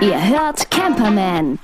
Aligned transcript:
Ihr 0.00 0.28
hört 0.30 0.70
Camperman. 0.70 1.58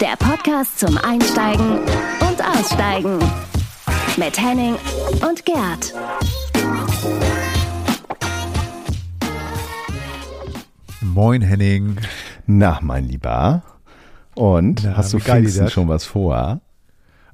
Der 0.00 0.16
Podcast 0.18 0.80
zum 0.80 0.98
Einsteigen 0.98 1.78
und 1.78 2.44
Aussteigen. 2.44 3.20
Mit 4.16 4.40
Henning 4.40 4.74
und 5.28 5.44
Gerd. 5.44 5.94
Moin 11.00 11.42
Henning. 11.42 11.98
Na, 12.46 12.80
mein 12.82 13.04
Lieber. 13.04 13.62
Und 14.34 14.82
Na, 14.82 14.96
hast 14.96 15.12
du 15.12 15.20
Pfingsten 15.20 15.70
schon 15.70 15.86
was 15.86 16.04
vor? 16.04 16.60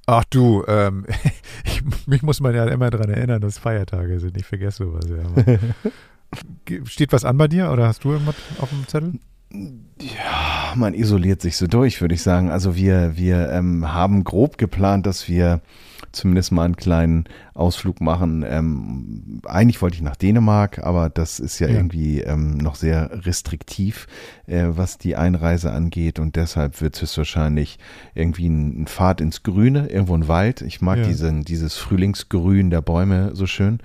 Ach 0.04 0.24
du, 0.24 0.64
ähm, 0.66 1.06
ich, 1.64 1.82
mich 2.06 2.22
muss 2.22 2.40
man 2.40 2.54
ja 2.54 2.66
immer 2.66 2.90
daran 2.90 3.08
erinnern, 3.08 3.40
dass 3.40 3.56
Feiertage 3.56 4.20
sind. 4.20 4.36
Ich 4.36 4.44
vergesse 4.44 4.84
sowas 4.84 5.06
ja. 5.08 5.56
Steht 6.84 7.12
was 7.12 7.24
an 7.24 7.36
bei 7.36 7.48
dir 7.48 7.70
oder 7.70 7.86
hast 7.88 8.04
du 8.04 8.12
irgendwas 8.12 8.36
auf 8.60 8.70
dem 8.70 8.86
Zettel? 8.86 9.14
Ja, 9.52 10.74
man 10.76 10.94
isoliert 10.94 11.42
sich 11.42 11.56
so 11.56 11.66
durch, 11.66 12.00
würde 12.00 12.14
ich 12.14 12.22
sagen. 12.22 12.50
Also 12.50 12.76
wir, 12.76 13.16
wir 13.16 13.50
ähm, 13.50 13.92
haben 13.92 14.22
grob 14.22 14.56
geplant, 14.56 15.06
dass 15.06 15.28
wir 15.28 15.60
zumindest 16.12 16.52
mal 16.52 16.64
einen 16.64 16.76
kleinen 16.76 17.24
Ausflug 17.54 18.00
machen. 18.00 18.44
Ähm, 18.48 19.40
eigentlich 19.44 19.80
wollte 19.82 19.96
ich 19.96 20.02
nach 20.02 20.16
Dänemark, 20.16 20.78
aber 20.80 21.10
das 21.10 21.40
ist 21.40 21.58
ja, 21.58 21.68
Ja. 21.68 21.74
irgendwie 21.76 22.20
ähm, 22.20 22.56
noch 22.56 22.74
sehr 22.74 23.24
restriktiv, 23.26 24.06
äh, 24.46 24.66
was 24.70 24.98
die 24.98 25.16
Einreise 25.16 25.72
angeht. 25.72 26.18
Und 26.18 26.36
deshalb 26.36 26.80
wird 26.80 26.94
es 26.96 27.02
höchstwahrscheinlich 27.02 27.78
irgendwie 28.14 28.48
ein, 28.48 28.82
ein 28.82 28.86
Pfad 28.86 29.20
ins 29.20 29.42
Grüne, 29.42 29.88
irgendwo 29.88 30.14
ein 30.14 30.28
Wald. 30.28 30.62
Ich 30.62 30.80
mag 30.80 30.98
Ja. 30.98 31.04
diesen, 31.04 31.42
dieses 31.44 31.76
Frühlingsgrün 31.76 32.70
der 32.70 32.80
Bäume 32.82 33.30
so 33.34 33.46
schön. 33.46 33.78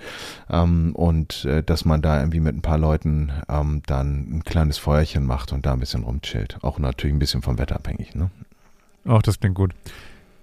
Ähm, 0.50 0.96
und 0.96 1.46
äh, 1.46 1.64
dass 1.64 1.86
man 1.86 2.02
da 2.02 2.20
irgendwie 2.20 2.40
mit 2.40 2.56
ein 2.56 2.62
paar 2.62 2.78
Leuten 2.78 3.32
ähm, 3.50 3.82
dann 3.86 4.38
ein 4.38 4.44
kleines 4.44 4.78
Feuerchen 4.78 5.26
macht 5.26 5.52
und 5.54 5.66
da 5.66 5.74
ein 5.74 5.80
bisschen 5.80 6.04
rumchillt. 6.04 6.58
Auch 6.62 6.80
natürlich 6.80 7.16
ein 7.16 7.20
bisschen 7.20 7.42
vom 7.42 7.58
Wetter 7.58 7.76
abhängig. 7.76 8.16
Ne? 8.16 8.30
Ach, 9.08 9.22
das 9.22 9.40
klingt 9.40 9.56
gut. 9.56 9.74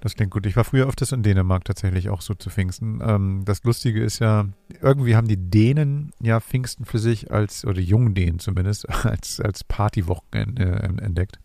Das 0.03 0.17
klingt 0.17 0.33
gut. 0.33 0.47
Ich 0.47 0.57
war 0.57 0.65
früher 0.65 0.89
öfters 0.89 1.13
in 1.13 1.23
Dänemark 1.23 1.65
tatsächlich 1.65 2.11
auch 2.11 2.23
so 2.23 2.35
zu 2.35 2.51
Pfingsten. 2.51 3.01
Ähm, 3.05 3.43
das 3.45 3.63
Lustige 3.63 4.03
ist 4.03 4.19
ja, 4.19 4.49
irgendwie 4.81 5.15
haben 5.15 5.29
die 5.29 5.37
Dänen 5.37 6.11
ja 6.21 6.41
Pfingsten 6.41 6.85
für 6.85 6.99
sich 6.99 7.31
als, 7.31 7.65
oder 7.65 7.75
die 7.75 7.85
jungen 7.85 8.13
Dänen 8.13 8.41
zumindest, 8.41 8.89
als, 9.05 9.41
als 9.41 9.63
Partywochenende 9.63 10.83
ähm, 10.83 10.99
entdeckt. 10.99 11.39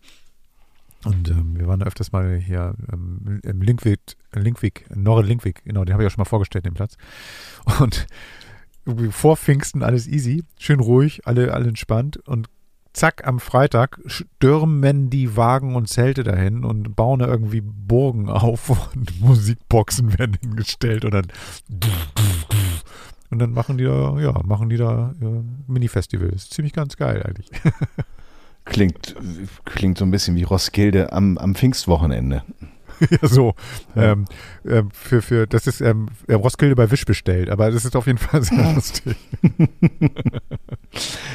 Und 1.04 1.30
ähm, 1.30 1.56
wir 1.56 1.68
waren 1.68 1.78
da 1.78 1.86
öfters 1.86 2.10
mal 2.10 2.36
hier 2.36 2.74
ähm, 2.92 3.38
im 3.44 3.62
Linkwig, 3.62 4.00
Linkwig, 4.34 4.86
Norre 4.92 5.22
Linkwig, 5.22 5.62
genau, 5.62 5.84
den 5.84 5.92
habe 5.92 6.02
ich 6.02 6.08
auch 6.08 6.10
schon 6.10 6.22
mal 6.22 6.28
vorgestellt, 6.28 6.66
den 6.66 6.74
Platz. 6.74 6.96
Und 7.78 8.08
vor 9.10 9.36
Pfingsten 9.36 9.84
alles 9.84 10.08
easy, 10.08 10.42
schön 10.58 10.80
ruhig, 10.80 11.28
alle, 11.28 11.54
alle 11.54 11.68
entspannt 11.68 12.16
und 12.26 12.48
zack, 12.92 13.26
am 13.26 13.40
Freitag 13.40 14.00
stürmen 14.06 15.10
die 15.10 15.36
Wagen 15.36 15.76
und 15.76 15.88
Zelte 15.88 16.24
dahin 16.24 16.64
und 16.64 16.96
bauen 16.96 17.20
da 17.20 17.26
irgendwie 17.26 17.60
Burgen 17.60 18.28
auf 18.28 18.70
und 18.94 19.20
Musikboxen 19.20 20.18
werden 20.18 20.36
hingestellt 20.40 21.04
und 21.04 21.12
dann 21.12 21.26
und 23.30 23.40
dann 23.40 23.52
machen 23.52 23.76
die 23.76 23.84
da, 23.84 24.18
ja, 24.18 24.32
machen 24.44 24.70
die 24.70 24.78
da 24.78 25.14
äh, 25.20 25.42
Mini-Festivals. 25.70 26.48
Ziemlich 26.48 26.72
ganz 26.72 26.96
geil 26.96 27.22
eigentlich. 27.22 27.50
Klingt, 28.64 29.16
klingt 29.64 29.96
so 29.96 30.04
ein 30.04 30.10
bisschen 30.10 30.36
wie 30.36 30.42
Roskilde 30.42 31.10
am, 31.12 31.38
am 31.38 31.54
Pfingstwochenende. 31.54 32.42
ja, 33.10 33.28
so. 33.28 33.54
Ja. 33.94 34.12
Ähm, 34.12 34.24
ähm, 34.66 34.90
für, 34.92 35.22
für, 35.22 35.46
das 35.46 35.66
ist 35.66 35.80
ähm, 35.80 36.08
äh, 36.26 36.34
Roskilde 36.34 36.74
bei 36.76 36.90
Wisch 36.90 37.04
bestellt, 37.04 37.50
aber 37.50 37.70
das 37.70 37.84
ist 37.84 37.96
auf 37.96 38.06
jeden 38.06 38.18
Fall 38.18 38.42
sehr 38.42 38.72
lustig. 38.74 39.16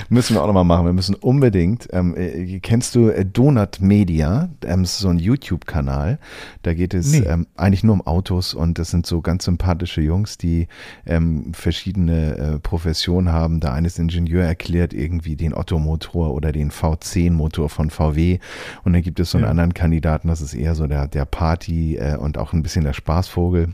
Müssen 0.10 0.36
wir 0.36 0.42
auch 0.42 0.48
nochmal 0.48 0.64
machen. 0.64 0.86
Wir 0.86 0.94
müssen 0.94 1.16
unbedingt, 1.16 1.88
ähm, 1.92 2.16
äh, 2.18 2.60
kennst 2.60 2.96
du 2.96 3.10
äh, 3.10 3.26
Donut 3.26 3.80
Media? 3.82 4.50
Ähm, 4.66 4.82
das 4.84 4.94
ist 4.94 5.00
so 5.00 5.10
ein 5.10 5.20
YouTube-Kanal. 5.20 6.20
Da 6.64 6.74
geht 6.74 6.94
es 6.94 7.12
Nee. 7.12 7.20
ähm, 7.28 7.48
eigentlich 7.56 7.84
nur 7.84 7.94
um 7.94 8.02
Autos 8.06 8.54
und 8.54 8.80
das 8.80 8.90
sind 8.92 9.06
so 9.06 9.22
ganz 9.22 9.46
sympathische 9.46 10.02
Jungs, 10.02 10.38
die 10.38 10.68
ähm, 11.06 11.54
verschiedene 11.54 12.38
äh, 12.38 12.60
Professionen 12.60 13.32
haben. 13.32 13.60
Der 13.60 13.74
eine 13.74 13.88
ist 13.88 14.00
Ingenieur, 14.00 14.44
erklärt 14.44 14.94
irgendwie 14.94 15.36
den 15.36 15.54
Ottomotor 15.54 16.34
oder 16.34 16.52
den 16.52 16.72
V10-Motor 16.72 17.70
von 17.70 17.90
VW. 17.90 18.40
Und 18.84 18.94
dann 18.94 19.02
gibt 19.02 19.20
es 19.20 19.32
so 19.32 19.38
einen 19.38 19.46
Ja. 19.46 19.52
anderen 19.52 19.74
Kandidaten, 19.74 20.28
das 20.28 20.42
ist 20.42 20.54
eher 20.54 20.76
so 20.76 20.88
der, 20.88 21.08
der 21.08 21.26
Party 21.54 21.98
äh, 21.98 22.18
und 22.18 22.40
auch 22.40 22.54
ein 22.54 22.64
bisschen 22.64 22.84
der 22.84 22.94
Spaßvogel. 22.94 23.74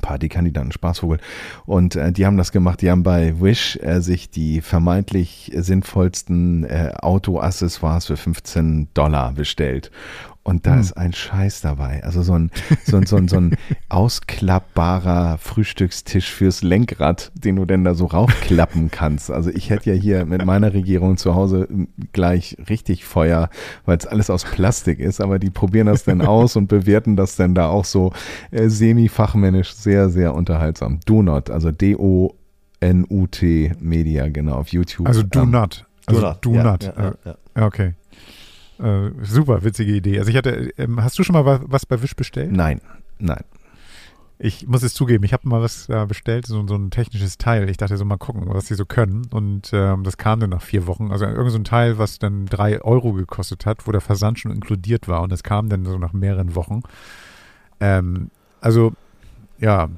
Partykandidaten, 0.00 0.72
Spaßvogel. 0.72 1.20
Und 1.66 1.94
äh, 1.94 2.10
die 2.10 2.26
haben 2.26 2.36
das 2.36 2.50
gemacht, 2.50 2.80
die 2.80 2.90
haben 2.90 3.04
bei 3.04 3.40
Wish 3.40 3.78
äh, 3.82 4.00
sich 4.00 4.28
die 4.30 4.60
vermeintlich 4.60 5.52
sinnvollsten 5.54 6.64
äh, 6.64 6.92
Autoaccessoires 6.96 8.06
für 8.06 8.16
15 8.16 8.88
Dollar 8.94 9.32
bestellt. 9.32 9.92
Und 10.46 10.66
da 10.66 10.74
Hm. 10.74 10.80
ist 10.80 10.92
ein 10.92 11.14
Scheiß 11.14 11.62
dabei. 11.62 12.04
Also 12.04 12.22
so 12.22 12.34
ein, 12.34 12.50
so 12.84 12.98
ein, 12.98 13.06
so 13.06 13.16
ein, 13.16 13.28
so 13.28 13.38
ein 13.38 13.56
ausklappbarer 13.88 15.38
Frühstückstisch 15.38 16.30
fürs 16.30 16.62
Lenkrad, 16.62 17.32
den 17.34 17.56
du 17.56 17.64
denn 17.64 17.82
da 17.82 17.94
so 17.94 18.04
raufklappen 18.04 18.90
kannst. 18.90 19.30
Also 19.30 19.48
ich 19.50 19.70
hätte 19.70 19.90
ja 19.90 19.96
hier 19.98 20.26
mit 20.26 20.44
meiner 20.44 20.74
Regierung 20.74 21.16
zu 21.16 21.34
Hause 21.34 21.66
m, 21.70 21.88
gleich 22.12 22.58
richtig 22.68 23.06
Feuer, 23.06 23.48
weil 23.86 23.96
es 23.96 24.06
alles 24.06 24.28
aus 24.28 24.44
Plastik 24.44 25.00
ist. 25.00 25.22
Aber 25.22 25.38
die 25.38 25.48
probieren 25.50 25.86
das 25.86 26.04
dann 26.04 26.20
aus 26.20 26.56
und 26.56 26.66
bewerten 26.68 27.16
das 27.16 27.36
dann 27.36 27.54
da 27.54 27.68
auch 27.68 27.86
so 27.86 28.12
äh, 28.50 28.68
semi-fachmännisch 28.68 29.72
sehr, 29.72 30.10
sehr 30.10 30.34
unterhaltsam. 30.34 31.00
Donut, 31.06 31.48
also 31.48 31.70
D-O-N-U-T 31.70 33.72
Media, 33.80 34.28
genau, 34.28 34.56
auf 34.56 34.68
YouTube. 34.68 35.08
Also 35.08 35.22
do 35.22 35.40
Ähm, 35.42 35.50
not. 35.52 35.86
Also 36.06 36.20
Donut, 36.20 36.44
do 36.44 36.52
ja, 36.54 36.62
not. 36.64 36.84
ja, 36.84 36.90
Äh, 36.90 37.02
ja, 37.02 37.14
ja. 37.24 37.34
Ja, 37.56 37.66
okay. 37.66 37.94
Äh, 38.78 39.10
super, 39.22 39.62
witzige 39.62 39.92
Idee. 39.92 40.18
Also 40.18 40.30
ich 40.30 40.36
hatte, 40.36 40.70
ähm, 40.78 41.02
hast 41.02 41.18
du 41.18 41.22
schon 41.22 41.34
mal 41.34 41.44
was, 41.44 41.60
was 41.64 41.86
bei 41.86 42.02
Wish 42.02 42.16
bestellt? 42.16 42.52
Nein, 42.52 42.80
nein. 43.18 43.44
Ich 44.38 44.66
muss 44.66 44.82
es 44.82 44.94
zugeben, 44.94 45.24
ich 45.24 45.32
habe 45.32 45.48
mal 45.48 45.62
was 45.62 45.88
äh, 45.88 46.06
bestellt, 46.06 46.46
so, 46.46 46.66
so 46.66 46.74
ein 46.74 46.90
technisches 46.90 47.38
Teil. 47.38 47.70
Ich 47.70 47.76
dachte 47.76 47.96
so 47.96 48.04
mal 48.04 48.16
gucken, 48.16 48.42
was 48.46 48.66
die 48.66 48.74
so 48.74 48.84
können. 48.84 49.26
Und 49.30 49.70
ähm, 49.72 50.02
das 50.02 50.16
kam 50.16 50.40
dann 50.40 50.50
nach 50.50 50.62
vier 50.62 50.86
Wochen. 50.86 51.12
Also 51.12 51.24
irgend 51.24 51.52
so 51.52 51.58
ein 51.58 51.64
Teil, 51.64 51.98
was 51.98 52.18
dann 52.18 52.46
drei 52.46 52.82
Euro 52.82 53.12
gekostet 53.12 53.64
hat, 53.64 53.86
wo 53.86 53.92
der 53.92 54.00
Versand 54.00 54.40
schon 54.40 54.50
inkludiert 54.50 55.06
war. 55.06 55.22
Und 55.22 55.30
das 55.30 55.44
kam 55.44 55.68
dann 55.68 55.84
so 55.84 55.98
nach 55.98 56.12
mehreren 56.12 56.56
Wochen. 56.56 56.82
Ähm, 57.80 58.30
also 58.60 58.92
ja, 59.60 59.88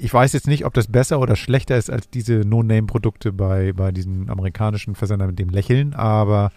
ich 0.00 0.12
weiß 0.12 0.32
jetzt 0.34 0.46
nicht, 0.46 0.64
ob 0.66 0.74
das 0.74 0.86
besser 0.86 1.18
oder 1.18 1.34
schlechter 1.34 1.76
ist 1.76 1.90
als 1.90 2.10
diese 2.10 2.40
No-Name-Produkte 2.40 3.32
bei, 3.32 3.72
bei 3.72 3.90
diesen 3.90 4.28
amerikanischen 4.28 4.94
Versendern 4.94 5.28
mit 5.28 5.38
dem 5.38 5.48
Lächeln, 5.48 5.94
aber 5.94 6.52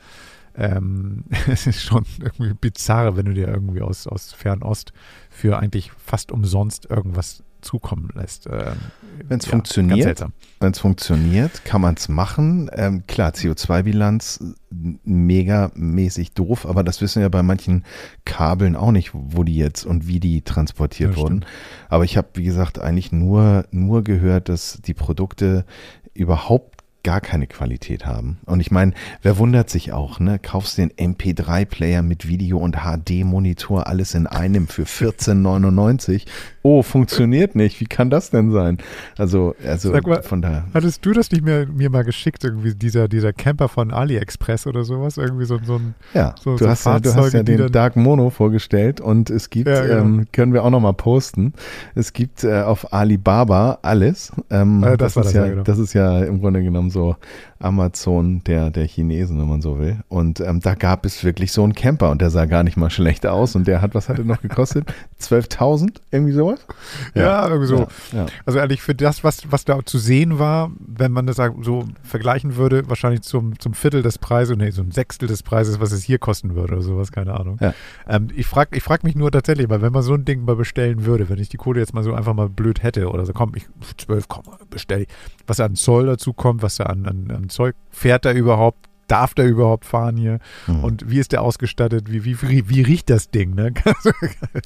ähm, 0.59 1.23
es 1.47 1.65
ist 1.65 1.81
schon 1.81 2.05
irgendwie 2.19 2.53
bizarr, 2.53 3.15
wenn 3.15 3.25
du 3.25 3.33
dir 3.33 3.47
irgendwie 3.47 3.81
aus, 3.81 4.05
aus 4.07 4.33
Fernost 4.33 4.93
für 5.29 5.57
eigentlich 5.57 5.91
fast 5.97 6.31
umsonst 6.31 6.89
irgendwas 6.89 7.43
zukommen 7.61 8.09
lässt. 8.13 8.47
Ähm, 8.47 8.75
Wenn's 9.17 9.45
Ganz 9.45 9.47
funktioniert, 9.47 10.03
seltsam. 10.03 10.33
wenn 10.59 10.71
es 10.71 10.79
funktioniert, 10.79 11.65
kann 11.65 11.81
man 11.81 11.95
es 11.95 12.07
machen. 12.07 12.69
Ähm, 12.73 13.03
klar, 13.07 13.31
CO2-Bilanz 13.31 14.39
äh, 14.41 14.97
megamäßig 15.03 16.33
doof, 16.33 16.65
aber 16.65 16.83
das 16.83 17.01
wissen 17.01 17.21
wir 17.21 17.29
bei 17.29 17.43
manchen 17.43 17.83
Kabeln 18.25 18.75
auch 18.75 18.91
nicht, 18.91 19.11
wo 19.13 19.43
die 19.43 19.57
jetzt 19.57 19.85
und 19.85 20.07
wie 20.07 20.19
die 20.19 20.41
transportiert 20.41 21.11
Ja, 21.11 21.17
wurden. 21.17 21.45
Aber 21.89 22.05
ich 22.05 22.15
habe, 22.17 22.29
wie 22.35 22.43
gesagt, 22.43 22.79
eigentlich 22.79 23.11
nur, 23.11 23.65
nur 23.71 24.03
gehört, 24.03 24.47
dass 24.49 24.79
die 24.81 24.93
Produkte 24.93 25.65
überhaupt 26.13 26.78
gar 27.03 27.21
keine 27.21 27.47
Qualität 27.47 28.05
haben. 28.05 28.39
Und 28.45 28.59
ich 28.59 28.71
meine, 28.71 28.93
wer 29.21 29.37
wundert 29.37 29.69
sich 29.69 29.93
auch, 29.93 30.19
ne? 30.19 30.39
Kaufst 30.39 30.77
den 30.77 30.91
MP3-Player 30.91 32.01
mit 32.01 32.27
Video 32.27 32.57
und 32.57 32.77
HD-Monitor, 32.77 33.87
alles 33.87 34.13
in 34.13 34.27
einem 34.27 34.67
für 34.67 34.83
14,99. 34.83 36.25
Oh, 36.61 36.83
funktioniert 36.83 37.55
nicht. 37.55 37.79
Wie 37.79 37.85
kann 37.85 38.09
das 38.09 38.31
denn 38.31 38.51
sein? 38.51 38.79
Also, 39.17 39.55
also 39.65 39.91
mal, 39.91 40.21
von 40.23 40.41
daher. 40.41 40.65
Hattest 40.73 41.05
du 41.05 41.13
das 41.13 41.31
nicht 41.31 41.43
mehr, 41.43 41.65
mir 41.67 41.89
mal 41.89 42.03
geschickt, 42.03 42.43
irgendwie 42.43 42.75
dieser, 42.75 43.07
dieser 43.07 43.31
Camper 43.31 43.69
von 43.69 43.91
AliExpress 43.91 44.67
oder 44.67 44.83
sowas? 44.83 45.17
Irgendwie 45.17 45.45
so, 45.45 45.57
so 45.63 45.75
ein 45.75 45.95
Ja, 46.13 46.35
so- 46.41 46.51
du, 46.57 46.65
so 46.65 46.69
hast 46.69 46.85
ja, 46.85 46.99
du 46.99 47.09
hast 47.09 47.15
Fahrzeuge, 47.15 47.37
ja 47.37 47.43
den 47.43 47.71
Dark 47.71 47.95
Mono 47.95 48.29
vorgestellt 48.29 48.99
und 48.99 49.29
es 49.29 49.49
gibt, 49.49 49.69
Ja, 49.69 49.83
genau. 49.85 50.01
ähm, 50.01 50.27
können 50.33 50.51
wir 50.53 50.63
auch 50.65 50.69
nochmal 50.69 50.93
posten, 50.93 51.53
es 51.95 52.11
gibt 52.11 52.43
äh, 52.43 52.61
auf 52.61 52.91
Alibaba 52.93 53.79
alles. 53.81 54.31
Ähm, 54.49 54.83
Äh, 54.83 54.97
das 54.97 55.15
war 55.15 55.23
ist 55.23 55.27
das, 55.27 55.33
ja, 55.35 55.45
ja, 55.45 55.51
genau. 55.51 55.63
das 55.63 55.79
ist 55.79 55.93
ja 55.93 56.23
im 56.25 56.41
Grunde 56.41 56.61
genommen 56.61 56.89
so 56.89 57.15
Amazon 57.59 58.43
der, 58.45 58.69
der 58.69 58.85
Chinesen, 58.85 59.39
wenn 59.39 59.47
man 59.47 59.61
so 59.61 59.79
will. 59.79 59.99
Und 60.07 60.39
ähm, 60.39 60.59
da 60.59 60.75
gab 60.75 61.05
es 61.05 61.23
wirklich 61.23 61.51
so 61.51 61.63
einen 61.63 61.73
Camper 61.73 62.11
und 62.11 62.21
der 62.21 62.29
sah 62.29 62.45
gar 62.45 62.63
nicht 62.63 62.77
mal 62.77 62.89
schlecht 62.89 63.25
aus 63.25 63.55
und 63.55 63.67
der 63.67 63.81
hat, 63.81 63.95
was 63.95 64.09
hat 64.09 64.17
er 64.17 64.25
noch 64.25 64.41
gekostet? 64.41 64.93
12.000? 65.21 65.97
Irgendwie 66.11 66.33
sowas? 66.33 66.49
sowas? 66.49 66.67
Ja, 67.13 67.47
irgendwie 67.47 67.67
so. 67.67 67.77
Ja, 67.77 67.87
ja. 68.13 68.25
Also 68.45 68.59
eigentlich 68.59 68.81
für 68.81 68.95
das, 68.95 69.23
was, 69.23 69.51
was 69.51 69.65
da 69.65 69.79
zu 69.85 69.97
sehen 69.97 70.39
war, 70.39 70.71
wenn 70.79 71.11
man 71.11 71.27
das 71.27 71.37
so 71.61 71.85
vergleichen 72.03 72.55
würde, 72.55 72.89
wahrscheinlich 72.89 73.21
zum, 73.21 73.59
zum 73.59 73.73
Viertel 73.73 74.01
des 74.01 74.17
Preises, 74.17 74.57
nee, 74.57 74.71
so 74.71 74.81
ein 74.81 74.91
Sechstel 74.91 75.27
des 75.27 75.43
Preises, 75.43 75.79
was 75.79 75.91
es 75.91 76.03
hier 76.03 76.19
kosten 76.19 76.55
würde 76.55 76.73
oder 76.73 76.81
sowas, 76.81 77.11
keine 77.11 77.33
Ahnung. 77.33 77.57
Ja. 77.61 77.73
Ähm, 78.07 78.29
ich 78.35 78.47
frage 78.47 78.75
ich 78.75 78.83
frag 78.83 79.03
mich 79.03 79.15
nur 79.15 79.31
tatsächlich, 79.31 79.69
weil 79.69 79.81
wenn 79.81 79.93
man 79.93 80.03
so 80.03 80.13
ein 80.13 80.25
Ding 80.25 80.45
mal 80.45 80.55
bestellen 80.55 81.05
würde, 81.05 81.29
wenn 81.29 81.39
ich 81.39 81.49
die 81.49 81.57
Kohle 81.57 81.79
jetzt 81.79 81.93
mal 81.93 82.03
so 82.03 82.13
einfach 82.13 82.33
mal 82.33 82.49
blöd 82.49 82.83
hätte 82.83 83.09
oder 83.09 83.25
so, 83.25 83.33
komm, 83.33 83.53
ich 83.55 83.67
12, 83.97 84.27
komm, 84.27 84.43
bestell 84.69 85.01
ich, 85.01 85.07
was 85.47 85.57
da 85.57 85.65
an 85.65 85.75
Zoll 85.75 86.05
dazu 86.05 86.33
kommt, 86.33 86.61
was 86.61 86.77
da 86.77 86.85
an, 86.85 87.05
an, 87.05 87.31
an 87.31 87.48
Zeug, 87.49 87.75
fährt 87.89 88.25
da 88.25 88.31
überhaupt, 88.31 88.88
darf 89.09 89.33
der 89.33 89.45
überhaupt 89.47 89.85
fahren 89.85 90.15
hier? 90.17 90.39
Mhm. 90.67 90.83
Und 90.83 91.09
wie 91.11 91.19
ist 91.19 91.31
der 91.31 91.41
ausgestattet? 91.41 92.11
Wie, 92.11 92.23
wie, 92.25 92.41
wie, 92.41 92.69
wie 92.69 92.81
riecht 92.81 93.09
das 93.09 93.29
Ding? 93.31 93.55
Ne? 93.55 93.73
Also, 93.85 94.11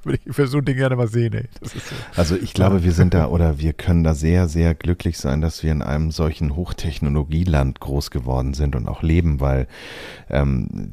Würde 0.04 0.19
ich 0.25 0.36
für 0.36 0.48
so 0.48 0.57
ein 0.60 0.66
Ding 0.66 0.75
gerne 0.78 0.95
mal 0.95 1.07
sehen, 1.07 1.34
ey. 1.34 1.45
So. 1.62 1.80
Also 2.16 2.36
ich 2.36 2.54
glaube, 2.54 2.84
wir 2.84 2.92
sind 2.92 3.13
da 3.13 3.28
oder 3.28 3.60
wir 3.60 3.74
können 3.74 4.04
da 4.04 4.13
sehr, 4.13 4.48
sehr 4.48 4.75
glücklich 4.75 5.18
sein, 5.18 5.42
dass 5.42 5.63
wir 5.63 5.72
in 5.72 5.81
einem 5.81 6.12
solchen 6.12 6.56
Hochtechnologieland 6.56 7.80
groß 7.80 8.12
geworden 8.12 8.54
sind 8.54 8.75
und 8.75 8.88
auch 8.88 9.01
leben, 9.01 9.40
weil 9.40 9.68
ähm, 10.30 10.92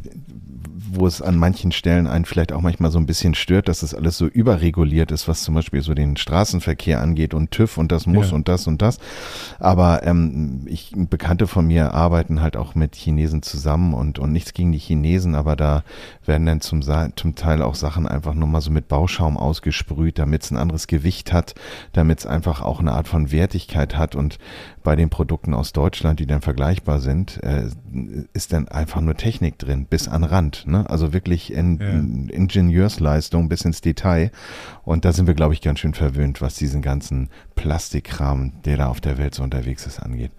wo 0.93 1.07
es 1.07 1.23
an 1.23 1.37
manchen 1.37 1.73
Stellen 1.73 2.07
einen 2.07 2.25
vielleicht 2.25 2.53
auch 2.53 2.63
manchmal 2.63 2.91
so 2.91 2.99
ein 2.99 3.07
bisschen 3.07 3.35
stört, 3.35 3.69
dass 3.69 3.81
das 3.81 3.95
alles 3.95 4.17
so 4.19 4.27
überreguliert 4.27 5.13
ist, 5.13 5.29
was 5.29 5.43
zum 5.43 5.55
Beispiel 5.55 5.83
so 5.83 5.95
den 5.95 6.17
Straßenverkehr 6.17 7.01
angeht 7.01 7.35
und 7.35 7.51
TÜV 7.51 7.77
und 7.79 7.93
das 7.93 8.07
muss 8.07 8.31
Ja. 8.31 8.35
und 8.37 8.49
das 8.49 8.67
und 8.67 8.83
das. 8.83 8.99
Aber 9.59 10.03
ähm, 10.05 10.63
ich, 10.67 10.93
Bekannte 10.97 11.47
von 11.47 11.67
mir 11.67 11.93
arbeiten 11.95 12.41
halt 12.41 12.57
auch 12.57 12.75
mit 12.75 12.95
Chinesen 12.97 13.40
zusammen 13.43 13.95
und, 13.95 14.19
und 14.19 14.33
nichts 14.33 14.53
gegen 14.53 14.73
die 14.73 14.79
Chinesen, 14.79 15.35
aber 15.35 15.57
da 15.57 15.85
werden 16.25 16.47
dann 16.47 16.61
zum, 16.61 16.83
zum 16.83 17.35
Teil 17.35 17.63
auch 17.63 17.75
Sachen 17.75 18.07
einfach 18.07 18.35
nur 18.35 18.49
mal 18.49 18.61
so 18.61 18.71
mit 18.71 18.89
Bauschaum 18.89 19.37
ausgesprüht, 19.37 20.19
damit 20.19 20.43
es 20.43 20.51
ein 20.51 20.57
anderes 20.57 20.87
Gewicht 20.87 21.33
hat, 21.33 21.55
damit 21.93 22.21
es 22.21 22.27
einfach 22.27 22.63
auch 22.63 22.81
eine 22.81 22.93
Art 22.93 23.09
von 23.09 23.33
Wertigkeit 23.33 23.97
hat 23.97 24.15
und 24.15 24.39
bei 24.83 24.97
den 24.97 25.11
Produkten 25.11 25.55
aus 25.55 25.73
Deutschland, 25.73 26.21
die 26.21 26.27
dann 26.27 26.41
vergleichbar 26.41 27.01
sind, 27.01 27.43
äh, 27.43 27.69
ist 28.33 28.53
dann 28.53 28.69
einfach 28.69 29.01
nur 29.01 29.15
Technik 29.15 29.59
drin, 29.59 29.87
bis 29.89 30.09
an 30.09 30.25
Rand. 30.25 30.67
Ne? 30.67 30.89
Also 30.89 31.13
wirklich 31.13 31.53
in, 31.53 31.79
Ja. 31.81 32.35
Ingenieursleistung 32.35 33.49
bis 33.49 33.63
ins 33.63 33.81
Detail. 33.81 34.31
Und 34.85 35.05
da 35.05 35.13
sind 35.13 35.27
wir, 35.27 35.35
glaube 35.35 35.55
ich, 35.55 35.61
ganz 35.61 35.81
schön 35.81 35.95
verwöhnt, 35.95 36.41
was 36.41 36.55
diesen 36.55 36.83
ganzen 36.83 37.29
Plastikkram, 37.55 38.63
der 38.65 38.79
da 38.79 38.87
auf 38.89 39.01
der 39.01 39.19
Welt 39.19 39.35
so 39.35 39.43
unterwegs 39.43 39.87
ist, 39.87 40.01
angeht. 40.01 40.33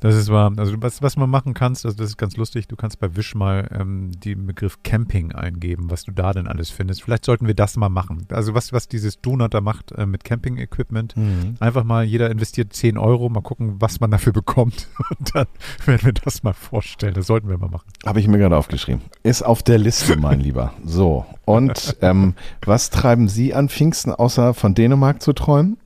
Das 0.00 0.14
ist 0.14 0.30
wahr. 0.30 0.52
Also 0.56 0.74
was, 0.78 1.02
was 1.02 1.16
man 1.16 1.30
machen 1.30 1.54
kannst, 1.54 1.84
also 1.84 1.96
das 1.96 2.10
ist 2.10 2.16
ganz 2.16 2.36
lustig, 2.36 2.68
du 2.68 2.76
kannst 2.76 3.00
bei 3.00 3.16
Wish 3.16 3.34
mal 3.34 3.68
ähm, 3.78 4.12
den 4.12 4.46
Begriff 4.46 4.82
Camping 4.82 5.32
eingeben, 5.32 5.90
was 5.90 6.04
du 6.04 6.12
da 6.12 6.32
denn 6.32 6.46
alles 6.46 6.70
findest. 6.70 7.02
Vielleicht 7.02 7.24
sollten 7.24 7.46
wir 7.46 7.54
das 7.54 7.76
mal 7.76 7.88
machen. 7.88 8.26
Also 8.30 8.54
was, 8.54 8.72
was 8.72 8.88
dieses 8.88 9.20
Donut 9.20 9.54
da 9.54 9.60
macht 9.60 9.92
äh, 9.92 10.06
mit 10.06 10.24
Camping-Equipment. 10.24 11.14
Einfach 11.60 11.84
mal, 11.84 12.04
jeder 12.04 12.30
investiert 12.30 12.72
10 12.72 12.98
Euro, 12.98 13.28
mal 13.28 13.40
gucken, 13.40 13.76
was 13.80 14.00
man 14.00 14.10
dafür 14.10 14.32
bekommt. 14.32 14.88
Und 15.18 15.34
dann 15.34 15.46
werden 15.86 16.04
wir 16.04 16.12
das 16.12 16.42
mal 16.42 16.52
vorstellen. 16.52 17.14
Das 17.14 17.26
sollten 17.26 17.48
wir 17.48 17.58
mal 17.58 17.68
machen. 17.68 17.86
Habe 18.06 18.20
ich 18.20 18.28
mir 18.28 18.38
gerade 18.38 18.56
aufgeschrieben. 18.56 19.02
Ist 19.22 19.42
auf 19.42 19.62
der 19.62 19.78
Liste, 19.78 20.16
mein 20.16 20.40
Lieber. 20.40 20.72
So, 20.84 21.26
und 21.44 21.96
ähm, 22.00 22.34
was 22.64 22.90
treiben 22.90 23.28
Sie 23.28 23.54
an 23.54 23.68
Pfingsten, 23.68 24.12
außer 24.12 24.54
von 24.54 24.74
Dänemark 24.74 25.22
zu 25.22 25.32
träumen? 25.32 25.76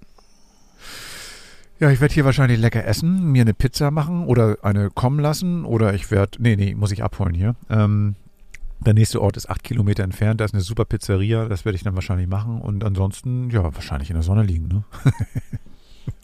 Ja, 1.80 1.90
ich 1.90 2.00
werde 2.00 2.12
hier 2.14 2.25
wahrscheinlich 2.25 2.58
lecker 2.58 2.84
essen, 2.84 3.30
mir 3.30 3.42
eine 3.42 3.54
Pizza 3.54 3.90
machen 3.90 4.26
oder 4.26 4.56
eine 4.62 4.90
kommen 4.90 5.20
lassen 5.20 5.64
oder 5.64 5.94
ich 5.94 6.10
werde, 6.10 6.42
nee, 6.42 6.56
nee, 6.56 6.75
muss 6.75 6.90
ich 6.90 7.04
abholen 7.04 7.34
hier. 7.34 7.54
Ähm, 7.70 8.16
der 8.80 8.94
nächste 8.94 9.20
Ort 9.22 9.36
ist 9.36 9.48
acht 9.48 9.62
Kilometer 9.64 10.02
entfernt, 10.04 10.40
da 10.40 10.44
ist 10.44 10.54
eine 10.54 10.60
super 10.62 10.84
Pizzeria, 10.84 11.46
das 11.48 11.64
werde 11.64 11.76
ich 11.76 11.82
dann 11.84 11.94
wahrscheinlich 11.94 12.28
machen 12.28 12.60
und 12.60 12.84
ansonsten, 12.84 13.50
ja, 13.50 13.62
wahrscheinlich 13.75 14.10
in 14.10 14.14
der 14.14 14.22
Sonne 14.22 14.42
liegen, 14.42 14.69
ne? 14.69 14.84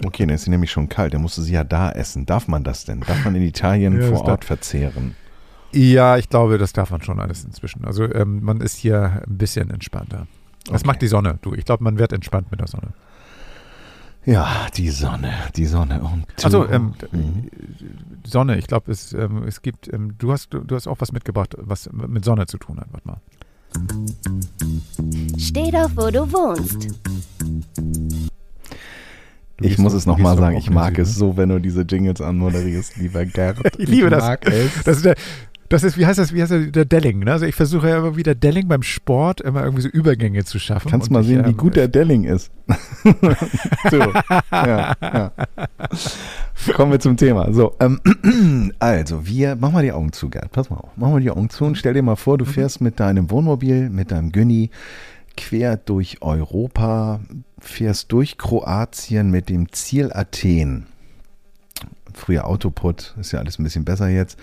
Okay, 0.05 0.25
dann 0.27 0.35
ist 0.35 0.45
sie 0.45 0.51
nämlich 0.51 0.71
schon 0.71 0.89
kalt. 0.89 1.13
Dann 1.15 1.21
musste 1.21 1.43
sie 1.43 1.53
ja 1.53 1.63
da 1.63 1.91
essen. 1.93 2.25
Darf 2.27 2.49
man 2.49 2.65
das 2.65 2.85
denn? 2.87 3.01
Darf 3.01 3.23
man 3.25 3.35
in 3.35 3.43
Italien 3.43 4.01
Ja, 4.01 4.09
vor 4.09 4.19
darf- 4.21 4.29
Ort 4.29 4.45
verzehren? 4.47 5.15
Ja, 5.73 6.17
ich 6.17 6.29
glaube, 6.31 6.57
das 6.57 6.73
darf 6.73 6.91
man 6.91 7.03
schon 7.03 7.21
alles 7.21 7.45
inzwischen. 7.45 7.85
Also 7.85 8.05
ähm, 8.13 8.43
man 8.43 8.61
ist 8.63 8.77
hier 8.77 9.23
ein 9.27 9.37
bisschen 9.37 9.71
entspannter. 9.71 10.27
Das 10.67 10.77
Okay. 10.81 10.87
macht 10.87 11.03
die 11.03 11.07
Sonne, 11.09 11.39
du. 11.43 11.55
Ich 11.55 11.65
glaube, 11.67 11.85
man 11.85 11.99
wird 11.99 12.13
entspannt 12.15 12.51
mit 12.51 12.61
der 12.61 12.67
Sonne. 12.67 12.89
Ja, 14.27 14.67
die 14.77 14.89
Sonne, 14.91 15.33
die 15.55 15.67
Sonne. 15.67 16.01
Und 16.03 16.25
du- 16.39 16.45
Also 16.45 16.69
ähm, 16.69 16.95
Mhm. 17.13 17.51
Sonne, 18.27 18.57
ich 18.57 18.67
glaube, 18.67 18.91
es, 18.91 19.13
ähm, 19.13 19.43
es 19.47 19.61
gibt, 19.61 19.93
ähm, 19.93 20.15
du 20.19 20.33
hast, 20.33 20.49
du 20.53 20.75
hast 20.75 20.87
auch 20.87 20.97
was 21.01 21.13
mitgebracht, 21.13 21.55
was 21.59 21.91
mit 21.93 22.25
Sonne 22.25 22.47
zu 22.47 22.57
tun 22.59 22.79
hat. 22.81 22.87
Warte 22.91 23.07
mal. 23.07 23.21
Steh 25.39 25.71
doch, 25.71 25.91
wo 25.97 26.11
du 26.11 26.21
wohnst. 26.33 26.89
Du 29.57 29.65
ich 29.65 29.79
muss 29.79 29.93
es 29.93 30.05
nochmal 30.07 30.37
sagen, 30.37 30.57
ich 30.57 30.69
mag 30.71 30.91
Süden, 30.97 31.03
es 31.03 31.15
so, 31.15 31.37
wenn 31.37 31.49
du 31.49 31.61
diese 31.61 31.83
Jingles 31.83 32.21
anmoderierst, 32.21 32.97
lieber 32.97 33.25
Gerd. 33.25 33.59
Ich 33.79 33.89
liebe 33.89 34.11
das. 34.11 34.23
mag 34.25 34.47
es. 34.49 34.83
Das 34.85 34.97
ist 34.97 35.05
der, 35.05 35.15
das 35.75 35.83
ist, 35.83 35.99
wie 35.99 36.07
heißt 36.07 36.21
das, 36.21 36.33
wie 36.33 36.41
heißt 36.41 36.53
der, 36.53 36.61
der 36.67 36.85
Delling, 36.85 37.19
ne? 37.19 37.33
Also 37.33 37.47
ich 37.47 37.55
versuche 37.57 37.89
ja 37.89 37.99
immer 37.99 38.17
wieder 38.17 38.37
Delling 38.37 38.69
beim 38.69 38.85
Sport 38.85 39.41
immer 39.41 39.65
irgendwie 39.65 39.83
so 39.83 39.89
Übergänge 39.89 40.45
zu 40.45 40.61
schaffen. 40.61 40.89
Kannst 40.89 41.11
mal 41.11 41.23
ich, 41.23 41.27
sehen, 41.27 41.45
wie 41.45 41.51
ähm, 41.51 41.57
gut 41.57 41.75
der 41.75 41.89
Delling 41.89 42.23
ist. 42.23 42.53
so, 43.91 43.99
ja, 44.53 44.95
ja. 45.03 45.33
Kommen 46.75 46.93
wir 46.93 47.01
zum 47.01 47.17
Thema. 47.17 47.53
So, 47.53 47.75
ähm, 47.81 48.01
also, 48.79 49.27
wir, 49.27 49.57
mach 49.57 49.73
mal 49.73 49.83
die 49.83 49.91
Augen 49.91 50.13
zu, 50.13 50.31
Gerd. 50.31 50.53
Pass 50.53 50.71
mal 50.71 50.77
auf. 50.77 50.91
Mach 50.95 51.11
mal 51.11 51.21
die 51.21 51.31
Augen 51.31 51.51
zu 51.51 51.65
und 51.65 51.77
stell 51.77 51.95
dir 51.95 52.03
mal 52.03 52.15
vor, 52.15 52.39
du 52.39 52.45
fährst 52.45 52.81
mit 52.81 53.01
deinem 53.01 53.31
Wohnmobil, 53.31 53.91
mit 53.91 54.13
deinem 54.13 54.31
Günni 54.31 54.71
quer 55.37 55.77
durch 55.77 56.23
Europa, 56.23 57.19
fährst 57.59 58.13
durch 58.13 58.39
Kroatien 58.39 59.33
mit 59.33 59.49
dem 59.49 59.73
Ziel 59.73 60.13
Athen. 60.13 60.87
Früher 62.15 62.47
Autoput, 62.47 63.15
ist 63.19 63.33
ja 63.33 63.41
alles 63.41 63.59
ein 63.59 63.65
bisschen 63.65 63.85
besser 63.85 64.09
jetzt, 64.09 64.39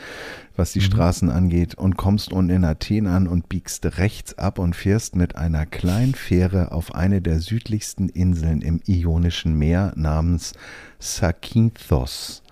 was 0.55 0.71
die 0.71 0.81
Straßen 0.81 1.29
angeht, 1.29 1.75
und 1.75 1.97
kommst 1.97 2.31
unten 2.31 2.51
in 2.51 2.65
Athen 2.65 3.07
an 3.07 3.27
und 3.27 3.49
biegst 3.49 3.97
rechts 3.97 4.37
ab 4.37 4.59
und 4.59 4.75
fährst 4.75 5.15
mit 5.15 5.35
einer 5.35 5.65
kleinen 5.65 6.13
Fähre 6.13 6.71
auf 6.71 6.93
eine 6.93 7.21
der 7.21 7.39
südlichsten 7.39 8.09
Inseln 8.09 8.61
im 8.61 8.81
Ionischen 8.85 9.57
Meer 9.57 9.93
namens 9.95 10.53
Zakynthos. 10.99 12.43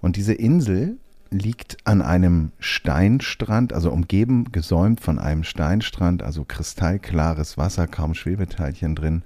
Und 0.00 0.16
diese 0.16 0.34
Insel 0.34 0.98
liegt 1.30 1.76
an 1.84 2.02
einem 2.02 2.52
Steinstrand, 2.58 3.72
also 3.72 3.90
umgeben, 3.90 4.52
gesäumt 4.52 5.00
von 5.00 5.18
einem 5.18 5.44
Steinstrand, 5.44 6.22
also 6.22 6.44
kristallklares 6.44 7.58
Wasser, 7.58 7.86
kaum 7.86 8.14
Schwebeteilchen 8.14 8.94
drin. 8.94 9.22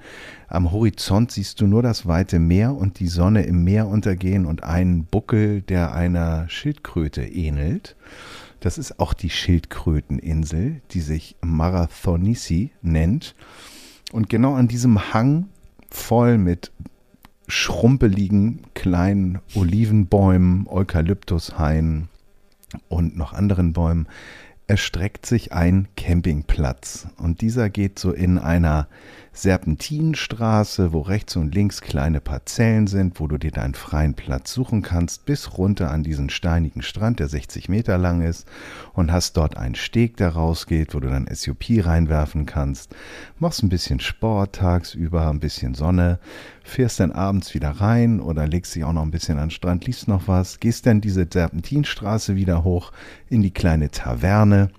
Am 0.48 0.72
Horizont 0.72 1.30
siehst 1.30 1.60
du 1.60 1.66
nur 1.66 1.82
das 1.82 2.06
weite 2.06 2.38
Meer 2.38 2.74
und 2.74 2.98
die 2.98 3.08
Sonne 3.08 3.42
im 3.42 3.64
Meer 3.64 3.86
untergehen 3.86 4.46
und 4.46 4.64
einen 4.64 5.04
Buckel, 5.04 5.62
der 5.62 5.94
einer 5.94 6.48
Schildkröte 6.48 7.22
ähnelt. 7.22 7.96
Das 8.60 8.76
ist 8.76 9.00
auch 9.00 9.14
die 9.14 9.30
Schildkröteninsel, 9.30 10.82
die 10.90 11.00
sich 11.00 11.36
Marathonisi 11.40 12.70
nennt. 12.82 13.34
Und 14.12 14.28
genau 14.28 14.54
an 14.54 14.68
diesem 14.68 15.12
Hang 15.14 15.48
voll 15.90 16.38
mit 16.38 16.72
schrumpeligen 17.50 18.60
kleinen 18.74 19.40
Olivenbäumen, 19.54 20.66
Eukalyptushainen 20.68 22.08
und 22.88 23.16
noch 23.16 23.32
anderen 23.32 23.72
Bäumen 23.72 24.06
erstreckt 24.66 25.26
sich 25.26 25.52
ein 25.52 25.88
Campingplatz. 25.96 27.08
Und 27.16 27.40
dieser 27.40 27.68
geht 27.70 27.98
so 27.98 28.12
in 28.12 28.38
einer 28.38 28.86
Serpentinenstraße, 29.42 30.92
wo 30.92 31.00
rechts 31.00 31.36
und 31.36 31.54
links 31.54 31.80
kleine 31.80 32.20
Parzellen 32.20 32.86
sind, 32.86 33.18
wo 33.20 33.26
du 33.26 33.38
dir 33.38 33.50
deinen 33.50 33.74
freien 33.74 34.14
Platz 34.14 34.52
suchen 34.52 34.82
kannst, 34.82 35.24
bis 35.24 35.56
runter 35.56 35.90
an 35.90 36.02
diesen 36.02 36.30
steinigen 36.30 36.82
Strand, 36.82 37.20
der 37.20 37.28
60 37.28 37.68
Meter 37.68 37.98
lang 37.98 38.22
ist, 38.22 38.46
und 38.92 39.10
hast 39.10 39.36
dort 39.36 39.56
einen 39.56 39.74
Steg, 39.74 40.16
der 40.16 40.30
rausgeht, 40.30 40.94
wo 40.94 41.00
du 41.00 41.08
dann 41.08 41.26
SUP 41.32 41.64
reinwerfen 41.70 42.46
kannst. 42.46 42.94
Machst 43.38 43.62
ein 43.62 43.68
bisschen 43.68 44.00
Sport 44.00 44.56
tagsüber, 44.56 45.28
ein 45.28 45.40
bisschen 45.40 45.74
Sonne, 45.74 46.18
fährst 46.62 47.00
dann 47.00 47.12
abends 47.12 47.54
wieder 47.54 47.70
rein 47.70 48.20
oder 48.20 48.46
legst 48.46 48.74
dich 48.74 48.84
auch 48.84 48.92
noch 48.92 49.02
ein 49.02 49.10
bisschen 49.10 49.38
an 49.38 49.46
den 49.46 49.50
Strand, 49.50 49.86
liest 49.86 50.08
noch 50.08 50.28
was, 50.28 50.60
gehst 50.60 50.86
dann 50.86 51.00
diese 51.00 51.26
Serpentinstraße 51.30 52.36
wieder 52.36 52.62
hoch 52.64 52.92
in 53.28 53.42
die 53.42 53.52
kleine 53.52 53.90
Taverne. 53.90 54.70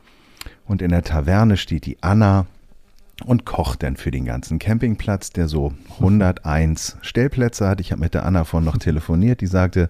Und 0.65 0.81
in 0.81 0.91
der 0.91 1.03
Taverne 1.03 1.57
steht 1.57 1.85
die 1.85 2.01
Anna 2.01 2.45
und 3.21 3.45
kocht 3.45 3.83
dann 3.83 3.97
für 3.97 4.11
den 4.11 4.25
ganzen 4.25 4.59
Campingplatz, 4.59 5.31
der 5.31 5.47
so 5.47 5.73
101 5.99 6.97
Stellplätze 7.01 7.67
hat. 7.67 7.81
Ich 7.81 7.91
habe 7.91 8.01
mit 8.01 8.13
der 8.13 8.25
Anna 8.25 8.43
vorhin 8.43 8.65
noch 8.65 8.77
telefoniert, 8.77 9.41
die 9.41 9.47
sagte, 9.47 9.89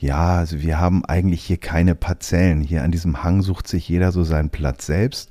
ja, 0.00 0.36
also 0.36 0.60
wir 0.60 0.78
haben 0.78 1.04
eigentlich 1.04 1.42
hier 1.42 1.56
keine 1.56 1.94
Parzellen. 1.94 2.60
Hier 2.60 2.84
an 2.84 2.92
diesem 2.92 3.24
Hang 3.24 3.42
sucht 3.42 3.66
sich 3.66 3.88
jeder 3.88 4.12
so 4.12 4.22
seinen 4.22 4.50
Platz 4.50 4.86
selbst. 4.86 5.30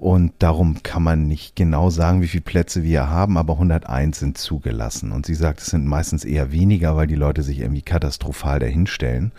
Und 0.00 0.32
darum 0.38 0.82
kann 0.82 1.02
man 1.02 1.26
nicht 1.26 1.56
genau 1.56 1.90
sagen, 1.90 2.22
wie 2.22 2.28
viele 2.28 2.40
Plätze 2.40 2.82
wir 2.82 3.10
haben, 3.10 3.36
aber 3.36 3.52
101 3.52 4.18
sind 4.18 4.38
zugelassen. 4.38 5.12
Und 5.12 5.26
sie 5.26 5.34
sagt, 5.34 5.60
es 5.60 5.66
sind 5.66 5.84
meistens 5.84 6.24
eher 6.24 6.52
weniger, 6.52 6.96
weil 6.96 7.06
die 7.06 7.16
Leute 7.16 7.42
sich 7.42 7.60
irgendwie 7.60 7.82
katastrophal 7.82 8.60
dahinstellen. 8.60 9.32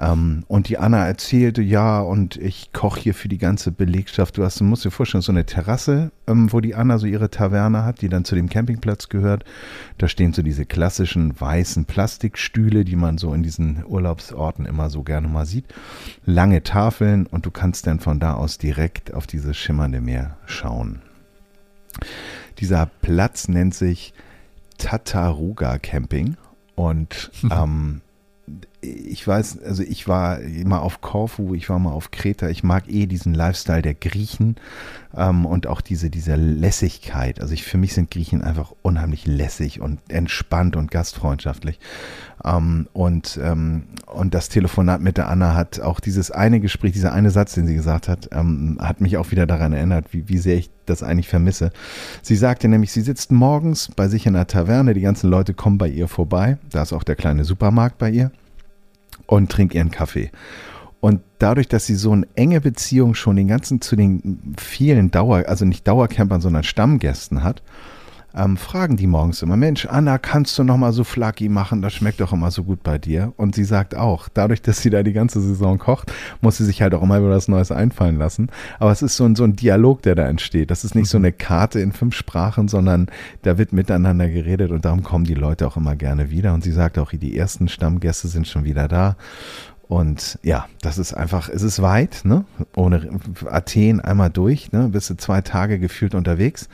Ähm, 0.00 0.44
und 0.48 0.68
die 0.68 0.78
Anna 0.78 1.06
erzählte, 1.06 1.60
ja, 1.60 2.00
und 2.00 2.36
ich 2.36 2.72
koche 2.72 3.00
hier 3.00 3.14
für 3.14 3.28
die 3.28 3.38
ganze 3.38 3.70
Belegschaft. 3.70 4.38
Du 4.38 4.44
hast, 4.44 4.60
du 4.60 4.64
musst 4.64 4.84
dir 4.84 4.90
vorstellen, 4.90 5.22
so 5.22 5.32
eine 5.32 5.44
Terrasse, 5.44 6.10
ähm, 6.26 6.52
wo 6.52 6.60
die 6.60 6.74
Anna 6.74 6.98
so 6.98 7.06
ihre 7.06 7.30
Taverne 7.30 7.84
hat, 7.84 8.00
die 8.00 8.08
dann 8.08 8.24
zu 8.24 8.34
dem 8.34 8.48
Campingplatz 8.48 9.08
gehört. 9.08 9.44
Da 9.98 10.08
stehen 10.08 10.32
so 10.32 10.42
diese 10.42 10.64
klassischen 10.64 11.38
weißen 11.38 11.84
Plastikstühle, 11.84 12.84
die 12.84 12.96
man 12.96 13.18
so 13.18 13.34
in 13.34 13.42
diesen 13.42 13.84
Urlaubsorten 13.84 14.64
immer 14.64 14.88
so 14.88 15.02
gerne 15.02 15.28
mal 15.28 15.46
sieht. 15.46 15.66
Lange 16.24 16.62
Tafeln 16.62 17.26
und 17.26 17.44
du 17.44 17.50
kannst 17.50 17.86
dann 17.86 18.00
von 18.00 18.20
da 18.20 18.34
aus 18.34 18.56
direkt 18.58 19.12
auf 19.12 19.26
dieses 19.26 19.56
schimmernde 19.80 20.02
Meer 20.02 20.36
schauen. 20.44 21.00
Dieser 22.58 22.84
Platz 23.00 23.48
nennt 23.48 23.74
sich 23.74 24.12
Tataruga 24.76 25.78
Camping 25.78 26.36
und 26.74 27.30
ähm, 27.50 28.02
ich 28.82 29.26
weiß, 29.26 29.62
also 29.62 29.82
ich 29.82 30.08
war 30.08 30.40
immer 30.40 30.82
auf 30.82 31.00
Korfu, 31.00 31.54
ich 31.54 31.68
war 31.68 31.78
mal 31.78 31.92
auf 31.92 32.10
Kreta. 32.10 32.48
Ich 32.48 32.62
mag 32.62 32.84
eh 32.88 33.06
diesen 33.06 33.34
Lifestyle 33.34 33.82
der 33.82 33.94
Griechen 33.94 34.56
ähm, 35.14 35.44
und 35.44 35.66
auch 35.66 35.80
diese, 35.80 36.08
diese 36.08 36.34
Lässigkeit. 36.36 37.40
Also 37.40 37.52
ich, 37.52 37.64
für 37.64 37.76
mich 37.76 37.92
sind 37.92 38.10
Griechen 38.10 38.42
einfach 38.42 38.72
unheimlich 38.82 39.26
lässig 39.26 39.80
und 39.80 40.00
entspannt 40.08 40.76
und 40.76 40.90
gastfreundschaftlich. 40.90 41.78
Ähm, 42.42 42.88
und, 42.94 43.38
ähm, 43.42 43.84
und 44.06 44.32
das 44.32 44.48
Telefonat 44.48 45.02
mit 45.02 45.18
der 45.18 45.28
Anna 45.28 45.54
hat 45.54 45.80
auch 45.80 46.00
dieses 46.00 46.30
eine 46.30 46.60
Gespräch, 46.60 46.92
dieser 46.92 47.12
eine 47.12 47.30
Satz, 47.30 47.54
den 47.54 47.66
sie 47.66 47.74
gesagt 47.74 48.08
hat, 48.08 48.30
ähm, 48.32 48.78
hat 48.80 49.02
mich 49.02 49.18
auch 49.18 49.30
wieder 49.30 49.46
daran 49.46 49.74
erinnert, 49.74 50.12
wie, 50.12 50.28
wie 50.28 50.38
sehr 50.38 50.56
ich 50.56 50.70
das 50.86 51.02
eigentlich 51.02 51.28
vermisse. 51.28 51.70
Sie 52.22 52.36
sagte 52.36 52.66
nämlich, 52.68 52.92
sie 52.92 53.02
sitzt 53.02 53.30
morgens 53.30 53.90
bei 53.94 54.08
sich 54.08 54.24
in 54.26 54.32
der 54.32 54.46
Taverne, 54.46 54.94
die 54.94 55.02
ganzen 55.02 55.28
Leute 55.28 55.52
kommen 55.52 55.76
bei 55.76 55.88
ihr 55.88 56.08
vorbei. 56.08 56.56
Da 56.70 56.82
ist 56.82 56.94
auch 56.94 57.04
der 57.04 57.16
kleine 57.16 57.44
Supermarkt 57.44 57.98
bei 57.98 58.10
ihr 58.10 58.32
und 59.30 59.50
trinkt 59.50 59.74
ihren 59.74 59.90
Kaffee. 59.90 60.30
Und 61.00 61.20
dadurch, 61.38 61.68
dass 61.68 61.86
sie 61.86 61.94
so 61.94 62.12
eine 62.12 62.26
enge 62.34 62.60
Beziehung 62.60 63.14
schon 63.14 63.36
den 63.36 63.48
ganzen 63.48 63.80
zu 63.80 63.96
den 63.96 64.54
vielen 64.58 65.10
Dauer, 65.10 65.44
also 65.46 65.64
nicht 65.64 65.86
Dauercampern, 65.86 66.40
sondern 66.40 66.64
Stammgästen 66.64 67.42
hat, 67.42 67.62
ähm, 68.34 68.56
fragen 68.56 68.96
die 68.96 69.06
morgens 69.06 69.42
immer, 69.42 69.56
Mensch, 69.56 69.86
Anna, 69.86 70.18
kannst 70.18 70.58
du 70.58 70.64
noch 70.64 70.76
mal 70.76 70.92
so 70.92 71.04
Flaggi 71.04 71.48
machen? 71.48 71.82
Das 71.82 71.94
schmeckt 71.94 72.20
doch 72.20 72.32
immer 72.32 72.50
so 72.50 72.64
gut 72.64 72.82
bei 72.82 72.98
dir. 72.98 73.32
Und 73.36 73.54
sie 73.54 73.64
sagt 73.64 73.96
auch, 73.96 74.28
dadurch, 74.32 74.62
dass 74.62 74.78
sie 74.78 74.90
da 74.90 75.02
die 75.02 75.12
ganze 75.12 75.40
Saison 75.40 75.78
kocht, 75.78 76.12
muss 76.40 76.56
sie 76.56 76.64
sich 76.64 76.82
halt 76.82 76.94
auch 76.94 77.02
immer 77.02 77.18
über 77.18 77.30
was 77.30 77.48
Neues 77.48 77.72
einfallen 77.72 78.18
lassen. 78.18 78.50
Aber 78.78 78.92
es 78.92 79.02
ist 79.02 79.16
so 79.16 79.24
ein, 79.24 79.36
so 79.36 79.44
ein 79.44 79.56
Dialog, 79.56 80.02
der 80.02 80.14
da 80.14 80.26
entsteht. 80.26 80.70
Das 80.70 80.84
ist 80.84 80.94
nicht 80.94 81.08
so 81.08 81.18
mhm. 81.18 81.24
eine 81.24 81.32
Karte 81.32 81.80
in 81.80 81.92
fünf 81.92 82.14
Sprachen, 82.14 82.68
sondern 82.68 83.08
da 83.42 83.58
wird 83.58 83.72
miteinander 83.72 84.28
geredet 84.28 84.70
und 84.70 84.84
darum 84.84 85.02
kommen 85.02 85.24
die 85.24 85.34
Leute 85.34 85.66
auch 85.66 85.76
immer 85.76 85.96
gerne 85.96 86.30
wieder. 86.30 86.54
Und 86.54 86.62
sie 86.62 86.72
sagt 86.72 86.98
auch, 86.98 87.10
die 87.10 87.36
ersten 87.36 87.68
Stammgäste 87.68 88.28
sind 88.28 88.46
schon 88.46 88.64
wieder 88.64 88.88
da. 88.88 89.16
Und 89.90 90.38
ja, 90.44 90.66
das 90.82 90.98
ist 90.98 91.14
einfach, 91.14 91.48
es 91.48 91.62
ist 91.62 91.82
weit, 91.82 92.20
ne? 92.22 92.44
Ohne 92.76 93.10
Athen 93.46 94.00
einmal 94.00 94.30
durch, 94.30 94.70
ne? 94.70 94.88
Bist 94.88 95.10
du 95.10 95.16
zwei 95.16 95.40
Tage 95.40 95.80
gefühlt 95.80 96.14
unterwegs. 96.14 96.68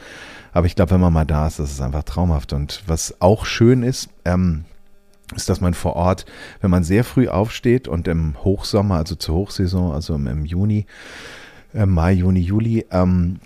Aber 0.56 0.66
ich 0.66 0.75
glaube, 0.75 0.92
wenn 0.92 1.02
man 1.02 1.12
mal 1.12 1.26
da 1.26 1.46
ist, 1.46 1.58
das 1.58 1.70
ist 1.70 1.82
einfach 1.82 2.04
traumhaft. 2.04 2.54
Und 2.54 2.82
was 2.86 3.20
auch 3.20 3.44
schön 3.44 3.82
ist, 3.82 4.08
ähm, 4.25 4.64
ist, 5.34 5.50
dass 5.50 5.60
man 5.60 5.75
vor 5.75 5.96
Ort, 5.96 6.25
wenn 6.62 6.70
man 6.70 6.82
sehr 6.82 7.04
früh 7.04 7.28
aufsteht 7.28 7.88
und 7.88 8.08
im 8.08 8.42
Hochsommer, 8.42 8.94
also 8.94 9.16
zur 9.16 9.34
Hochsaison, 9.34 9.92
also 9.92 10.14
im, 10.14 10.46
Juni, 10.46 10.86
äh, 11.75 11.84
Mai, 11.84 12.12
Juni, 12.12 12.40
Juli, 12.40 12.86
ähm, 12.90 13.40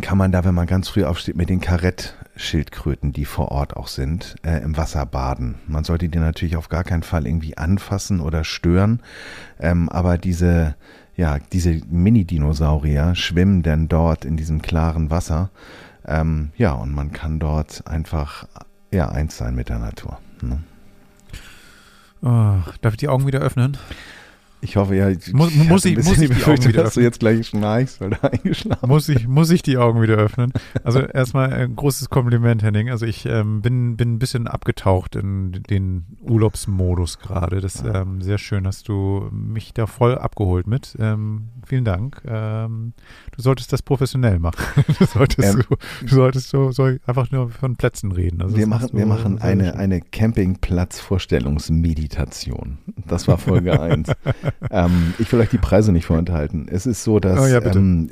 kann 0.00 0.16
man 0.16 0.32
da, 0.32 0.42
wenn 0.42 0.54
man 0.54 0.66
ganz 0.66 0.88
früh 0.88 1.04
aufsteht, 1.04 1.36
mit 1.36 1.50
den 1.50 1.60
Karettschildkröten, 1.60 3.12
die 3.12 3.26
vor 3.26 3.50
Ort 3.50 3.76
auch 3.76 3.88
sind, 3.88 4.36
äh, 4.42 4.62
im 4.62 4.78
Wasser 4.78 5.04
baden. 5.04 5.56
Man 5.66 5.84
sollte 5.84 6.08
die 6.08 6.18
natürlich 6.18 6.56
auf 6.56 6.70
gar 6.70 6.82
keinen 6.82 7.02
Fall 7.02 7.26
irgendwie 7.26 7.58
anfassen 7.58 8.20
oder 8.20 8.42
stören, 8.42 9.02
ähm, 9.60 9.90
aber 9.90 10.16
diese, 10.16 10.76
ja, 11.14 11.40
diese 11.52 11.78
Mini-Dinosaurier 11.90 13.14
schwimmen 13.14 13.62
dann 13.62 13.88
dort 13.88 14.24
in 14.24 14.38
diesem 14.38 14.62
klaren 14.62 15.10
Wasser 15.10 15.50
ähm, 16.08 16.50
ja, 16.56 16.72
und 16.72 16.94
man 16.94 17.12
kann 17.12 17.38
dort 17.38 17.86
einfach 17.86 18.46
ja, 18.90 19.08
eins 19.08 19.36
sein 19.36 19.54
mit 19.54 19.68
der 19.68 19.78
Natur. 19.78 20.18
Ne? 20.40 20.62
Oh, 22.22 22.56
darf 22.80 22.94
ich 22.94 22.96
die 22.96 23.08
Augen 23.08 23.26
wieder 23.26 23.40
öffnen? 23.40 23.76
Ich 24.60 24.76
hoffe, 24.76 24.96
ja. 24.96 25.08
Ich 25.08 25.32
muss, 25.32 25.54
muss 25.54 25.84
ich, 25.84 25.96
muss 25.96 26.18
ich 26.18 26.30
die 26.30 26.44
Augen 26.44 26.64
wieder 26.64 26.82
dass 26.82 26.94
du 26.94 27.00
jetzt 27.00 27.20
gleich 27.20 27.46
schnarchst, 27.46 28.00
weil 28.00 28.10
du 28.10 28.22
eingeschlafen 28.22 28.88
muss 28.88 29.08
ich, 29.08 29.28
muss 29.28 29.50
ich 29.50 29.62
die 29.62 29.78
Augen 29.78 30.02
wieder 30.02 30.16
öffnen? 30.16 30.52
Also 30.82 30.98
erstmal 31.00 31.52
ein 31.52 31.76
großes 31.76 32.10
Kompliment, 32.10 32.60
Henning. 32.62 32.90
Also 32.90 33.06
ich 33.06 33.24
ähm, 33.26 33.62
bin, 33.62 33.96
bin 33.96 34.14
ein 34.14 34.18
bisschen 34.18 34.48
abgetaucht 34.48 35.14
in 35.14 35.62
den 35.70 36.06
Urlaubsmodus 36.20 37.18
gerade. 37.18 37.60
Das 37.60 37.76
ist 37.76 37.84
ähm, 37.84 38.20
sehr 38.20 38.38
schön, 38.38 38.66
hast 38.66 38.88
du 38.88 39.28
mich 39.30 39.74
da 39.74 39.86
voll 39.86 40.18
abgeholt 40.18 40.66
mit. 40.66 40.96
Ähm, 40.98 41.50
vielen 41.64 41.84
Dank. 41.84 42.20
Ähm, 42.26 42.94
du 43.36 43.42
solltest 43.42 43.72
das 43.72 43.82
professionell 43.82 44.38
machen. 44.38 44.58
Du 44.98 45.04
solltest, 45.04 45.52
so, 45.52 45.58
du 46.00 46.08
solltest 46.08 46.48
so, 46.48 46.72
so, 46.72 46.84
einfach 47.06 47.30
nur 47.30 47.50
von 47.50 47.76
Plätzen 47.76 48.10
reden. 48.10 48.42
Also 48.42 48.56
wir 48.56 48.66
machen, 48.66 48.88
wir 48.92 49.06
machen 49.06 49.38
eine, 49.38 49.76
eine 49.76 50.00
Campingplatz-Vorstellungsmeditation. 50.00 52.78
Das 53.06 53.28
war 53.28 53.38
Folge 53.38 53.80
1. 53.80 54.08
ähm, 54.70 55.14
ich 55.18 55.32
will 55.32 55.40
euch 55.40 55.50
die 55.50 55.58
Preise 55.58 55.92
nicht 55.92 56.06
vorenthalten. 56.06 56.66
Es 56.70 56.86
ist 56.86 57.04
so, 57.04 57.20
dass 57.20 57.40
oh 57.40 57.46
ja, 57.46 57.62
ähm, 57.64 58.10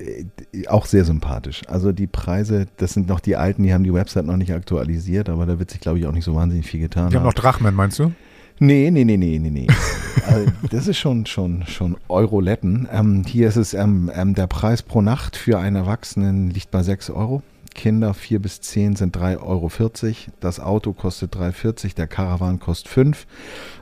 auch 0.68 0.86
sehr 0.86 1.04
sympathisch. 1.04 1.62
Also 1.68 1.92
die 1.92 2.06
Preise, 2.06 2.66
das 2.76 2.92
sind 2.92 3.08
noch 3.08 3.20
die 3.20 3.36
alten, 3.36 3.62
die 3.62 3.72
haben 3.72 3.84
die 3.84 3.94
Website 3.94 4.26
noch 4.26 4.36
nicht 4.36 4.52
aktualisiert, 4.52 5.28
aber 5.28 5.46
da 5.46 5.58
wird 5.58 5.70
sich, 5.70 5.80
glaube 5.80 5.98
ich, 5.98 6.06
auch 6.06 6.12
nicht 6.12 6.24
so 6.24 6.34
wahnsinnig 6.34 6.66
viel 6.66 6.80
getan. 6.80 7.10
Die 7.10 7.16
haben 7.16 7.24
noch 7.24 7.34
Drachmen, 7.34 7.74
meinst 7.74 7.98
du? 7.98 8.12
Nee, 8.58 8.90
nee, 8.90 9.04
nee, 9.04 9.16
nee, 9.16 9.38
nee, 9.38 9.50
nee. 9.50 9.66
also 10.26 10.50
das 10.70 10.88
ist 10.88 10.98
schon, 10.98 11.26
schon, 11.26 11.64
schon 11.66 11.96
Euroletten. 12.08 12.88
Ähm, 12.90 13.24
hier 13.26 13.48
ist 13.48 13.56
es, 13.56 13.74
ähm, 13.74 14.10
ähm, 14.14 14.34
der 14.34 14.46
Preis 14.46 14.82
pro 14.82 15.02
Nacht 15.02 15.36
für 15.36 15.58
einen 15.58 15.76
Erwachsenen 15.76 16.50
liegt 16.50 16.70
bei 16.70 16.82
6 16.82 17.10
Euro. 17.10 17.42
Kinder 17.74 18.14
4 18.14 18.40
bis 18.40 18.62
10 18.62 18.96
sind 18.96 19.16
3,40 19.16 19.42
Euro. 19.42 19.70
Das 20.40 20.60
Auto 20.60 20.94
kostet 20.94 21.36
3,40, 21.36 21.94
der 21.94 22.06
Caravan 22.06 22.58
kostet 22.58 22.88
5. 22.88 23.26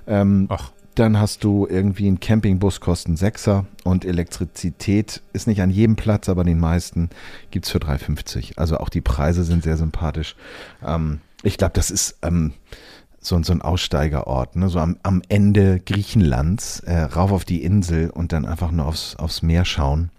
Ähm, 0.08 0.46
Ach. 0.50 0.72
Dann 0.94 1.18
hast 1.18 1.42
du 1.42 1.66
irgendwie 1.68 2.06
einen 2.06 2.20
Campingbus, 2.20 2.80
kosten 2.80 3.16
Sechser 3.16 3.66
und 3.82 4.04
Elektrizität 4.04 5.22
ist 5.32 5.46
nicht 5.46 5.60
an 5.60 5.70
jedem 5.70 5.96
Platz, 5.96 6.28
aber 6.28 6.44
den 6.44 6.60
meisten 6.60 7.10
gibt 7.50 7.66
es 7.66 7.72
für 7.72 7.78
3,50. 7.78 8.58
Also 8.58 8.78
auch 8.78 8.88
die 8.88 9.00
Preise 9.00 9.42
sind 9.42 9.64
sehr 9.64 9.76
sympathisch. 9.76 10.36
Ähm, 10.84 11.20
ich 11.42 11.58
glaube, 11.58 11.72
das 11.74 11.90
ist 11.90 12.18
ähm, 12.22 12.52
so, 13.20 13.42
so 13.42 13.52
ein 13.52 13.62
Aussteigerort, 13.62 14.56
ne? 14.56 14.68
so 14.68 14.78
am, 14.78 14.96
am 15.02 15.22
Ende 15.28 15.80
Griechenlands, 15.80 16.80
äh, 16.80 17.00
rauf 17.00 17.32
auf 17.32 17.44
die 17.44 17.64
Insel 17.64 18.10
und 18.10 18.32
dann 18.32 18.44
einfach 18.44 18.70
nur 18.70 18.86
aufs, 18.86 19.16
aufs 19.16 19.42
Meer 19.42 19.64
schauen. 19.64 20.10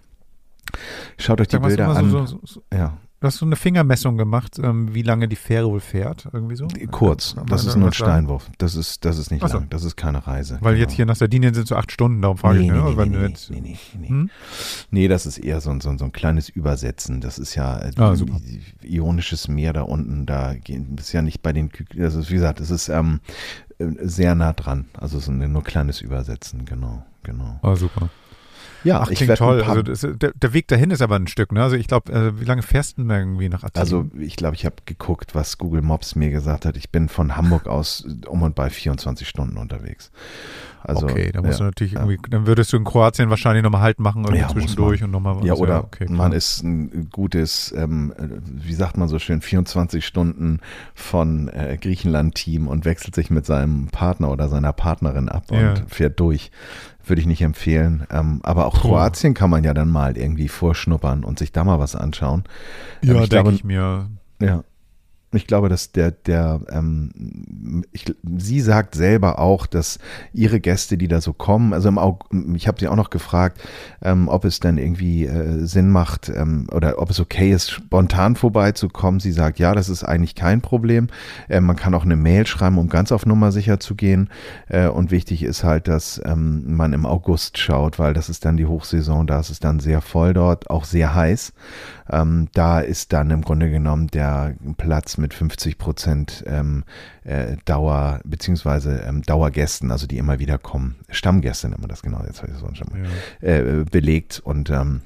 Schaut 1.17 1.39
euch 1.39 1.47
die 1.47 1.59
Bilder 1.59 1.89
an. 1.89 2.09
So, 2.09 2.25
so, 2.25 2.39
so, 2.43 2.63
ja. 2.73 2.97
Du 3.25 3.27
hast 3.29 3.37
so 3.37 3.45
eine 3.47 3.55
Fingermessung 3.55 4.19
gemacht, 4.19 4.59
ähm, 4.61 4.93
wie 4.93 5.01
lange 5.01 5.27
die 5.27 5.35
Fähre 5.35 5.67
wohl 5.67 5.79
fährt, 5.79 6.27
irgendwie 6.31 6.55
so? 6.55 6.67
Kurz, 6.91 7.35
das 7.47 7.65
ist 7.65 7.75
nur 7.75 7.87
ein 7.87 7.93
Steinwurf. 7.93 8.51
Das 8.59 8.75
ist, 8.75 9.03
das 9.03 9.17
ist 9.17 9.31
nicht 9.31 9.41
so. 9.41 9.57
lang, 9.57 9.67
das 9.71 9.83
ist 9.83 9.95
keine 9.95 10.27
Reise. 10.27 10.59
Weil 10.61 10.75
genau. 10.75 10.83
jetzt 10.83 10.93
hier 10.93 11.07
nach 11.07 11.15
Sardinien 11.15 11.51
sind 11.55 11.67
so 11.67 11.75
acht 11.75 11.91
Stunden, 11.91 12.21
darum 12.21 12.37
frage 12.37 12.59
nee, 12.59 12.65
ich. 12.65 12.71
Ne? 12.71 12.83
Nee, 12.83 13.05
nee, 13.05 13.17
nee, 13.17 13.33
nee, 13.49 13.59
nee, 13.61 13.77
nee. 13.97 14.07
Hm? 14.09 14.29
nee, 14.91 15.07
das 15.07 15.25
ist 15.25 15.39
eher 15.39 15.59
so 15.59 15.71
ein, 15.71 15.81
so, 15.81 15.89
ein, 15.89 15.97
so 15.97 16.05
ein 16.05 16.11
kleines 16.11 16.49
Übersetzen. 16.49 17.19
Das 17.19 17.39
ist 17.39 17.55
ja 17.55 17.79
äh, 17.79 17.93
ah, 17.97 18.13
ionisches 18.83 19.47
Meer 19.47 19.73
da 19.73 19.81
unten, 19.81 20.27
da 20.27 20.53
ist 20.95 21.11
ja 21.11 21.23
nicht 21.23 21.41
bei 21.41 21.51
den, 21.51 21.71
also 21.97 22.29
wie 22.29 22.33
gesagt, 22.33 22.59
es 22.59 22.69
ist 22.69 22.89
ähm, 22.89 23.21
äh, 23.79 23.87
sehr 24.01 24.35
nah 24.35 24.53
dran. 24.53 24.85
Also 24.99 25.17
so 25.17 25.31
ein 25.31 25.51
nur 25.51 25.63
kleines 25.63 25.99
Übersetzen, 25.99 26.65
genau, 26.65 27.03
genau. 27.23 27.59
Ah, 27.63 27.75
super. 27.75 28.11
Ja, 28.85 29.01
Ach, 29.01 29.09
klingt 29.09 29.35
toll. 29.37 29.63
Also 29.63 29.81
das, 29.81 30.01
der, 30.01 30.31
der, 30.33 30.53
Weg 30.53 30.67
dahin 30.67 30.91
ist 30.91 31.01
aber 31.01 31.15
ein 31.15 31.27
Stück. 31.27 31.51
Ne? 31.51 31.61
Also 31.61 31.75
ich 31.75 31.87
glaube, 31.87 32.13
äh, 32.13 32.39
wie 32.39 32.45
lange 32.45 32.61
fährst 32.61 32.97
du 32.97 33.01
denn 33.01 33.09
irgendwie 33.09 33.49
nach 33.49 33.63
Athen? 33.63 33.79
Also 33.79 34.09
ich 34.17 34.35
glaube, 34.35 34.55
ich 34.55 34.65
habe 34.65 34.75
geguckt, 34.85 35.33
was 35.33 35.57
Google 35.57 35.81
Maps 35.81 36.15
mir 36.15 36.29
gesagt 36.29 36.65
hat. 36.65 36.77
Ich 36.77 36.91
bin 36.91 37.09
von 37.09 37.35
Hamburg 37.35 37.67
aus 37.67 38.07
um 38.27 38.43
und 38.43 38.55
bei 38.55 38.69
24 38.69 39.27
Stunden 39.27 39.57
unterwegs. 39.57 40.11
Also, 40.87 41.07
okay, 41.07 41.31
da 41.31 41.41
musst 41.41 41.53
ja, 41.53 41.57
du 41.57 41.63
natürlich 41.65 41.93
ja. 41.93 42.01
irgendwie, 42.01 42.29
dann 42.29 42.45
würdest 42.45 42.71
du 42.71 42.77
in 42.77 42.83
Kroatien 42.83 43.31
wahrscheinlich 43.31 43.63
nochmal 43.63 43.81
Halt 43.81 43.99
machen 43.99 44.23
irgendwie 44.23 44.41
ja, 44.41 44.49
zwischendurch 44.49 45.03
und 45.03 45.09
nochmal 45.09 45.43
Ja, 45.43 45.55
oder 45.55 45.83
okay, 45.83 46.05
man 46.09 46.31
ist 46.31 46.63
ein 46.63 47.09
gutes, 47.11 47.73
ähm, 47.75 48.13
wie 48.45 48.73
sagt 48.73 48.95
man 48.95 49.07
so 49.07 49.17
schön, 49.17 49.41
24 49.41 50.05
Stunden 50.05 50.59
von 50.93 51.47
äh, 51.49 51.77
Griechenland-Team 51.81 52.67
und 52.67 52.85
wechselt 52.85 53.15
sich 53.15 53.31
mit 53.31 53.47
seinem 53.47 53.87
Partner 53.87 54.29
oder 54.29 54.47
seiner 54.47 54.73
Partnerin 54.73 55.27
ab 55.27 55.45
und 55.49 55.85
fährt 55.87 56.19
durch. 56.19 56.51
Würde 57.07 57.21
ich 57.21 57.27
nicht 57.27 57.41
empfehlen. 57.41 58.07
Ähm, 58.11 58.39
aber 58.43 58.65
auch 58.65 58.73
Puh. 58.73 58.89
Kroatien 58.89 59.33
kann 59.33 59.49
man 59.49 59.63
ja 59.63 59.73
dann 59.73 59.89
mal 59.89 60.17
irgendwie 60.17 60.47
vorschnuppern 60.47 61.23
und 61.23 61.39
sich 61.39 61.51
da 61.51 61.63
mal 61.63 61.79
was 61.79 61.95
anschauen. 61.95 62.43
Ja, 63.03 63.15
ähm, 63.15 63.29
denke 63.29 63.51
ich 63.51 63.63
mir. 63.63 64.09
Ja. 64.41 64.63
Ich 65.33 65.47
glaube, 65.47 65.69
dass 65.69 65.91
der, 65.91 66.11
der, 66.11 66.61
ähm, 66.69 67.83
ich, 67.91 68.05
sie 68.37 68.61
sagt 68.61 68.95
selber 68.95 69.39
auch, 69.39 69.65
dass 69.65 69.99
ihre 70.33 70.59
Gäste, 70.59 70.97
die 70.97 71.07
da 71.07 71.19
so 71.19 71.33
kommen, 71.33 71.73
also 71.73 71.89
im 71.89 71.97
Aug 71.97 72.25
ich 72.53 72.67
habe 72.67 72.79
sie 72.79 72.87
auch 72.87 72.95
noch 72.95 73.09
gefragt, 73.09 73.61
ähm, 74.01 74.27
ob 74.27 74.45
es 74.45 74.59
dann 74.59 74.77
irgendwie 74.77 75.25
äh, 75.25 75.65
Sinn 75.65 75.89
macht 75.89 76.29
ähm, 76.29 76.67
oder 76.71 76.99
ob 76.99 77.09
es 77.09 77.19
okay 77.19 77.51
ist, 77.51 77.71
spontan 77.71 78.35
vorbeizukommen. 78.35 79.19
Sie 79.19 79.31
sagt, 79.31 79.59
ja, 79.59 79.73
das 79.73 79.89
ist 79.89 80.03
eigentlich 80.03 80.35
kein 80.35 80.61
Problem. 80.61 81.07
Äh, 81.49 81.61
man 81.61 81.75
kann 81.75 81.93
auch 81.93 82.05
eine 82.05 82.15
Mail 82.15 82.45
schreiben, 82.45 82.77
um 82.77 82.89
ganz 82.89 83.11
auf 83.11 83.25
Nummer 83.25 83.51
sicher 83.51 83.79
zu 83.79 83.95
gehen. 83.95 84.29
Äh, 84.67 84.87
und 84.87 85.11
wichtig 85.11 85.43
ist 85.43 85.63
halt, 85.63 85.87
dass 85.87 86.21
ähm, 86.23 86.75
man 86.75 86.93
im 86.93 87.05
August 87.05 87.57
schaut, 87.57 87.99
weil 87.99 88.13
das 88.13 88.29
ist 88.29 88.45
dann 88.45 88.57
die 88.57 88.65
Hochsaison, 88.65 89.27
da 89.27 89.39
ist 89.39 89.49
es 89.49 89.59
dann 89.59 89.79
sehr 89.79 90.01
voll 90.01 90.33
dort, 90.33 90.69
auch 90.69 90.85
sehr 90.85 91.13
heiß. 91.15 91.53
Ähm, 92.09 92.47
da 92.53 92.79
ist 92.79 93.13
dann 93.13 93.31
im 93.31 93.41
Grunde 93.41 93.69
genommen 93.69 94.07
der 94.07 94.55
Platz 94.77 95.17
mit 95.17 95.24
50 95.33 95.77
Prozent 95.77 96.43
ähm, 96.47 96.83
äh, 97.23 97.57
Dauer, 97.65 98.19
beziehungsweise 98.23 99.03
ähm, 99.07 99.21
Dauergästen, 99.23 99.91
also 99.91 100.07
die 100.07 100.17
immer 100.17 100.39
wieder 100.39 100.57
kommen. 100.57 100.95
Stammgäste 101.09 101.69
nennt 101.69 101.81
man 101.81 101.89
das 101.89 102.01
genau, 102.01 102.23
jetzt 102.25 102.43
weiß 102.43 102.51
ich 102.51 102.59
so 102.59 102.67
ja. 103.43 103.49
äh, 103.49 103.85
belegt 103.89 104.39
und 104.39 104.69
ähm, 104.69 105.01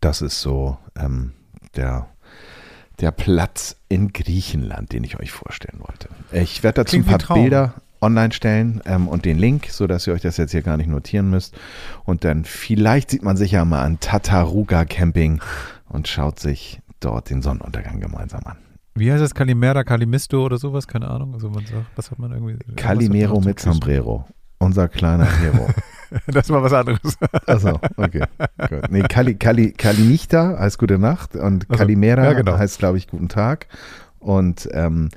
das 0.00 0.22
ist 0.22 0.40
so 0.40 0.78
ähm, 0.96 1.32
der 1.76 2.08
der 3.00 3.10
Platz 3.10 3.76
in 3.88 4.12
Griechenland, 4.12 4.92
den 4.92 5.04
ich 5.04 5.20
euch 5.20 5.30
vorstellen 5.30 5.80
wollte. 5.80 6.08
Ich 6.32 6.62
werde 6.62 6.82
dazu 6.82 6.96
Klingt 6.96 7.08
ein 7.12 7.18
paar 7.18 7.36
Bilder 7.36 7.74
online 8.00 8.32
stellen 8.32 8.80
ähm, 8.86 9.08
und 9.08 9.24
den 9.24 9.38
Link, 9.38 9.68
so 9.70 9.86
dass 9.86 10.06
ihr 10.06 10.14
euch 10.14 10.22
das 10.22 10.36
jetzt 10.36 10.52
hier 10.52 10.62
gar 10.62 10.76
nicht 10.76 10.88
notieren 10.88 11.30
müsst. 11.30 11.54
Und 12.04 12.24
dann 12.24 12.44
vielleicht 12.44 13.10
sieht 13.10 13.22
man 13.22 13.36
sich 13.36 13.52
ja 13.52 13.64
mal 13.64 13.82
an 13.82 14.00
Tataruga 14.00 14.84
Camping 14.84 15.40
und 15.88 16.08
schaut 16.08 16.40
sich 16.40 16.80
dort 17.00 17.30
den 17.30 17.42
Sonnenuntergang 17.42 18.00
gemeinsam 18.00 18.42
an. 18.44 18.58
Wie 18.96 19.12
heißt 19.12 19.22
das? 19.22 19.34
Calimera, 19.34 19.84
Calimisto 19.84 20.44
oder 20.44 20.56
sowas? 20.58 20.86
Keine 20.86 21.08
Ahnung. 21.08 21.34
Also 21.34 21.50
man 21.50 21.64
sagt, 21.66 21.86
was 21.94 22.10
hat 22.10 22.18
man 22.18 22.32
irgendwie? 22.32 22.56
Calimero 22.76 23.40
mit 23.40 23.60
Sombrero. 23.60 24.26
Unser 24.58 24.88
kleiner 24.88 25.26
Hero. 25.38 25.68
das 26.28 26.48
war 26.48 26.62
was 26.62 26.72
anderes. 26.72 27.18
Achso, 27.46 27.78
okay. 27.96 28.24
Gut. 28.68 28.90
Nee, 28.90 29.02
Cali, 29.02 29.34
Cali, 29.34 29.72
Calinichta 29.72 30.58
heißt 30.58 30.78
Gute 30.78 30.98
Nacht 30.98 31.36
und 31.36 31.66
also, 31.68 31.78
Calimera 31.78 32.24
ja, 32.24 32.32
genau. 32.32 32.56
heißt, 32.56 32.78
glaube 32.78 32.96
ich, 32.96 33.06
Guten 33.06 33.28
Tag. 33.28 33.66
Und 34.18 34.66
ähm, 34.72 35.10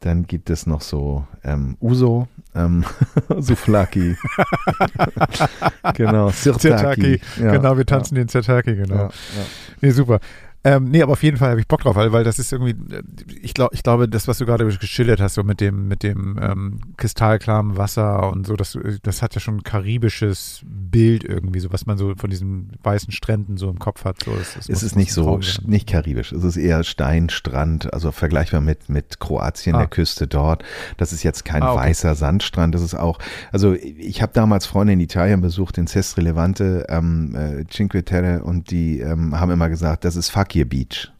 dann 0.00 0.26
gibt 0.26 0.50
es 0.50 0.66
noch 0.66 0.80
so 0.80 1.24
ähm, 1.44 1.76
Uso, 1.80 2.26
ähm, 2.54 2.84
Souflaki. 3.38 4.16
genau, 5.94 6.30
Sirtaki. 6.30 7.20
Ja, 7.38 7.52
genau, 7.52 7.76
wir 7.76 7.86
tanzen 7.86 8.16
ja. 8.16 8.24
den 8.24 8.28
Sirtaki, 8.28 8.74
genau. 8.74 8.94
Ja, 8.94 9.02
ja. 9.04 9.10
Nee, 9.82 9.90
super. 9.90 10.18
Ähm, 10.62 10.90
nee, 10.90 11.02
aber 11.02 11.12
auf 11.12 11.22
jeden 11.22 11.38
Fall 11.38 11.50
habe 11.50 11.60
ich 11.60 11.66
Bock 11.66 11.80
drauf, 11.80 11.96
weil, 11.96 12.12
weil 12.12 12.22
das 12.22 12.38
ist 12.38 12.52
irgendwie, 12.52 12.76
ich 13.40 13.54
glaube, 13.54 13.74
ich 13.74 13.82
glaube, 13.82 14.08
das, 14.08 14.28
was 14.28 14.38
du 14.38 14.46
gerade 14.46 14.66
geschildert 14.66 15.18
hast, 15.18 15.34
so 15.34 15.42
mit 15.42 15.60
dem, 15.60 15.88
mit 15.88 16.02
dem 16.02 16.38
ähm, 16.40 16.80
kristallklaren 16.98 17.78
Wasser 17.78 18.30
und 18.30 18.46
so, 18.46 18.56
das, 18.56 18.78
das 19.02 19.22
hat 19.22 19.34
ja 19.34 19.40
schon 19.40 19.58
ein 19.58 19.62
karibisches 19.62 20.60
Bild 20.64 21.24
irgendwie, 21.24 21.60
so 21.60 21.72
was 21.72 21.86
man 21.86 21.96
so 21.96 22.14
von 22.14 22.28
diesen 22.28 22.72
weißen 22.82 23.10
Stränden 23.10 23.56
so 23.56 23.70
im 23.70 23.78
Kopf 23.78 24.04
hat. 24.04 24.22
So, 24.22 24.32
das, 24.32 24.54
das 24.54 24.68
es 24.68 24.82
ist 24.82 24.96
nicht 24.96 25.14
so, 25.14 25.40
nicht 25.64 25.88
karibisch, 25.88 26.30
es 26.32 26.44
ist 26.44 26.58
eher 26.58 26.84
Steinstrand, 26.84 27.92
also 27.94 28.12
vergleichbar 28.12 28.60
mit, 28.60 28.90
mit 28.90 29.18
Kroatien, 29.18 29.76
ah. 29.76 29.78
der 29.78 29.88
Küste 29.88 30.26
dort. 30.26 30.62
Das 30.98 31.14
ist 31.14 31.22
jetzt 31.22 31.46
kein 31.46 31.62
ah, 31.62 31.72
okay. 31.72 31.88
weißer 31.88 32.14
Sandstrand, 32.14 32.74
das 32.74 32.82
ist 32.82 32.94
auch, 32.94 33.18
also 33.50 33.72
ich 33.72 34.20
habe 34.20 34.32
damals 34.34 34.66
Freunde 34.66 34.92
in 34.92 35.00
Italien 35.00 35.40
besucht, 35.40 35.78
in 35.78 35.86
Cestre 35.86 36.20
Levante, 36.20 36.84
ähm, 36.90 37.34
äh, 37.34 37.64
Cinque 37.66 38.04
Terre 38.04 38.44
und 38.44 38.70
die 38.70 39.00
ähm, 39.00 39.40
haben 39.40 39.50
immer 39.50 39.70
gesagt, 39.70 40.04
das 40.04 40.16
ist 40.16 40.28
fuck 40.50 40.64
Fakir 40.64 40.68
Beach. 40.68 41.12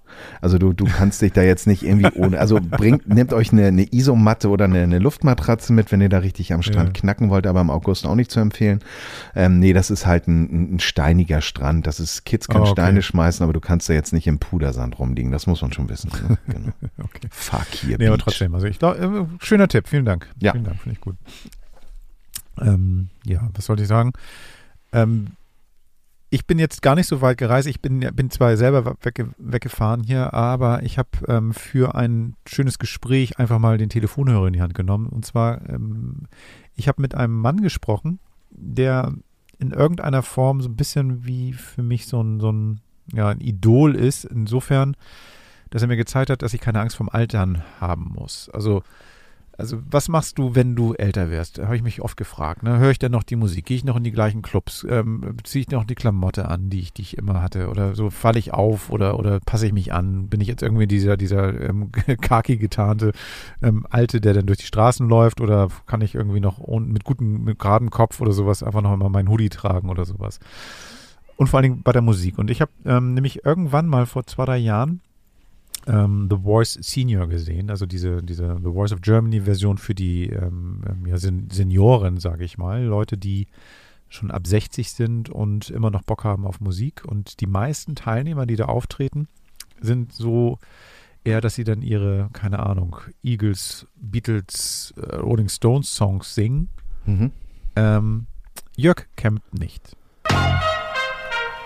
Also 0.42 0.58
du, 0.58 0.75
du 0.75 0.84
kannst 0.84 1.22
dich 1.22 1.32
da 1.32 1.42
jetzt 1.42 1.66
nicht 1.66 1.82
irgendwie 1.82 2.10
ohne, 2.14 2.38
also 2.38 2.58
bringt, 2.60 3.08
nehmt 3.08 3.32
euch 3.32 3.52
eine, 3.52 3.68
eine 3.68 3.90
Isomatte 3.90 4.49
oder 4.49 4.66
eine, 4.66 4.82
eine 4.82 4.99
Luftmatratze 4.99 5.72
mit, 5.72 5.92
wenn 5.92 6.00
ihr 6.02 6.10
da 6.10 6.18
richtig 6.18 6.52
am 6.52 6.60
Strand 6.60 6.88
ja. 6.88 7.00
knacken 7.00 7.30
wollt, 7.30 7.46
aber 7.46 7.60
im 7.62 7.70
August 7.70 8.06
auch 8.06 8.14
nicht 8.14 8.30
zu 8.30 8.40
empfehlen. 8.40 8.80
Ähm, 9.34 9.60
nee, 9.60 9.72
das 9.72 9.90
ist 9.90 10.06
halt 10.06 10.28
ein, 10.28 10.75
ein 10.75 10.80
steiniger 10.80 11.40
Strand. 11.40 11.87
Das 11.87 12.00
ist, 12.00 12.26
Kids 12.26 12.49
können 12.49 12.64
oh, 12.64 12.70
okay. 12.70 12.82
Steine 12.82 13.02
schmeißen, 13.02 13.42
aber 13.42 13.54
du 13.54 13.60
kannst 13.60 13.88
da 13.88 13.94
jetzt 13.94 14.12
nicht 14.12 14.26
im 14.26 14.38
Pudersand 14.38 14.99
rumliegen. 14.99 15.32
Das 15.32 15.46
muss 15.46 15.62
man 15.62 15.72
schon 15.72 15.88
wissen. 15.88 16.10
Ne? 16.10 16.38
Genau. 16.46 16.72
okay. 16.99 17.28
Fakir 17.30 17.90
nee, 17.90 17.96
Beach. 17.96 18.08
aber 18.08 18.18
trotzdem, 18.18 18.54
also 18.54 18.66
ich 18.66 18.78
glaube, 18.78 18.99
äh, 18.99 19.44
schöner 19.44 19.68
Tipp, 19.68 19.88
vielen 19.88 20.04
Dank. 20.04 20.28
Ja. 20.38 20.52
Vielen 20.52 20.64
Dank, 20.64 20.80
finde 20.82 20.96
ich 20.96 21.00
gut. 21.00 21.16
Ähm, 22.60 23.08
ja, 23.25 23.49
was 23.54 23.66
sollte 23.66 23.82
ich 23.82 23.88
sagen? 23.88 24.12
Ähm, 24.92 25.28
ich 26.30 26.46
bin 26.46 26.60
jetzt 26.60 26.80
gar 26.80 26.94
nicht 26.94 27.08
so 27.08 27.20
weit 27.20 27.38
gereist. 27.38 27.66
Ich 27.66 27.80
bin, 27.80 27.99
bin 28.14 28.30
zwar 28.30 28.56
selber 28.56 28.96
wegge 29.02 29.30
weggefahren 29.37 30.04
hier, 30.04 30.32
aber 30.32 30.84
ich 30.84 30.96
habe 30.96 31.10
ähm, 31.26 31.52
für 31.52 31.96
ein 31.96 32.37
schönes 32.46 32.78
Gespräch 32.78 33.38
einfach 33.40 33.58
mal 33.58 33.78
den 33.78 33.88
Telefonhörer 33.88 34.46
in 34.46 34.52
die 34.52 34.62
Hand 34.62 34.75
genommen. 34.75 35.08
Und 35.08 35.26
zwar, 35.26 35.68
ähm, 35.68 36.28
ich 36.76 36.87
habe 36.87 37.02
mit 37.02 37.16
einem 37.16 37.37
Mann 37.37 37.60
gesprochen, 37.60 38.20
der 38.50 39.12
in 39.58 39.72
irgendeiner 39.72 40.22
Form 40.22 40.60
so 40.60 40.68
ein 40.68 40.76
bisschen 40.76 41.26
wie 41.26 41.52
für 41.52 41.82
mich 41.82 42.06
so 42.06 42.22
ein, 42.22 42.38
so 42.38 42.52
ein, 42.52 42.80
ja, 43.12 43.28
ein 43.28 43.40
Idol 43.40 43.96
ist. 43.96 44.25
Insofern, 44.25 44.96
dass 45.70 45.82
er 45.82 45.88
mir 45.88 45.96
gezeigt 45.96 46.30
hat, 46.30 46.42
dass 46.42 46.54
ich 46.54 46.60
keine 46.60 46.80
Angst 46.80 46.96
vom 46.96 47.08
Altern 47.08 47.62
haben 47.80 48.12
muss. 48.14 48.49
Also 48.50 48.84
also 49.60 49.78
was 49.90 50.08
machst 50.08 50.38
du, 50.38 50.54
wenn 50.54 50.74
du 50.74 50.94
älter 50.94 51.30
wirst? 51.30 51.58
Habe 51.58 51.76
ich 51.76 51.82
mich 51.82 52.00
oft 52.00 52.16
gefragt. 52.16 52.62
Ne? 52.62 52.78
Höre 52.78 52.90
ich 52.90 52.98
denn 52.98 53.12
noch 53.12 53.22
die 53.22 53.36
Musik? 53.36 53.66
Gehe 53.66 53.76
ich 53.76 53.84
noch 53.84 53.96
in 53.96 54.04
die 54.04 54.10
gleichen 54.10 54.42
Clubs? 54.42 54.86
Ähm, 54.88 55.36
ziehe 55.44 55.62
ich 55.62 55.70
noch 55.70 55.84
die 55.84 55.94
Klamotte 55.94 56.48
an, 56.48 56.70
die 56.70 56.80
ich, 56.80 56.92
die 56.92 57.02
ich 57.02 57.18
immer 57.18 57.42
hatte? 57.42 57.68
Oder 57.68 57.94
so 57.94 58.10
falle 58.10 58.38
ich 58.38 58.52
auf 58.52 58.90
oder, 58.90 59.18
oder 59.18 59.40
passe 59.40 59.66
ich 59.66 59.73
mich 59.73 59.92
an? 59.92 60.28
Bin 60.28 60.40
ich 60.40 60.49
jetzt 60.49 60.62
irgendwie 60.62 60.86
dieser, 60.86 61.16
dieser 61.16 61.68
ähm, 61.68 61.90
kaki 62.20 62.56
getarnte 62.56 63.12
ähm, 63.62 63.86
Alte, 63.90 64.20
der 64.20 64.34
dann 64.34 64.46
durch 64.46 64.58
die 64.58 64.66
Straßen 64.66 65.08
läuft? 65.08 65.40
Oder 65.40 65.68
kann 65.86 66.00
ich 66.00 66.14
irgendwie 66.14 66.40
noch 66.40 66.66
mit 66.66 67.04
gutem, 67.04 67.44
mit 67.44 67.58
geradem 67.58 67.90
Kopf 67.90 68.20
oder 68.20 68.32
sowas 68.32 68.62
einfach 68.62 68.82
noch 68.82 68.96
mal 68.96 69.08
meinen 69.10 69.28
Hoodie 69.28 69.50
tragen 69.50 69.90
oder 69.90 70.04
sowas? 70.04 70.40
Und 71.36 71.46
vor 71.46 71.58
allen 71.58 71.70
Dingen 71.70 71.82
bei 71.82 71.92
der 71.92 72.02
Musik. 72.02 72.38
Und 72.38 72.50
ich 72.50 72.60
habe 72.60 72.73
ähm, 72.84 73.14
nämlich 73.14 73.44
irgendwann 73.44 73.86
mal 73.86 74.06
vor 74.06 74.26
zwei, 74.26 74.44
drei 74.44 74.58
Jahren 74.58 75.00
ähm, 75.86 76.28
The 76.30 76.36
Voice 76.43 76.78
Senior 76.80 77.26
gesehen, 77.28 77.71
also 77.71 77.86
diese, 77.86 78.23
diese 78.23 78.58
The 78.62 78.71
Voice 78.71 78.93
of 78.93 79.00
Germany 79.00 79.43
Version 79.43 79.78
für 79.78 79.95
die 79.95 80.28
ähm, 80.28 80.82
ähm 80.88 81.06
ja, 81.06 81.19
Sen 81.19 81.49
Senioren, 81.50 82.19
sage 82.19 82.45
ich 82.45 82.58
mal, 82.58 82.82
Leute, 82.82 83.16
die 83.16 83.49
schon 84.08 84.30
ab 84.30 84.47
60 84.47 84.93
sind 84.93 85.30
und 85.30 85.71
immer 85.71 85.90
noch 85.90 86.02
Bock 86.02 86.25
haben 86.25 86.45
auf 86.45 86.60
Musik. 86.60 87.04
Und 87.06 87.40
die 87.40 87.47
meisten 87.47 87.95
Teilnehmer, 87.95 88.45
die 88.45 88.56
da 88.56 88.66
auftreten, 88.66 89.28
sind 89.80 90.12
so 90.12 90.58
eher, 91.25 91.40
dass 91.40 91.54
sie 91.54 91.64
dann 91.64 91.82
ihre, 91.82 92.28
keine 92.32 92.58
Ahnung, 92.60 92.97
Eagles, 93.23 93.86
Beatles, 93.97 94.93
äh, 94.97 95.16
Rolling 95.16 95.49
Stones 95.49 95.95
Songs 95.95 96.34
singen. 96.34 96.69
Mhm. 97.06 97.30
Ähm, 97.76 98.26
Jörg 98.76 99.06
campt 99.16 99.54
nicht. 99.54 99.97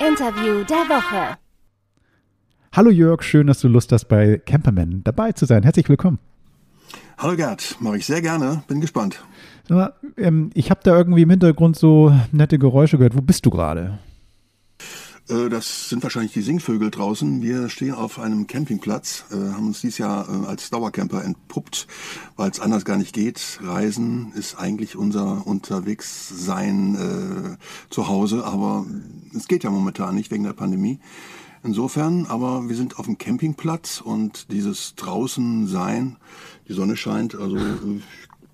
Interview 0.01 0.65
der 0.65 0.89
Woche. 0.89 1.39
Hallo 2.77 2.91
Jörg, 2.91 3.23
schön, 3.23 3.47
dass 3.47 3.61
du 3.61 3.69
Lust 3.69 3.93
hast, 3.93 4.07
bei 4.07 4.43
Camperman 4.45 5.03
dabei 5.05 5.31
zu 5.31 5.47
sein. 5.47 5.63
Herzlich 5.63 5.89
willkommen. 5.89 6.19
Hallo 7.17 7.37
Gerd, 7.37 7.77
mache 7.79 7.99
ich 7.99 8.05
sehr 8.05 8.21
gerne, 8.21 8.65
bin 8.67 8.81
gespannt. 8.81 9.25
Mal, 9.69 9.95
ähm, 10.17 10.51
ich 10.55 10.73
habe 10.73 10.81
da 10.83 10.99
irgendwie 10.99 11.23
im 11.23 11.31
Hintergrund 11.31 11.77
so 11.77 12.13
nette 12.33 12.59
Geräusche 12.59 12.99
gehört. 12.99 13.17
Wo 13.17 13.21
bist 13.21 13.47
du 13.47 13.51
gerade? 13.51 14.01
Äh, 15.29 15.51
das 15.51 15.89
sind 15.89 16.03
wahrscheinlich 16.03 16.33
die 16.33 16.41
Singvögel 16.41 16.91
draußen. 16.91 17.43
Wir 17.43 17.69
stehen 17.69 17.95
auf 17.95 18.19
einem 18.19 18.49
Campingplatz, 18.49 19.27
äh, 19.31 19.53
haben 19.53 19.69
uns 19.69 19.81
dieses 19.81 19.99
Jahr 19.99 20.29
äh, 20.29 20.47
als 20.49 20.71
Dauercamper 20.71 21.25
entpuppt, 21.25 21.87
weil 22.35 22.51
es 22.51 22.59
anders 22.59 22.85
gar 22.85 22.97
nicht 22.97 23.15
geht. 23.15 23.61
Reisen 23.63 24.33
ist 24.35 24.57
eigentlich 24.57 24.97
unser 24.97 25.47
Unterwegssein 25.47 26.97
äh, 26.97 27.57
zu 27.89 28.09
Hause, 28.09 28.45
aber 28.45 28.85
es 29.33 29.47
geht 29.47 29.63
ja 29.63 29.71
momentan 29.71 30.17
nicht 30.17 30.33
wegen 30.33 30.43
der 30.43 30.55
Pandemie. 30.55 30.99
Insofern, 31.65 32.27
aber 32.27 32.69
wir 32.69 32.77
sind 32.77 32.99
auf 32.99 33.07
dem 33.07 33.17
Campingplatz 33.17 34.03
und 34.03 34.53
dieses 34.53 34.95
draußen 34.97 35.67
sein, 35.67 36.17
die 36.69 36.75
Sonne 36.75 36.95
scheint, 36.95 37.35
also 37.35 37.57
äh, 37.57 38.01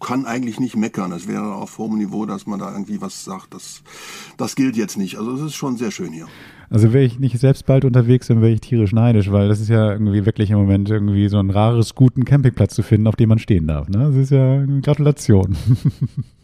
kann 0.01 0.27
eigentlich 0.27 0.61
nicht 0.61 0.77
meckern. 0.77 1.12
Es 1.12 1.29
wäre 1.29 1.55
auf 1.55 1.79
hohem 1.79 1.99
Niveau, 1.99 2.25
dass 2.25 2.46
man 2.46 2.61
da 2.61 2.73
irgendwie 2.73 3.01
was 3.01 3.25
sagt, 3.25 3.53
das, 3.53 3.83
das 4.37 4.55
gilt 4.55 4.77
jetzt 4.77 4.96
nicht. 4.96 5.18
Also 5.18 5.35
es 5.35 5.40
ist 5.42 5.55
schon 5.55 5.77
sehr 5.77 5.90
schön 5.90 6.12
hier. 6.12 6.27
Also 6.70 6.92
wäre 6.92 7.05
ich 7.05 7.18
nicht 7.18 7.38
selbst 7.38 7.66
bald 7.66 7.85
unterwegs, 7.85 8.29
dann 8.29 8.40
wäre 8.40 8.53
ich 8.53 8.61
tierisch 8.61 8.92
neidisch, 8.92 9.31
weil 9.33 9.49
das 9.49 9.61
ist 9.61 9.68
ja 9.68 9.90
irgendwie 9.90 10.25
wirklich 10.25 10.51
im 10.51 10.59
Moment 10.59 10.88
irgendwie 10.88 11.29
so 11.29 11.38
ein 11.38 11.51
rares, 11.51 11.96
guten 11.96 12.25
Campingplatz 12.25 12.75
zu 12.75 12.83
finden, 12.83 13.09
auf 13.09 13.16
dem 13.16 13.29
man 13.29 13.40
stehen 13.40 13.66
darf. 13.66 13.88
Ne? 13.88 13.99
Das 13.99 14.14
ist 14.14 14.31
ja 14.31 14.55
eine 14.55 14.81
Gratulation. 14.81 15.57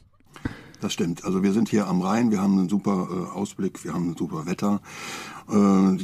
Das 0.80 0.92
stimmt. 0.92 1.24
Also 1.24 1.42
wir 1.42 1.52
sind 1.52 1.68
hier 1.68 1.86
am 1.86 2.02
Rhein, 2.02 2.30
wir 2.30 2.40
haben 2.40 2.58
einen 2.58 2.68
super 2.68 3.08
äh, 3.10 3.36
Ausblick, 3.36 3.82
wir 3.84 3.94
haben 3.94 4.10
ein 4.10 4.16
super 4.16 4.46
Wetter. 4.46 4.80
Äh, 5.48 5.54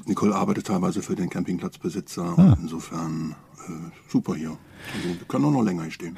Nicole 0.07 0.35
arbeitet 0.35 0.67
teilweise 0.67 1.03
für 1.03 1.15
den 1.15 1.29
Campingplatzbesitzer 1.29 2.35
ah. 2.37 2.43
und 2.43 2.59
insofern 2.63 3.35
äh, 3.69 3.73
super 4.09 4.35
hier. 4.35 4.57
Also 4.95 5.09
wir 5.09 5.27
können 5.29 5.45
auch 5.45 5.53
noch 5.53 5.63
länger 5.63 5.83
hier 5.83 5.91
stehen. 5.91 6.17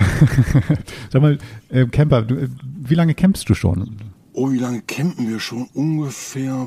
Sag 1.13 1.23
mal, 1.23 1.39
äh, 1.69 1.87
Camper, 1.87 2.23
du, 2.23 2.37
äh, 2.37 2.49
wie 2.63 2.95
lange 2.95 3.15
campst 3.15 3.49
du 3.49 3.55
schon? 3.55 3.97
Oh, 4.33 4.51
wie 4.51 4.59
lange 4.59 4.83
campen 4.83 5.29
wir 5.29 5.41
schon? 5.41 5.69
Ungefähr, 5.75 6.67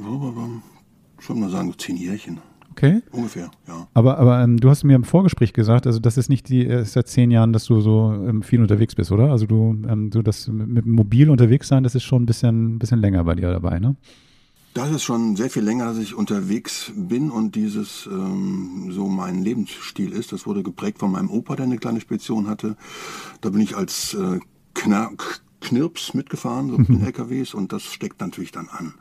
ich 1.20 1.30
würde 1.30 1.42
mal 1.42 1.50
sagen, 1.50 1.70
so 1.70 1.74
zehn 1.74 1.98
Jährchen. 1.98 2.40
Okay. 2.78 3.02
Ungefähr, 3.12 3.50
ja. 3.68 3.88
Aber, 3.96 4.20
aber 4.20 4.40
ähm, 4.44 4.60
du 4.60 4.70
hast 4.70 4.84
mir 4.84 4.96
im 4.96 5.04
Vorgespräch 5.04 5.52
gesagt, 5.52 5.88
also 5.88 5.98
das 5.98 6.16
ist 6.16 6.30
nicht 6.30 6.48
die, 6.48 6.62
ist 6.62 6.94
seit 6.94 7.08
zehn 7.08 7.32
Jahren, 7.32 7.52
dass 7.52 7.66
du 7.66 7.82
so 7.82 8.14
ähm, 8.14 8.44
viel 8.44 8.62
unterwegs 8.62 8.94
bist, 8.94 9.12
oder? 9.12 9.32
Also 9.32 9.48
du, 9.48 9.76
ähm, 9.90 10.12
so 10.14 10.22
das 10.22 10.48
mit, 10.48 10.86
mobil 10.86 11.32
unterwegs 11.32 11.68
sein, 11.68 11.84
das 11.84 11.96
ist 11.96 12.04
schon 12.04 12.22
ein 12.22 12.26
bisschen, 12.28 12.78
bisschen 12.78 13.00
länger 13.00 13.24
bei 13.24 13.34
dir 13.34 13.50
dabei, 13.50 13.80
ne? 13.80 13.96
Das 14.76 14.92
ist 14.92 15.02
schon 15.02 15.36
sehr 15.36 15.50
viel 15.50 15.64
länger, 15.64 15.86
dass 15.86 15.98
ich 15.98 16.14
unterwegs 16.14 16.92
bin 16.96 17.32
und 17.32 17.56
dieses 17.56 18.08
ähm, 18.12 18.92
so 18.92 19.08
mein 19.08 19.42
Lebensstil 19.42 20.12
ist. 20.12 20.32
Das 20.32 20.46
wurde 20.46 20.62
geprägt 20.62 21.00
von 21.00 21.12
meinem 21.12 21.32
Opa, 21.32 21.56
der 21.56 21.66
eine 21.66 21.80
kleine 21.80 22.00
Spedition 22.00 22.48
hatte. 22.48 22.78
Da 23.42 23.50
bin 23.50 23.62
ich 23.62 23.76
als 23.76 24.14
äh, 24.14 24.40
Knirps 24.76 26.14
mitgefahren, 26.14 26.70
so 26.70 26.78
mit 26.78 26.90
den 26.90 27.04
LKWs 27.04 27.56
und 27.56 27.74
das 27.74 27.86
steckt 27.86 28.22
natürlich 28.22 28.52
dann 28.52 28.70
an. 28.70 28.94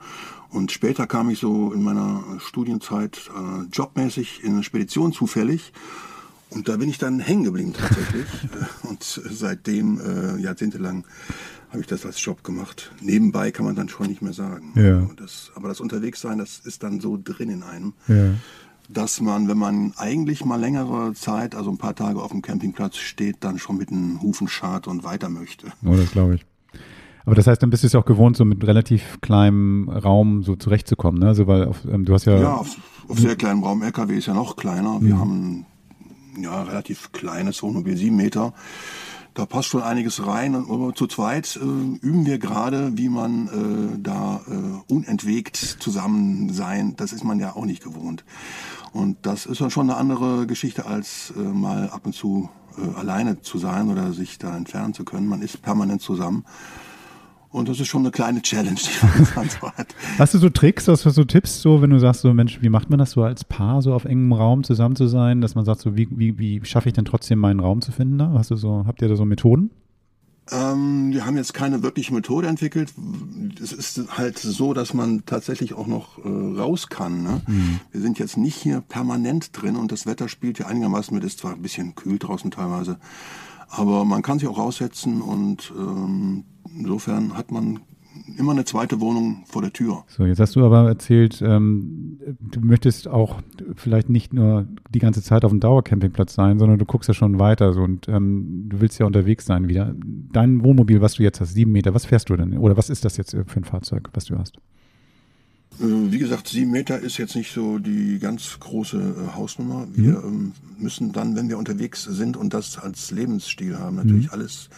Und 0.51 0.73
später 0.73 1.07
kam 1.07 1.29
ich 1.31 1.39
so 1.41 1.73
in 1.73 1.83
meiner 1.83 2.23
Studienzeit 2.39 3.31
äh, 3.37 3.65
jobmäßig 3.73 4.43
in 4.45 4.53
eine 4.55 4.63
Spedition 4.63 5.13
zufällig 5.13 5.73
und 6.51 6.69
da 6.69 6.77
bin 6.77 6.89
ich 6.89 6.99
dann 6.99 7.19
hängen 7.19 7.45
geblieben 7.45 7.73
tatsächlich 7.77 8.27
und 8.85 9.03
seitdem 9.03 10.01
äh, 10.01 10.41
jahrzehntelang 10.41 11.05
habe 11.71 11.81
ich 11.81 11.87
das 11.89 12.07
als 12.07 12.25
Job 12.25 12.45
gemacht. 12.45 12.93
Nebenbei 13.01 13.51
kann 13.51 13.67
man 13.67 13.75
dann 13.75 13.89
schon 13.89 14.07
nicht 14.07 14.23
mehr 14.23 14.33
sagen. 14.33 14.73
Ja. 14.77 15.09
Das, 15.17 15.51
aber 15.57 15.69
das 15.69 15.81
Unterwegssein, 15.81 16.39
das 16.39 16.61
ist 16.61 16.83
dann 16.85 17.01
so 17.01 17.19
drin 17.23 17.51
in 17.51 17.63
einem, 17.65 17.93
Ja. 18.07 18.35
dass 18.89 19.21
man, 19.21 19.49
wenn 19.49 19.59
man 19.59 19.93
eigentlich 19.97 20.45
mal 20.45 20.61
längere 20.61 21.13
Zeit, 21.15 21.57
also 21.57 21.71
ein 21.71 21.79
paar 21.79 21.97
Tage 21.97 22.23
auf 22.23 22.31
dem 22.31 22.41
Campingplatz 22.41 22.97
steht, 22.99 23.39
dann 23.41 23.59
schon 23.59 23.77
mit 23.79 23.91
den 23.91 24.23
Hufen 24.23 24.47
schart 24.47 24.87
und 24.87 25.03
weiter 25.03 25.29
möchte. 25.29 25.73
Oh, 25.85 25.97
das 25.97 26.13
glaube 26.13 26.37
ich. 26.37 26.47
Aber 27.27 27.35
das 27.35 27.49
heißt, 27.49 27.61
dann 27.63 27.71
bist 27.71 27.83
du 27.83 27.89
es 27.89 27.95
auch 27.97 28.05
gewohnt, 28.05 28.37
so 28.37 28.45
mit 28.45 28.65
relativ 28.65 29.21
kleinem 29.21 29.89
Raum 29.89 30.45
so 30.45 30.55
zurechtzukommen, 30.55 31.21
ne? 31.21 31.27
Also 31.27 31.47
weil 31.49 31.67
auf, 31.67 31.85
ähm, 31.85 32.05
du 32.05 32.15
hast 32.15 32.25
ja, 32.25 32.39
Ja, 32.39 32.55
auf, 32.55 32.77
auf 33.09 33.19
sehr 33.19 33.35
kleinem 33.35 33.65
Raum. 33.65 33.83
LKW 33.83 34.17
ist 34.17 34.27
ja 34.27 34.35
noch 34.35 34.57
kleiner. 34.57 34.99
Wir 35.03 35.19
haben 35.19 35.67
ja 36.41 36.63
relativ 36.63 37.11
kleines 37.11 37.63
Wohnmobil, 37.63 37.97
sieben 37.97 38.17
Meter. 38.17 38.55
Da 39.35 39.45
passt 39.45 39.69
schon 39.69 39.83
einiges 39.83 40.25
rein. 40.25 40.55
Und 40.55 40.71
aber 40.71 40.95
zu 40.95 41.09
zweit 41.09 41.57
äh, 41.57 41.59
üben 41.61 42.27
wir 42.27 42.39
gerade, 42.39 42.97
wie 42.97 43.09
man 43.09 43.49
äh, 43.49 43.99
da 44.01 44.41
äh, 44.49 44.93
unentwegt 44.93 45.57
zusammen 45.57 46.51
sein. 46.53 46.95
Das 46.97 47.13
ist 47.13 47.25
man 47.25 47.41
ja 47.41 47.57
auch 47.57 47.67
nicht 47.67 47.83
gewohnt. 47.83 48.25
Und 48.93 49.19
das 49.23 49.47
ist 49.47 49.61
dann 49.61 49.71
schon 49.71 49.91
eine 49.91 49.99
andere 49.99 50.47
Geschichte, 50.47 50.87
als 50.87 51.35
äh, 51.37 51.41
mal 51.41 51.91
ab 51.91 52.07
und 52.07 52.15
zu 52.15 52.49
äh, 52.79 52.99
alleine 52.99 53.43
zu 53.43 53.59
sein 53.59 53.91
oder 53.91 54.13
sich 54.13 54.39
da 54.39 54.57
entfernen 54.57 54.95
zu 54.95 55.05
können. 55.05 55.27
Man 55.27 55.43
ist 55.43 55.61
permanent 55.61 56.01
zusammen. 56.03 56.45
Und 57.57 57.71
das 57.71 57.81
ist 57.81 57.89
schon 57.89 58.03
eine 58.03 58.11
kleine 58.11 58.43
Challenge, 58.43 58.79
die 58.79 59.35
man 59.35 59.49
so 59.49 59.73
hat. 59.73 59.95
Hast 60.19 60.35
du 60.35 60.39
so 60.39 60.51
Tricks, 60.51 60.89
hast 60.89 61.07
du 61.07 61.11
so 61.11 61.25
Tipps, 61.25 61.63
so 61.63 61.81
wenn 61.81 61.89
du 61.89 61.99
sagst, 61.99 62.21
so 62.21 62.35
Mensch, 62.35 62.61
wie 62.61 62.69
macht 62.69 62.91
man 62.91 62.99
das 62.99 63.13
so 63.13 63.23
als 63.23 63.45
Paar, 63.45 63.81
so 63.81 63.95
auf 63.95 64.05
engem 64.05 64.35
Raum 64.35 64.63
zusammen 64.63 64.95
zu 64.95 65.07
sein, 65.07 65.41
dass 65.41 65.55
man 65.55 65.65
sagt, 65.65 65.81
so 65.81 65.97
wie, 65.97 66.07
wie, 66.11 66.39
wie 66.39 66.63
schaffe 66.65 66.91
ich 66.91 66.93
denn 66.93 67.07
trotzdem 67.07 67.39
meinen 67.39 67.61
Raum 67.61 67.81
zu 67.81 67.93
finden 67.93 68.19
da? 68.19 68.31
Hast 68.35 68.51
du 68.51 68.57
so, 68.57 68.85
habt 68.87 69.01
ihr 69.01 69.09
da 69.09 69.17
so 69.17 69.25
Methoden? 69.25 69.71
Ähm, 70.51 71.13
wir 71.13 71.25
haben 71.25 71.39
jetzt 71.39 71.55
keine 71.55 71.83
wirkliche 71.83 72.13
Methode 72.13 72.47
entwickelt. 72.47 72.93
Es 73.59 73.73
ist 73.73 74.19
halt 74.19 74.39
so, 74.39 74.75
dass 74.75 74.93
man 74.93 75.25
tatsächlich 75.25 75.73
auch 75.73 75.87
noch 75.87 76.19
äh, 76.19 76.29
raus 76.29 76.89
kann. 76.89 77.23
Ne? 77.23 77.41
Wir 77.91 78.03
sind 78.03 78.19
jetzt 78.19 78.37
nicht 78.37 78.57
hier 78.57 78.83
permanent 78.83 79.51
drin 79.53 79.77
und 79.77 79.93
das 79.93 80.05
Wetter 80.05 80.29
spielt 80.29 80.59
ja 80.59 80.67
einigermaßen 80.67 81.15
mit. 81.15 81.25
Ist 81.25 81.39
zwar 81.39 81.55
ein 81.55 81.63
bisschen 81.63 81.95
kühl 81.95 82.19
draußen 82.19 82.51
teilweise, 82.51 82.99
aber 83.71 84.05
man 84.05 84.21
kann 84.21 84.39
sich 84.39 84.47
auch 84.47 84.59
raussetzen 84.59 85.23
und 85.23 85.73
ähm, 85.75 86.45
insofern 86.79 87.37
hat 87.37 87.51
man 87.51 87.81
immer 88.39 88.53
eine 88.53 88.65
zweite 88.65 89.01
Wohnung 89.01 89.45
vor 89.47 89.63
der 89.63 89.73
Tür. 89.73 90.05
So, 90.09 90.25
jetzt 90.25 90.41
hast 90.41 90.57
du 90.57 90.65
aber 90.65 90.89
erzählt, 90.89 91.43
ähm, 91.43 92.19
du 92.41 92.61
möchtest 92.61 93.09
auch 93.09 93.41
vielleicht 93.75 94.09
nicht 94.09 94.33
nur 94.33 94.67
die 94.91 94.99
ganze 94.99 95.23
Zeit 95.23 95.45
auf 95.45 95.51
dem 95.51 95.61
Dauercampingplatz 95.61 96.35
sein, 96.35 96.59
sondern 96.59 96.79
du 96.79 96.85
guckst 96.85 97.09
ja 97.09 97.15
schon 97.15 97.39
weiter 97.39 97.73
so 97.73 97.83
und 97.83 98.09
ähm, 98.09 98.67
du 98.69 98.81
willst 98.81 98.99
ja 98.99 99.07
unterwegs 99.07 99.47
sein 99.47 99.69
wieder. 99.69 99.95
Dein 100.33 100.63
Wohnmobil, 100.63 101.01
was 101.01 101.15
du 101.15 101.23
jetzt 101.23 101.41
hast, 101.41 101.55
sieben 101.55 101.73
Meter, 101.73 101.95
was 101.95 102.07
fährst 102.07 102.29
du 102.31 102.37
denn? 102.37 102.57
Oder 102.59 102.77
was 102.77 102.91
ist 102.91 103.05
das 103.05 103.17
jetzt 103.17 103.33
für 103.33 103.61
ein 103.61 103.65
Fahrzeug, 103.65 104.11
was 104.15 104.27
du 104.27 104.39
hast? 104.39 104.57
Äh, 105.81 106.13
Wie 106.13 106.19
gesagt, 106.19 106.49
sieben 106.49 106.71
Meter 106.71 106.99
ist 106.99 107.19
jetzt 107.19 107.37
nicht 107.37 107.53
so 107.53 107.79
die 107.79 108.19
ganz 108.19 108.59
große 108.61 108.99
äh, 108.99 109.37
Hausnummer. 109.37 109.87
Wir 109.93 110.23
ähm, 110.25 110.53
müssen 110.79 111.13
dann, 111.13 111.37
wenn 111.37 111.49
wir 111.49 111.59
unterwegs 111.59 112.05
sind 112.05 112.37
und 112.37 112.55
das 112.55 112.79
als 112.79 113.11
Lebensstil 113.11 113.79
haben, 113.79 113.97
natürlich 113.97 114.33
alles 114.33 114.69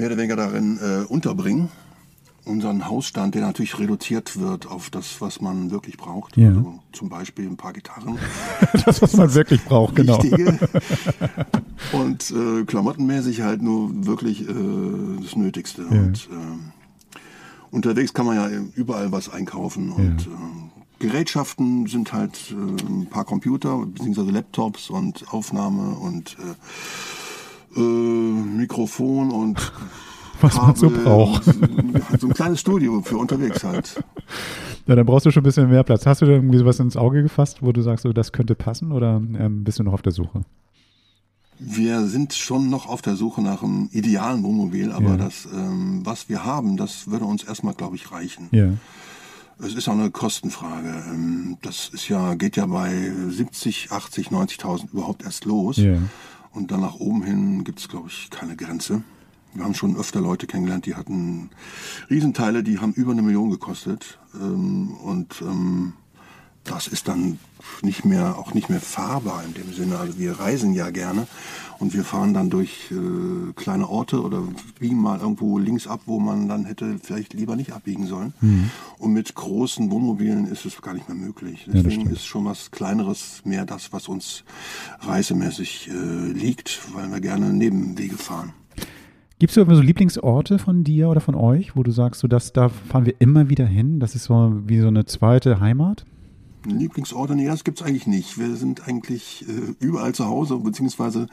mehr 0.00 0.08
oder 0.08 0.16
weniger 0.16 0.36
darin 0.36 0.78
äh, 0.78 1.04
unterbringen. 1.04 1.68
Unseren 2.46 2.88
Hausstand, 2.88 3.34
der 3.34 3.42
natürlich 3.42 3.78
reduziert 3.78 4.40
wird 4.40 4.66
auf 4.66 4.88
das, 4.88 5.20
was 5.20 5.42
man 5.42 5.70
wirklich 5.70 5.98
braucht. 5.98 6.38
Ja. 6.38 6.48
Also 6.48 6.80
zum 6.92 7.10
Beispiel 7.10 7.46
ein 7.46 7.58
paar 7.58 7.74
Gitarren. 7.74 8.18
Das, 8.86 9.02
was 9.02 9.14
man 9.14 9.34
wirklich 9.34 9.62
braucht, 9.62 9.96
genau. 9.96 10.22
Wichtige. 10.22 10.58
Und 11.92 12.30
äh, 12.30 12.64
klamottenmäßig 12.64 13.42
halt 13.42 13.60
nur 13.60 14.06
wirklich 14.06 14.48
äh, 14.48 14.54
das 15.22 15.36
Nötigste. 15.36 15.84
Und 15.84 16.28
ähm, 16.32 16.72
unterwegs 17.70 18.14
kann 18.14 18.24
man 18.24 18.36
ja 18.36 18.48
überall 18.74 19.12
was 19.12 19.28
einkaufen. 19.28 19.92
Und 19.92 20.26
ähm, 20.26 20.70
Gerätschaften 20.98 21.86
sind 21.88 22.14
halt 22.14 22.52
äh, 22.52 22.86
ein 22.86 23.06
paar 23.06 23.26
Computer 23.26 23.84
beziehungsweise 23.84 24.30
Laptops 24.30 24.88
und 24.88 25.30
Aufnahme 25.30 25.90
und 25.96 26.38
äh, 27.76 27.80
Mikrofon 27.80 29.30
und 29.30 29.72
Was 30.40 30.56
man 30.56 30.74
so 30.74 30.88
Kabel 30.88 31.04
braucht. 31.04 31.44
So 32.18 32.28
ein 32.28 32.32
kleines 32.34 32.60
Studio 32.60 33.02
für 33.02 33.18
unterwegs 33.18 33.62
halt. 33.64 34.02
Ja, 34.86 34.96
dann 34.96 35.06
brauchst 35.06 35.24
du 35.26 35.30
schon 35.30 35.42
ein 35.42 35.44
bisschen 35.44 35.68
mehr 35.70 35.84
Platz. 35.84 36.04
Hast 36.06 36.20
du 36.20 36.26
da 36.26 36.32
irgendwie 36.32 36.58
sowas 36.58 36.80
ins 36.80 36.96
Auge 36.96 37.22
gefasst, 37.22 37.58
wo 37.60 37.70
du 37.70 37.80
sagst, 37.80 38.02
so, 38.02 38.12
das 38.12 38.32
könnte 38.32 38.56
passen 38.56 38.90
oder 38.90 39.22
ähm, 39.38 39.62
bist 39.62 39.78
du 39.78 39.84
noch 39.84 39.92
auf 39.92 40.02
der 40.02 40.10
Suche? 40.10 40.40
Wir 41.60 42.06
sind 42.06 42.32
schon 42.32 42.70
noch 42.70 42.88
auf 42.88 43.00
der 43.02 43.14
Suche 43.14 43.42
nach 43.42 43.62
einem 43.62 43.88
idealen 43.92 44.42
Wohnmobil, 44.42 44.90
aber 44.90 45.10
Ja. 45.10 45.16
das, 45.18 45.46
ähm, 45.54 46.00
was 46.04 46.28
wir 46.28 46.44
haben, 46.44 46.76
das 46.76 47.08
würde 47.08 47.26
uns 47.26 47.44
erstmal, 47.44 47.74
glaube 47.74 47.94
ich, 47.94 48.10
reichen. 48.10 48.48
Ja. 48.50 48.70
Es 49.64 49.74
ist 49.74 49.86
auch 49.88 49.92
eine 49.92 50.10
Kostenfrage. 50.10 50.88
Ähm, 51.12 51.58
Das 51.62 51.90
ist 51.92 52.08
ja, 52.08 52.34
geht 52.34 52.56
ja 52.56 52.66
bei 52.66 53.12
70, 53.28 53.92
80, 53.92 54.28
90.000 54.32 54.90
überhaupt 54.92 55.22
erst 55.22 55.44
los. 55.44 55.76
Ja. 55.76 55.98
Und 56.52 56.70
dann 56.70 56.80
nach 56.80 56.96
oben 56.96 57.22
hin 57.22 57.64
gibt 57.64 57.78
es, 57.78 57.88
glaube 57.88 58.08
ich, 58.08 58.28
keine 58.30 58.56
Grenze. 58.56 59.02
Wir 59.54 59.64
haben 59.64 59.74
schon 59.74 59.96
öfter 59.96 60.20
Leute 60.20 60.46
kennengelernt, 60.46 60.86
die 60.86 60.94
hatten 60.94 61.50
Riesenteile, 62.08 62.62
die 62.62 62.78
haben 62.78 62.92
über 62.92 63.12
eine 63.12 63.22
Million 63.22 63.50
gekostet. 63.50 64.18
Ähm, 64.34 64.94
Und 65.02 65.42
ähm, 65.42 65.94
das 66.64 66.86
ist 66.86 67.08
dann 67.08 67.38
nicht 67.82 68.04
mehr, 68.04 68.38
auch 68.38 68.54
nicht 68.54 68.68
mehr 68.68 68.80
fahrbar 68.80 69.42
in 69.44 69.54
dem 69.54 69.72
Sinne. 69.72 69.98
Also 69.98 70.18
wir 70.18 70.38
reisen 70.38 70.74
ja 70.74 70.90
gerne 70.90 71.26
und 71.78 71.94
wir 71.94 72.04
fahren 72.04 72.34
dann 72.34 72.50
durch 72.50 72.90
äh, 72.90 73.52
kleine 73.54 73.88
Orte 73.88 74.22
oder 74.22 74.42
biegen 74.78 75.00
mal 75.00 75.20
irgendwo 75.20 75.58
links 75.58 75.86
ab, 75.86 76.00
wo 76.06 76.20
man 76.20 76.48
dann 76.48 76.66
hätte 76.66 76.98
vielleicht 77.02 77.32
lieber 77.32 77.56
nicht 77.56 77.72
abbiegen 77.72 78.06
sollen. 78.06 78.34
Und 78.98 79.12
mit 79.12 79.34
großen 79.34 79.90
Wohnmobilen 79.90 80.46
ist 80.46 80.66
es 80.66 80.80
gar 80.82 80.94
nicht 80.94 81.08
mehr 81.08 81.16
möglich. 81.16 81.66
Deswegen 81.66 82.02
stimmt. 82.02 82.12
ist 82.12 82.26
schon 82.26 82.44
was 82.44 82.70
Kleineres 82.70 83.40
mehr 83.44 83.64
das, 83.64 83.92
was 83.92 84.08
uns 84.08 84.44
reisemäßig 85.00 85.90
äh, 85.90 86.32
liegt, 86.32 86.80
weil 86.94 87.10
wir 87.10 87.20
gerne 87.20 87.52
Nebenwege 87.52 88.16
fahren. 88.16 88.52
Gibt 89.38 89.52
es 89.52 89.56
irgendwie 89.56 89.76
so 89.76 89.82
Lieblingsorte 89.82 90.58
von 90.58 90.84
dir 90.84 91.08
oder 91.08 91.22
von 91.22 91.34
euch, 91.34 91.74
wo 91.74 91.82
du 91.82 91.90
sagst, 91.92 92.20
so 92.20 92.28
das, 92.28 92.52
da 92.52 92.68
fahren 92.68 93.06
wir 93.06 93.14
immer 93.20 93.48
wieder 93.48 93.64
hin? 93.64 93.98
Das 93.98 94.14
ist 94.14 94.24
so 94.24 94.52
wie 94.66 94.80
so 94.80 94.88
eine 94.88 95.06
zweite 95.06 95.60
Heimat? 95.60 96.04
Lieblingsorte, 96.64 97.34
nee, 97.34 97.46
das 97.46 97.64
gibt's 97.64 97.82
eigentlich 97.82 98.06
nicht. 98.06 98.38
Wir 98.38 98.56
sind 98.56 98.86
eigentlich 98.86 99.44
äh, 99.48 99.74
überall 99.78 100.14
zu 100.14 100.26
Hause, 100.26 100.56
beziehungsweise 100.58 101.26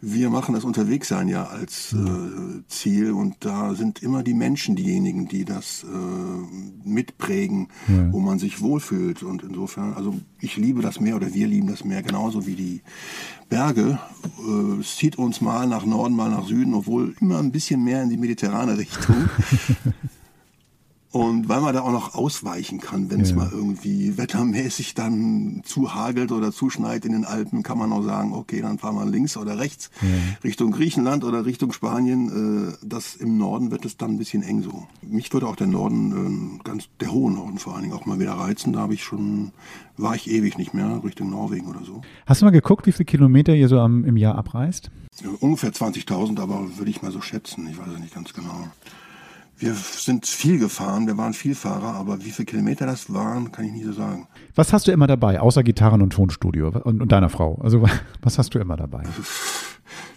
wir 0.00 0.28
machen 0.28 0.54
das 0.54 0.64
Unterwegssein 0.64 1.26
ja 1.28 1.44
als 1.44 1.92
äh, 1.94 2.62
Ziel 2.68 3.12
und 3.12 3.36
da 3.40 3.74
sind 3.74 4.02
immer 4.02 4.22
die 4.22 4.34
Menschen 4.34 4.76
diejenigen, 4.76 5.26
die 5.26 5.44
das 5.44 5.84
äh, 5.84 6.88
mitprägen, 6.88 7.68
Ja. 7.88 8.12
wo 8.12 8.20
man 8.20 8.38
sich 8.38 8.60
wohlfühlt. 8.60 9.22
Und 9.22 9.42
insofern, 9.42 9.94
also 9.94 10.14
ich 10.40 10.56
liebe 10.56 10.82
das 10.82 11.00
Meer 11.00 11.16
oder 11.16 11.32
wir 11.32 11.46
lieben 11.46 11.66
das 11.68 11.84
Meer 11.84 12.02
genauso 12.02 12.46
wie 12.46 12.54
die 12.54 12.82
Berge. 13.48 13.98
Äh, 14.46 14.80
es 14.80 14.96
zieht 14.96 15.16
uns 15.16 15.40
mal 15.40 15.66
nach 15.66 15.86
Norden, 15.86 16.14
mal 16.14 16.30
nach 16.30 16.46
Süden, 16.46 16.74
obwohl 16.74 17.14
immer 17.20 17.38
ein 17.38 17.52
bisschen 17.52 17.82
mehr 17.82 18.02
in 18.02 18.10
die 18.10 18.16
mediterrane 18.18 18.76
Richtung. 18.78 19.16
Und 21.16 21.48
weil 21.48 21.60
man 21.60 21.74
da 21.74 21.80
auch 21.82 21.92
noch 21.92 22.14
ausweichen 22.14 22.80
kann, 22.80 23.10
wenn 23.10 23.20
es 23.20 23.30
Ja. 23.30 23.36
mal 23.36 23.50
irgendwie 23.52 24.16
wettermäßig 24.18 24.94
dann 24.94 25.62
zu 25.64 25.94
hagelt 25.94 26.32
oder 26.32 26.52
zuschneit 26.52 27.04
in 27.04 27.12
den 27.12 27.24
Alpen, 27.24 27.62
kann 27.62 27.78
man 27.78 27.92
auch 27.92 28.02
sagen, 28.02 28.32
okay, 28.32 28.60
dann 28.60 28.78
fahren 28.78 28.96
wir 28.96 29.06
links 29.06 29.36
oder 29.36 29.58
rechts 29.58 29.90
Richtung 30.44 30.70
Griechenland 30.72 31.24
oder 31.24 31.44
Richtung 31.46 31.72
Spanien. 31.72 32.70
Äh, 32.70 32.86
Das 32.86 33.16
im 33.16 33.38
Norden 33.38 33.70
wird 33.70 33.84
es 33.84 33.96
dann 33.96 34.12
ein 34.12 34.18
bisschen 34.18 34.42
eng 34.42 34.62
so. 34.62 34.86
Mich 35.02 35.32
würde 35.32 35.46
auch 35.48 35.56
der 35.56 35.66
Norden, 35.66 36.58
äh, 36.60 36.64
ganz 36.64 36.88
der 37.00 37.12
hohe 37.12 37.32
Norden 37.32 37.58
vor 37.58 37.74
allen 37.74 37.82
Dingen 37.84 37.94
auch 37.94 38.06
mal 38.06 38.18
wieder 38.20 38.32
reizen. 38.32 38.72
Da 38.72 38.80
habe 38.80 38.94
ich 38.94 39.02
schon, 39.02 39.52
war 39.96 40.14
ich 40.14 40.30
ewig 40.30 40.58
nicht 40.58 40.74
mehr 40.74 41.02
Richtung 41.04 41.30
Norwegen 41.30 41.66
oder 41.66 41.84
so. 41.84 42.02
Hast 42.26 42.40
du 42.42 42.44
mal 42.46 42.50
geguckt, 42.50 42.86
wie 42.86 42.92
viele 42.92 43.06
Kilometer 43.06 43.54
ihr 43.54 43.68
so 43.68 43.78
am, 43.80 44.04
im 44.04 44.16
Jahr 44.16 44.36
abreist? 44.36 44.90
Ja, 45.22 45.30
Ungefähr 45.40 45.72
20.000, 45.72 46.38
aber 46.40 46.76
würde 46.76 46.90
ich 46.90 47.00
mal 47.02 47.10
so 47.12 47.20
schätzen. 47.22 47.66
Ich 47.70 47.78
weiß 47.78 47.86
es 47.94 48.00
nicht 48.00 48.14
ganz 48.14 48.32
genau. 48.34 48.68
Wir 49.58 49.74
sind 49.74 50.26
viel 50.26 50.58
gefahren, 50.58 51.06
wir 51.06 51.16
waren 51.16 51.32
Vielfahrer, 51.32 51.94
aber 51.94 52.22
wie 52.24 52.30
viele 52.30 52.44
Kilometer 52.44 52.84
das 52.84 53.12
waren, 53.12 53.52
kann 53.52 53.64
ich 53.64 53.72
nicht 53.72 53.86
so 53.86 53.92
sagen. 53.92 54.28
Was 54.54 54.72
hast 54.74 54.86
du 54.86 54.92
immer 54.92 55.06
dabei, 55.06 55.40
außer 55.40 55.62
Gitarren 55.62 56.02
und 56.02 56.10
Tonstudio 56.12 56.68
und, 56.84 57.00
und 57.00 57.10
deiner 57.10 57.30
Frau? 57.30 57.58
Also 57.62 57.82
was 58.20 58.38
hast 58.38 58.54
du 58.54 58.58
immer 58.58 58.76
dabei? 58.76 59.04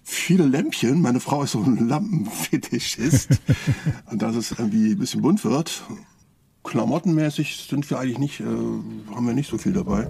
Viele 0.04 0.46
Lämpchen. 0.46 1.02
Meine 1.02 1.20
Frau 1.20 1.44
ist 1.44 1.52
so 1.52 1.62
ein 1.62 1.88
Lampenfetischist. 1.88 3.40
und 4.12 4.22
dass 4.22 4.36
es 4.36 4.52
irgendwie 4.52 4.92
ein 4.92 5.00
bisschen 5.00 5.22
bunt 5.22 5.46
wird. 5.46 5.84
Klamottenmäßig 6.64 7.68
sind 7.70 7.90
wir 7.90 8.00
eigentlich 8.00 8.20
nicht, 8.20 8.40
äh, 8.42 8.44
haben 8.44 9.26
wir 9.26 9.34
nicht 9.34 9.50
so 9.50 9.58
viel 9.58 9.74
dabei. 9.74 10.10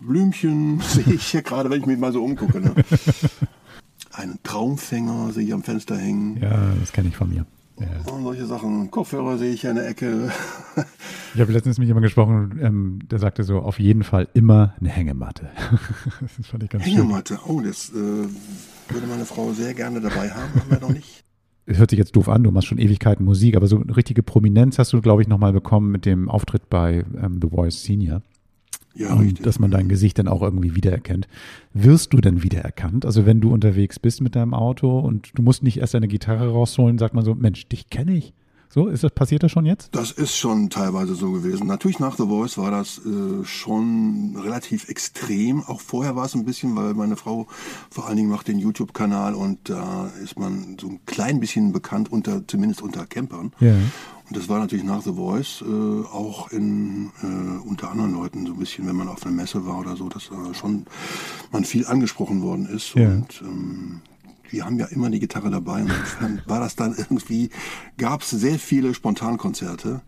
Blümchen 0.00 0.80
sehe 0.86 1.14
ich 1.14 1.32
ja 1.32 1.40
gerade, 1.40 1.70
wenn 1.70 1.80
ich 1.80 1.86
mich 1.86 1.98
mal 1.98 2.12
so 2.12 2.22
umgucke. 2.22 2.60
Ne? 2.60 2.74
Einen 4.12 4.38
Traumfänger 4.42 5.32
sehe 5.32 5.46
ich 5.46 5.52
am 5.52 5.62
Fenster 5.62 5.96
hängen. 5.96 6.38
Ja, 6.40 6.74
das 6.78 6.92
kenne 6.92 7.08
ich 7.08 7.16
von 7.16 7.28
mir. 7.28 7.44
Ja. 7.78 8.12
Und 8.12 8.22
solche 8.22 8.46
Sachen. 8.46 8.90
Kopfhörer 8.90 9.38
sehe 9.38 9.52
ich 9.52 9.62
ja 9.62 9.70
in 9.70 9.76
der 9.76 9.88
Ecke. 9.88 10.30
ich 11.34 11.40
habe 11.40 11.52
letztens 11.52 11.78
mit 11.78 11.88
jemandem 11.88 12.08
gesprochen, 12.08 12.58
ähm, 12.60 12.98
der 13.10 13.18
sagte 13.18 13.44
so, 13.44 13.58
auf 13.58 13.78
jeden 13.78 14.02
Fall 14.02 14.28
immer 14.34 14.74
eine 14.80 14.88
Hängematte. 14.88 15.50
das 16.36 16.46
fand 16.46 16.62
ich 16.62 16.70
ganz 16.70 16.84
Hängematte, 16.84 17.34
schön. 17.34 17.54
oh, 17.54 17.60
das 17.60 17.90
äh, 17.90 17.94
würde 17.94 19.06
meine 19.08 19.26
Frau 19.26 19.52
sehr 19.52 19.74
gerne 19.74 20.00
dabei 20.00 20.30
haben, 20.30 20.60
haben 20.60 20.70
wir 20.70 20.80
noch 20.80 20.92
nicht. 20.92 21.24
hört 21.66 21.90
sich 21.90 21.98
jetzt 21.98 22.16
doof 22.16 22.28
an, 22.28 22.44
du 22.44 22.50
machst 22.50 22.68
schon 22.68 22.78
Ewigkeiten 22.78 23.24
Musik, 23.24 23.56
aber 23.56 23.66
so 23.66 23.78
eine 23.78 23.96
richtige 23.96 24.22
Prominenz 24.22 24.78
hast 24.78 24.92
du, 24.92 25.00
glaube 25.02 25.22
ich, 25.22 25.28
nochmal 25.28 25.52
bekommen 25.52 25.90
mit 25.90 26.06
dem 26.06 26.30
Auftritt 26.30 26.70
bei 26.70 27.04
ähm, 27.20 27.40
The 27.42 27.48
Voice 27.48 27.82
Senior. 27.82 28.22
Ja, 28.94 29.12
und 29.12 29.20
richtig. 29.20 29.44
dass 29.44 29.58
man 29.58 29.70
dein 29.70 29.88
Gesicht 29.88 30.18
dann 30.18 30.26
auch 30.26 30.40
irgendwie 30.40 30.74
wiedererkennt. 30.74 31.28
Wirst 31.74 32.14
du 32.14 32.18
denn 32.18 32.42
wiedererkannt? 32.42 33.04
Also 33.04 33.26
wenn 33.26 33.42
du 33.42 33.52
unterwegs 33.52 33.98
bist 33.98 34.22
mit 34.22 34.34
deinem 34.34 34.54
Auto 34.54 34.98
und 34.98 35.30
du 35.34 35.42
musst 35.42 35.62
nicht 35.62 35.78
erst 35.78 35.92
deine 35.92 36.08
Gitarre 36.08 36.48
rausholen, 36.48 36.96
sagt 36.96 37.12
man 37.14 37.24
so, 37.24 37.34
Mensch, 37.34 37.66
dich 37.68 37.90
kenne 37.90 38.16
ich. 38.16 38.32
So, 38.68 38.88
ist 38.88 39.04
das, 39.04 39.12
passiert 39.12 39.42
das 39.42 39.52
schon 39.52 39.64
jetzt? 39.64 39.94
Das 39.94 40.10
ist 40.10 40.36
schon 40.36 40.70
teilweise 40.70 41.14
so 41.14 41.32
gewesen. 41.32 41.66
Natürlich 41.66 41.98
nach 41.98 42.16
The 42.16 42.24
Voice 42.24 42.58
war 42.58 42.70
das 42.70 43.00
äh, 43.06 43.44
schon 43.44 44.36
relativ 44.36 44.88
extrem. 44.88 45.62
Auch 45.62 45.80
vorher 45.80 46.16
war 46.16 46.26
es 46.26 46.34
ein 46.34 46.44
bisschen, 46.44 46.76
weil 46.76 46.92
meine 46.94 47.16
Frau 47.16 47.46
vor 47.90 48.06
allen 48.06 48.16
Dingen 48.16 48.28
macht 48.28 48.48
den 48.48 48.58
YouTube-Kanal 48.58 49.34
und 49.34 49.70
da 49.70 50.10
ist 50.22 50.38
man 50.38 50.76
so 50.80 50.88
ein 50.88 51.00
klein 51.06 51.40
bisschen 51.40 51.72
bekannt 51.72 52.10
unter, 52.12 52.46
zumindest 52.46 52.82
unter 52.82 53.06
Campern. 53.06 53.52
Ja. 53.60 53.76
Und 54.28 54.36
das 54.36 54.48
war 54.48 54.58
natürlich 54.58 54.84
nach 54.84 55.02
The 55.02 55.12
Voice 55.12 55.62
äh, 55.62 56.06
auch 56.06 56.50
in, 56.50 57.10
äh, 57.22 57.68
unter 57.68 57.90
anderen 57.90 58.12
Leuten 58.12 58.46
so 58.46 58.54
ein 58.54 58.58
bisschen, 58.58 58.86
wenn 58.86 58.96
man 58.96 59.08
auf 59.08 59.24
einer 59.24 59.34
Messe 59.34 59.66
war 59.66 59.78
oder 59.78 59.96
so, 59.96 60.08
dass 60.08 60.30
äh, 60.30 60.54
schon 60.54 60.86
man 61.52 61.64
viel 61.64 61.86
angesprochen 61.86 62.42
worden 62.42 62.66
ist. 62.66 62.94
Ja. 62.94 63.08
Und 63.08 63.42
ähm, 63.42 64.00
wir 64.50 64.64
haben 64.64 64.78
ja 64.78 64.86
immer 64.86 65.10
die 65.10 65.20
Gitarre 65.20 65.50
dabei. 65.50 65.82
Und 65.82 65.90
insofern 65.90 66.42
war 66.46 66.58
das 66.58 66.74
dann 66.74 66.94
irgendwie, 66.96 67.50
gab 67.98 68.22
es 68.22 68.30
sehr 68.30 68.58
viele 68.58 68.94
Spontankonzerte. 68.94 70.00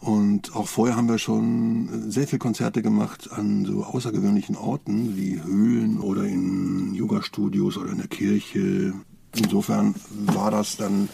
Und 0.00 0.54
auch 0.56 0.66
vorher 0.66 0.96
haben 0.96 1.08
wir 1.08 1.18
schon 1.18 2.10
sehr 2.10 2.26
viele 2.26 2.38
Konzerte 2.38 2.82
gemacht 2.82 3.30
an 3.32 3.66
so 3.66 3.84
außergewöhnlichen 3.84 4.56
Orten 4.56 5.16
wie 5.16 5.42
Höhlen 5.42 5.98
oder 6.00 6.24
in 6.24 6.94
Yoga-Studios 6.94 7.76
oder 7.76 7.90
in 7.90 7.98
der 7.98 8.08
Kirche. 8.08 8.94
Insofern 9.36 9.94
war 10.10 10.50
das 10.50 10.76
dann 10.76 11.08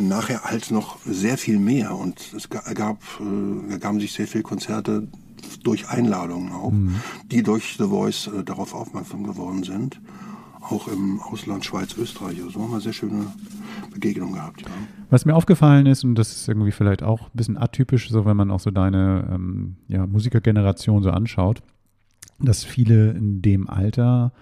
nachher 0.00 0.42
halt 0.42 0.70
noch 0.70 0.98
sehr 1.04 1.38
viel 1.38 1.58
mehr 1.58 1.94
und 1.94 2.32
es 2.34 2.48
gab, 2.48 3.02
äh, 3.20 3.72
ergaben 3.72 4.00
sich 4.00 4.12
sehr 4.12 4.26
viele 4.26 4.42
Konzerte 4.42 5.08
durch 5.62 5.88
Einladungen 5.88 6.52
auch, 6.52 6.72
mhm. 6.72 6.96
die 7.30 7.42
durch 7.42 7.76
The 7.78 7.84
Voice 7.84 8.28
äh, 8.28 8.44
darauf 8.44 8.74
aufmerksam 8.74 9.24
geworden 9.24 9.62
sind. 9.62 10.00
Auch 10.60 10.88
im 10.88 11.20
Ausland, 11.20 11.64
Schweiz, 11.64 11.96
Österreich. 11.96 12.42
Also 12.42 12.60
haben 12.60 12.72
wir 12.72 12.80
sehr 12.80 12.92
schöne 12.92 13.26
Begegnungen 13.92 14.34
gehabt, 14.34 14.62
ja. 14.62 14.68
Was 15.10 15.24
mir 15.24 15.36
aufgefallen 15.36 15.86
ist, 15.86 16.02
und 16.02 16.16
das 16.16 16.34
ist 16.34 16.48
irgendwie 16.48 16.72
vielleicht 16.72 17.04
auch 17.04 17.22
ein 17.22 17.30
bisschen 17.34 17.56
atypisch, 17.56 18.10
so 18.10 18.24
wenn 18.24 18.36
man 18.36 18.50
auch 18.50 18.58
so 18.58 18.72
deine 18.72 19.28
ähm, 19.32 19.76
ja, 19.86 20.06
Musikergeneration 20.06 21.04
so 21.04 21.10
anschaut, 21.10 21.62
dass 22.40 22.64
viele 22.64 23.12
in 23.12 23.42
dem 23.42 23.68
Alter 23.68 24.32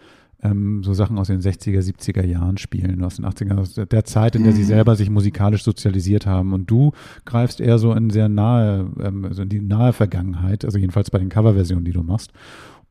ähm, 0.44 0.84
so 0.84 0.92
Sachen 0.92 1.18
aus 1.18 1.28
den 1.28 1.40
60er, 1.40 1.80
70er 1.80 2.24
Jahren 2.24 2.58
spielen, 2.58 3.02
aus 3.02 3.16
den 3.16 3.24
80er, 3.24 3.56
aus 3.56 3.74
der 3.74 4.04
Zeit, 4.04 4.36
in 4.36 4.44
der 4.44 4.52
sie 4.52 4.62
mhm. 4.62 4.66
selber 4.66 4.94
sich 4.94 5.10
musikalisch 5.10 5.64
sozialisiert 5.64 6.26
haben. 6.26 6.52
Und 6.52 6.70
du 6.70 6.92
greifst 7.24 7.60
eher 7.60 7.78
so 7.78 7.92
in 7.92 8.10
sehr 8.10 8.28
nahe, 8.28 8.90
ähm, 9.02 9.24
also 9.24 9.42
in 9.42 9.48
die 9.48 9.60
nahe 9.60 9.92
Vergangenheit, 9.92 10.64
also 10.64 10.78
jedenfalls 10.78 11.10
bei 11.10 11.18
den 11.18 11.30
Coverversionen, 11.30 11.84
die 11.84 11.92
du 11.92 12.02
machst. 12.02 12.30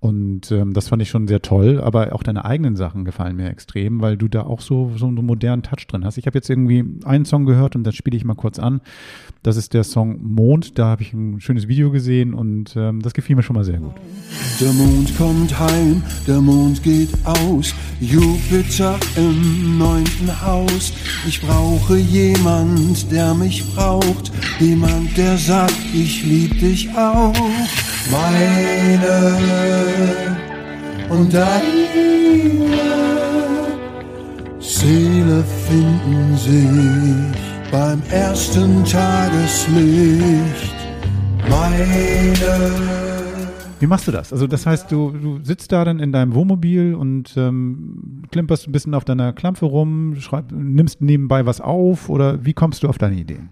Und 0.04 0.52
ähm, 0.52 0.74
das 0.74 0.90
fand 0.90 1.02
ich 1.02 1.08
schon 1.08 1.30
sehr 1.30 1.42
toll, 1.42 1.80
aber 1.80 2.14
auch 2.14 2.24
deine 2.24 2.44
eigenen 2.44 2.76
Sachen 2.76 3.06
gefallen 3.06 3.38
mir 3.38 3.50
extrem, 3.50 4.02
weil 4.02 4.18
du 4.18 4.28
da 4.28 4.42
auch 4.42 4.60
so, 4.60 4.92
so 4.98 5.08
einen 5.08 5.26
modernen 5.26 5.64
Touch 5.64 5.88
drin 5.88 6.04
hast. 6.04 6.18
Ich 6.18 6.26
habe 6.26 6.38
jetzt 6.38 6.50
irgendwie 6.50 6.84
einen 7.06 7.24
Song 7.24 7.46
gehört 7.46 7.78
und 7.78 7.86
das 7.86 7.96
spiele 7.96 8.18
ich 8.18 8.26
mal 8.26 8.36
kurz 8.36 8.60
an. 8.60 8.82
Das 9.44 9.56
ist 9.56 9.74
der 9.74 9.86
Song 9.86 10.20
Mond, 10.22 10.78
da 10.78 10.88
habe 10.88 11.04
ich 11.04 11.14
ein 11.14 11.40
schönes 11.40 11.70
Video 11.70 11.90
gesehen 11.90 12.34
und 12.34 12.76
ähm, 12.76 13.02
das 13.02 13.14
gefiel 13.14 13.38
mir 13.38 13.44
schon 13.44 13.56
mal 13.56 13.64
sehr 13.64 13.78
gut. 13.78 13.94
Der 14.60 14.74
Mond 14.74 15.18
kommt 15.18 15.58
heim, 15.58 16.04
der 16.28 16.42
Mond 16.42 16.84
geht 16.84 17.12
aus, 17.24 17.74
Jupiter 18.02 19.00
im 19.16 19.78
neunten 19.78 20.42
Haus. 20.46 20.92
Ich 21.26 21.40
brauche 21.40 21.96
jemand, 21.96 23.10
der 23.10 23.34
mich 23.36 23.74
braucht, 23.74 24.34
jemand, 24.60 25.18
der 25.18 25.38
sagt, 25.38 25.80
ich 25.94 26.26
lieb 26.26 26.60
dich 26.60 26.90
auch. 26.94 27.34
Meine 28.12 29.38
und 31.10 31.34
deine 31.34 31.64
Seele 34.60 35.44
finden 35.68 36.38
sich 36.38 37.72
beim 37.72 38.02
ersten 38.10 38.84
Tageslicht. 38.86 40.76
Meine 41.50 43.04
wie 43.84 43.88
machst 43.88 44.08
du 44.08 44.14
das? 44.14 44.32
Also 44.32 44.48
das 44.48 44.66
heißt, 44.66 44.90
du, 44.94 45.12
du 45.12 45.44
sitzt 45.44 45.74
da 45.74 45.84
dann 45.84 46.00
in 46.00 46.14
deinem 46.14 46.34
Wohnmobil 46.36 46.96
und 46.96 47.36
ähm, 47.36 48.24
klimperst 48.32 48.66
ein 48.66 48.72
bisschen 48.72 48.94
auf 48.94 49.04
deiner 49.04 49.34
Klampfe 49.34 49.66
rum, 49.66 50.16
schreib, 50.20 50.54
nimmst 50.54 51.02
nebenbei 51.02 51.46
was 51.46 51.60
auf 51.60 52.08
oder 52.08 52.46
wie 52.46 52.54
kommst 52.54 52.84
du 52.84 52.88
auf 52.88 52.98
deine 52.98 53.16
Ideen? 53.18 53.50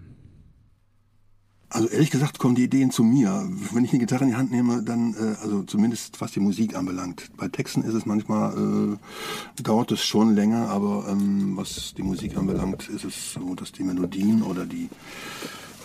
Also 1.72 1.88
ehrlich 1.88 2.10
gesagt 2.10 2.38
kommen 2.38 2.54
die 2.54 2.64
Ideen 2.64 2.90
zu 2.90 3.02
mir. 3.02 3.48
Wenn 3.72 3.82
ich 3.82 3.92
eine 3.92 4.00
Gitarre 4.00 4.24
in 4.24 4.30
die 4.30 4.36
Hand 4.36 4.50
nehme, 4.50 4.82
dann, 4.82 5.14
äh, 5.14 5.40
also 5.42 5.62
zumindest 5.62 6.20
was 6.20 6.32
die 6.32 6.40
Musik 6.40 6.76
anbelangt. 6.76 7.30
Bei 7.38 7.48
Texten 7.48 7.82
ist 7.82 7.94
es 7.94 8.04
manchmal, 8.04 8.98
äh, 9.58 9.62
dauert 9.62 9.90
es 9.90 10.04
schon 10.04 10.34
länger, 10.34 10.68
aber 10.68 11.06
ähm, 11.08 11.56
was 11.56 11.94
die 11.96 12.02
Musik 12.02 12.36
anbelangt, 12.36 12.90
ist 12.90 13.06
es 13.06 13.32
so, 13.32 13.54
dass 13.54 13.72
die 13.72 13.84
Melodien 13.84 14.42
oder 14.42 14.66
die 14.66 14.90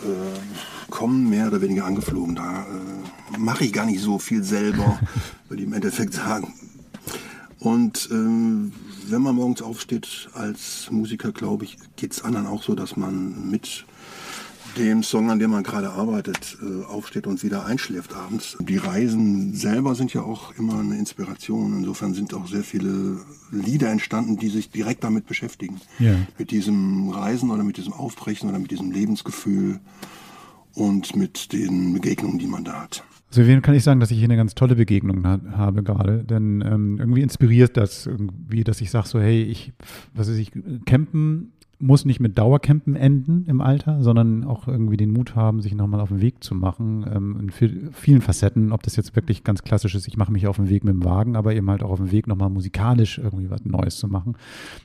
äh, 0.04 0.90
kommen 0.90 1.30
mehr 1.30 1.46
oder 1.46 1.62
weniger 1.62 1.86
angeflogen. 1.86 2.34
Da 2.34 2.66
äh, 2.66 3.38
mache 3.38 3.64
ich 3.64 3.72
gar 3.72 3.86
nicht 3.86 4.00
so 4.00 4.18
viel 4.18 4.42
selber, 4.42 5.00
würde 5.48 5.62
ich 5.62 5.68
im 5.68 5.72
Endeffekt 5.72 6.12
sagen. 6.12 6.52
Und 7.60 8.10
äh, 8.10 9.10
wenn 9.10 9.22
man 9.22 9.34
morgens 9.34 9.62
aufsteht 9.62 10.28
als 10.34 10.90
Musiker, 10.90 11.32
glaube 11.32 11.64
ich, 11.64 11.78
geht 11.96 12.12
es 12.12 12.22
anderen 12.22 12.46
auch 12.46 12.62
so, 12.62 12.74
dass 12.74 12.98
man 12.98 13.48
mit 13.48 13.86
dem 14.78 15.02
Song, 15.02 15.30
an 15.30 15.38
dem 15.38 15.50
man 15.50 15.62
gerade 15.62 15.90
arbeitet, 15.90 16.56
äh, 16.62 16.84
aufsteht 16.84 17.26
und 17.26 17.42
wieder 17.42 17.66
einschläft 17.66 18.14
abends. 18.14 18.56
Die 18.60 18.76
Reisen 18.76 19.54
selber 19.54 19.94
sind 19.94 20.14
ja 20.14 20.22
auch 20.22 20.56
immer 20.56 20.78
eine 20.78 20.96
Inspiration. 20.96 21.76
Insofern 21.78 22.14
sind 22.14 22.32
auch 22.32 22.46
sehr 22.46 22.62
viele 22.64 23.18
Lieder 23.50 23.90
entstanden, 23.90 24.38
die 24.38 24.48
sich 24.48 24.70
direkt 24.70 25.04
damit 25.04 25.26
beschäftigen. 25.26 25.80
Ja. 25.98 26.14
Mit 26.38 26.50
diesem 26.50 27.10
Reisen 27.10 27.50
oder 27.50 27.64
mit 27.64 27.76
diesem 27.76 27.92
Aufbrechen 27.92 28.48
oder 28.48 28.58
mit 28.58 28.70
diesem 28.70 28.90
Lebensgefühl 28.90 29.80
und 30.74 31.16
mit 31.16 31.52
den 31.52 31.92
Begegnungen, 31.92 32.38
die 32.38 32.46
man 32.46 32.64
da 32.64 32.82
hat. 32.82 33.04
Also 33.30 33.46
wen 33.46 33.60
kann 33.60 33.74
ich 33.74 33.84
sagen, 33.84 34.00
dass 34.00 34.10
ich 34.10 34.18
hier 34.18 34.26
eine 34.26 34.36
ganz 34.36 34.54
tolle 34.54 34.74
Begegnung 34.74 35.26
habe 35.26 35.82
gerade, 35.82 36.24
denn 36.24 36.64
ähm, 36.66 36.96
irgendwie 36.98 37.20
inspiriert 37.20 37.76
das 37.76 38.06
irgendwie, 38.06 38.64
dass 38.64 38.80
ich 38.80 38.90
sage 38.90 39.06
so, 39.06 39.20
hey, 39.20 39.42
ich, 39.42 39.74
was 40.14 40.30
weiß 40.30 40.36
ich, 40.36 40.52
campen 40.86 41.52
muss 41.80 42.04
nicht 42.04 42.18
mit 42.18 42.36
Dauercampen 42.36 42.96
enden 42.96 43.44
im 43.46 43.60
Alter, 43.60 44.02
sondern 44.02 44.42
auch 44.42 44.66
irgendwie 44.66 44.96
den 44.96 45.12
Mut 45.12 45.36
haben, 45.36 45.60
sich 45.62 45.74
nochmal 45.74 46.00
auf 46.00 46.08
den 46.08 46.20
Weg 46.20 46.42
zu 46.42 46.56
machen. 46.56 47.06
Ähm, 47.08 47.36
in 47.40 47.92
vielen 47.92 48.20
Facetten, 48.20 48.72
ob 48.72 48.82
das 48.82 48.96
jetzt 48.96 49.14
wirklich 49.14 49.44
ganz 49.44 49.62
klassisch 49.62 49.94
ist, 49.94 50.08
ich 50.08 50.16
mache 50.16 50.32
mich 50.32 50.48
auf 50.48 50.56
den 50.56 50.68
Weg 50.70 50.82
mit 50.82 50.94
dem 50.94 51.04
Wagen, 51.04 51.36
aber 51.36 51.54
eben 51.54 51.70
halt 51.70 51.84
auch 51.84 51.90
auf 51.90 51.98
den 51.98 52.10
Weg 52.10 52.26
nochmal 52.26 52.50
musikalisch 52.50 53.18
irgendwie 53.18 53.48
was 53.48 53.64
Neues 53.64 53.96
zu 53.96 54.08
machen. 54.08 54.36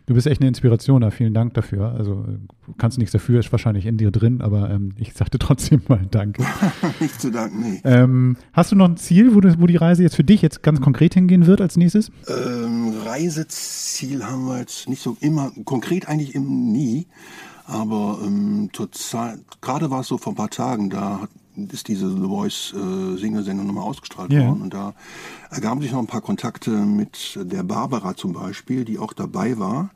Du 0.05 0.13
bist 0.13 0.27
echt 0.27 0.41
eine 0.41 0.47
Inspiration 0.47 1.01
da, 1.01 1.09
vielen 1.09 1.33
Dank 1.33 1.55
dafür. 1.55 1.93
Also 1.93 2.25
du 2.67 2.73
kannst 2.77 2.99
nichts 2.99 3.11
dafür, 3.11 3.39
ist 3.39 3.51
wahrscheinlich 3.51 3.87
in 3.87 3.97
dir 3.97 4.11
drin, 4.11 4.41
aber 4.41 4.69
ähm, 4.69 4.93
ich 4.97 5.13
sagte 5.13 5.39
trotzdem 5.39 5.81
mal 5.87 6.05
Danke. 6.11 6.43
nicht 6.99 7.19
zu 7.19 7.31
danken, 7.31 7.59
nee. 7.59 7.81
Ähm, 7.85 8.37
hast 8.53 8.71
du 8.71 8.75
noch 8.75 8.87
ein 8.87 8.97
Ziel, 8.97 9.33
wo, 9.33 9.41
du, 9.41 9.59
wo 9.59 9.65
die 9.65 9.77
Reise 9.77 10.03
jetzt 10.03 10.15
für 10.15 10.23
dich 10.23 10.43
jetzt 10.43 10.61
ganz 10.61 10.79
konkret 10.79 11.15
hingehen 11.15 11.47
wird 11.47 11.59
als 11.59 11.75
nächstes? 11.75 12.11
Ähm, 12.27 12.93
Reiseziel 13.03 14.23
haben 14.23 14.45
wir 14.45 14.59
jetzt 14.59 14.87
nicht 14.87 15.01
so 15.01 15.17
immer, 15.21 15.51
konkret 15.65 16.07
eigentlich 16.07 16.35
im 16.35 16.71
nie 16.71 16.82
nie. 16.83 17.07
Aber 17.65 18.19
ähm, 18.23 18.69
gerade 19.61 19.89
war 19.89 20.01
es 20.01 20.07
so 20.07 20.17
vor 20.17 20.33
ein 20.33 20.35
paar 20.35 20.49
Tagen, 20.49 20.89
da 20.89 21.21
hat, 21.21 21.29
ist 21.71 21.87
diese 21.87 22.09
The 22.09 22.27
Voice 22.27 22.73
äh, 22.73 23.17
Single-Sendung 23.17 23.67
nochmal 23.67 23.85
ausgestrahlt 23.85 24.31
yeah. 24.31 24.47
worden. 24.47 24.61
Und 24.61 24.73
da 24.73 24.93
ergaben 25.49 25.81
sich 25.81 25.91
noch 25.91 25.99
ein 25.99 26.07
paar 26.07 26.21
Kontakte 26.21 26.71
mit 26.71 27.39
der 27.41 27.63
Barbara 27.63 28.15
zum 28.15 28.33
Beispiel, 28.33 28.85
die 28.85 28.99
auch 28.99 29.13
dabei 29.13 29.59
war. 29.59 29.91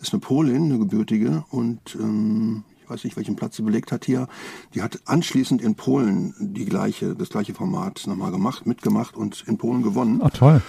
Ist 0.00 0.12
eine 0.12 0.20
Polin, 0.20 0.64
eine 0.64 0.78
gebürtige. 0.78 1.44
Und 1.50 1.94
ähm, 1.94 2.64
ich 2.82 2.90
weiß 2.90 3.04
nicht, 3.04 3.16
welchen 3.16 3.36
Platz 3.36 3.56
sie 3.56 3.62
belegt 3.62 3.92
hat 3.92 4.04
hier, 4.04 4.26
die 4.74 4.82
hat 4.82 5.00
anschließend 5.04 5.62
in 5.62 5.76
Polen 5.76 6.34
die 6.40 6.64
gleiche, 6.64 7.14
das 7.14 7.28
gleiche 7.28 7.54
Format 7.54 8.06
nochmal 8.06 8.32
gemacht, 8.32 8.66
mitgemacht 8.66 9.16
und 9.16 9.44
in 9.46 9.58
Polen 9.58 9.82
gewonnen. 9.82 10.20
Ach 10.24 10.30
toll. 10.30 10.62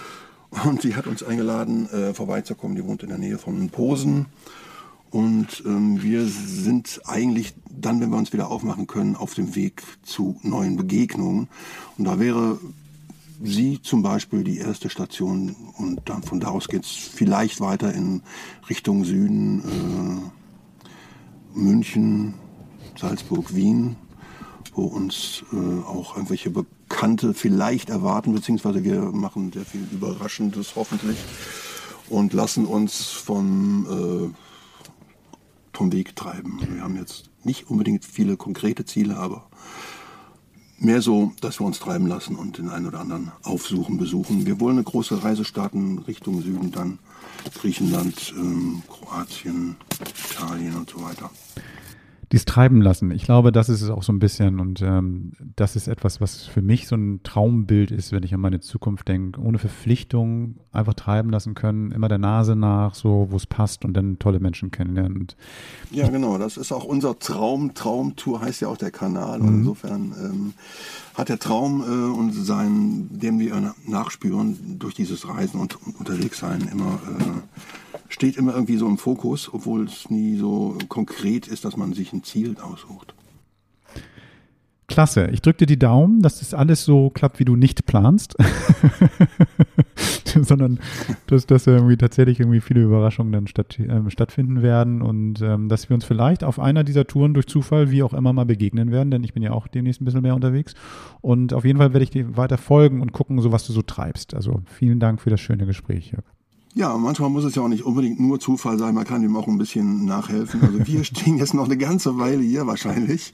Und 0.64 0.82
sie 0.82 0.94
hat 0.94 1.08
uns 1.08 1.24
eingeladen, 1.24 1.88
äh, 1.88 2.14
vorbeizukommen. 2.14 2.76
Die 2.76 2.84
wohnt 2.84 3.02
in 3.02 3.08
der 3.08 3.18
Nähe 3.18 3.38
von 3.38 3.70
Posen. 3.70 4.26
Und 5.14 5.62
ähm, 5.64 6.02
wir 6.02 6.26
sind 6.26 7.02
eigentlich 7.04 7.54
dann, 7.70 8.00
wenn 8.00 8.10
wir 8.10 8.18
uns 8.18 8.32
wieder 8.32 8.50
aufmachen 8.50 8.88
können, 8.88 9.14
auf 9.14 9.34
dem 9.34 9.54
Weg 9.54 9.84
zu 10.02 10.40
neuen 10.42 10.76
Begegnungen. 10.76 11.46
Und 11.96 12.04
da 12.06 12.18
wäre 12.18 12.58
sie 13.40 13.80
zum 13.80 14.02
Beispiel 14.02 14.42
die 14.42 14.58
erste 14.58 14.90
Station. 14.90 15.54
Und 15.78 16.00
dann 16.06 16.24
von 16.24 16.40
da 16.40 16.48
aus 16.48 16.66
geht's 16.66 16.90
vielleicht 16.90 17.60
weiter 17.60 17.94
in 17.94 18.22
Richtung 18.68 19.04
Süden, 19.04 20.32
äh, 21.54 21.58
München, 21.60 22.34
Salzburg, 23.00 23.54
Wien, 23.54 23.94
wo 24.74 24.82
uns 24.82 25.44
äh, 25.52 25.84
auch 25.86 26.16
irgendwelche 26.16 26.50
Bekannte 26.50 27.34
vielleicht 27.34 27.88
erwarten, 27.88 28.34
beziehungsweise 28.34 28.82
wir 28.82 29.00
machen 29.00 29.52
sehr 29.52 29.64
viel 29.64 29.86
Überraschendes 29.92 30.74
hoffentlich 30.74 31.18
und 32.08 32.32
lassen 32.32 32.66
uns 32.66 33.04
vom, 33.04 33.86
äh, 34.32 34.43
vom 35.76 35.92
Weg 35.92 36.16
treiben. 36.16 36.60
Wir 36.72 36.82
haben 36.82 36.96
jetzt 36.96 37.30
nicht 37.42 37.68
unbedingt 37.68 38.04
viele 38.04 38.36
konkrete 38.36 38.84
Ziele, 38.84 39.16
aber 39.16 39.48
mehr 40.78 41.02
so, 41.02 41.32
dass 41.40 41.60
wir 41.60 41.66
uns 41.66 41.78
treiben 41.78 42.06
lassen 42.06 42.36
und 42.36 42.58
den 42.58 42.68
einen 42.68 42.86
oder 42.86 43.00
anderen 43.00 43.32
aufsuchen, 43.42 43.98
besuchen. 43.98 44.46
Wir 44.46 44.60
wollen 44.60 44.76
eine 44.76 44.84
große 44.84 45.22
Reise 45.22 45.44
starten 45.44 45.98
Richtung 45.98 46.42
Süden, 46.42 46.70
dann 46.70 46.98
Griechenland, 47.54 48.34
ähm, 48.36 48.82
Kroatien, 48.88 49.76
Italien 50.30 50.76
und 50.76 50.90
so 50.90 51.02
weiter. 51.02 51.30
Dies 52.32 52.44
treiben 52.44 52.80
lassen. 52.80 53.10
Ich 53.10 53.24
glaube, 53.24 53.52
das 53.52 53.68
ist 53.68 53.82
es 53.82 53.90
auch 53.90 54.02
so 54.02 54.12
ein 54.12 54.18
bisschen 54.18 54.60
und 54.60 54.82
ähm, 54.82 55.32
das 55.56 55.76
ist 55.76 55.88
etwas, 55.88 56.20
was 56.20 56.44
für 56.44 56.62
mich 56.62 56.86
so 56.88 56.96
ein 56.96 57.20
Traumbild 57.22 57.90
ist, 57.90 58.12
wenn 58.12 58.22
ich 58.22 58.34
an 58.34 58.40
meine 58.40 58.60
Zukunft 58.60 59.08
denke. 59.08 59.40
Ohne 59.40 59.58
Verpflichtung 59.58 60.56
einfach 60.72 60.94
treiben 60.94 61.30
lassen 61.30 61.54
können, 61.54 61.92
immer 61.92 62.08
der 62.08 62.18
Nase 62.18 62.56
nach, 62.56 62.94
so 62.94 63.28
wo 63.30 63.36
es 63.36 63.46
passt 63.46 63.84
und 63.84 63.94
dann 63.94 64.18
tolle 64.18 64.40
Menschen 64.40 64.70
kennenlernen. 64.70 65.18
Und 65.18 65.36
Ja, 65.90 66.08
genau, 66.08 66.38
das 66.38 66.56
ist 66.56 66.72
auch 66.72 66.84
unser 66.84 67.18
Traum. 67.18 67.74
Traumtour 67.74 68.40
heißt 68.40 68.62
ja 68.62 68.68
auch 68.68 68.76
der 68.76 68.90
Kanal. 68.90 69.40
Und 69.40 69.48
insofern 69.48 70.12
ähm, 70.20 70.54
hat 71.14 71.28
der 71.28 71.38
Traum 71.38 71.80
äh, 71.80 72.18
und 72.18 72.32
sein, 72.32 73.08
dem 73.10 73.38
wir 73.38 73.74
nachspüren 73.86 74.78
durch 74.78 74.94
dieses 74.94 75.28
Reisen 75.28 75.60
und 75.60 75.78
unterwegs 75.98 76.38
sein, 76.38 76.68
immer 76.70 77.00
äh, 77.18 77.58
steht 78.08 78.36
immer 78.36 78.54
irgendwie 78.54 78.76
so 78.76 78.86
im 78.86 78.98
Fokus, 78.98 79.52
obwohl 79.52 79.84
es 79.86 80.10
nie 80.10 80.36
so 80.36 80.76
konkret 80.88 81.46
ist, 81.46 81.64
dass 81.64 81.76
man 81.76 81.94
sich 81.94 82.12
ein 82.12 82.22
Ziel 82.22 82.56
aussucht. 82.60 83.14
Klasse. 84.86 85.28
Ich 85.32 85.40
drücke 85.40 85.58
dir 85.58 85.66
die 85.66 85.78
Daumen, 85.78 86.20
dass 86.20 86.40
das 86.40 86.52
alles 86.52 86.84
so 86.84 87.10
klappt, 87.10 87.38
wie 87.38 87.44
du 87.44 87.56
nicht 87.56 87.86
planst. 87.86 88.36
Sondern 90.42 90.78
dass, 91.26 91.46
dass 91.46 91.66
irgendwie 91.66 91.96
tatsächlich 91.96 92.40
irgendwie 92.40 92.60
viele 92.60 92.82
Überraschungen 92.82 93.32
dann 93.32 93.46
statt, 93.46 93.78
ähm, 93.78 94.10
stattfinden 94.10 94.62
werden 94.62 95.02
und 95.02 95.40
ähm, 95.42 95.68
dass 95.68 95.88
wir 95.88 95.94
uns 95.94 96.04
vielleicht 96.04 96.44
auf 96.44 96.58
einer 96.58 96.84
dieser 96.84 97.06
Touren 97.06 97.34
durch 97.34 97.46
Zufall, 97.46 97.90
wie 97.90 98.02
auch 98.02 98.12
immer, 98.12 98.32
mal 98.32 98.46
begegnen 98.46 98.90
werden, 98.90 99.10
denn 99.10 99.24
ich 99.24 99.32
bin 99.32 99.42
ja 99.42 99.52
auch 99.52 99.68
demnächst 99.68 100.00
ein 100.00 100.04
bisschen 100.04 100.22
mehr 100.22 100.34
unterwegs. 100.34 100.74
Und 101.20 101.52
auf 101.52 101.64
jeden 101.64 101.78
Fall 101.78 101.92
werde 101.92 102.04
ich 102.04 102.10
dir 102.10 102.36
weiter 102.36 102.58
folgen 102.58 103.00
und 103.00 103.12
gucken, 103.12 103.40
so 103.40 103.52
was 103.52 103.66
du 103.66 103.72
so 103.72 103.82
treibst. 103.82 104.34
Also 104.34 104.62
vielen 104.66 105.00
Dank 105.00 105.20
für 105.20 105.30
das 105.30 105.40
schöne 105.40 105.66
Gespräch, 105.66 106.12
Jörg. 106.12 106.33
Ja, 106.76 106.96
manchmal 106.98 107.30
muss 107.30 107.44
es 107.44 107.54
ja 107.54 107.62
auch 107.62 107.68
nicht 107.68 107.84
unbedingt 107.84 108.18
nur 108.18 108.40
Zufall 108.40 108.78
sein, 108.78 108.96
man 108.96 109.04
kann 109.04 109.22
ihm 109.22 109.36
auch 109.36 109.46
ein 109.46 109.58
bisschen 109.58 110.04
nachhelfen. 110.06 110.60
Also 110.60 110.84
wir 110.84 111.04
stehen 111.04 111.38
jetzt 111.38 111.54
noch 111.54 111.66
eine 111.66 111.76
ganze 111.76 112.18
Weile 112.18 112.42
hier 112.42 112.66
wahrscheinlich, 112.66 113.32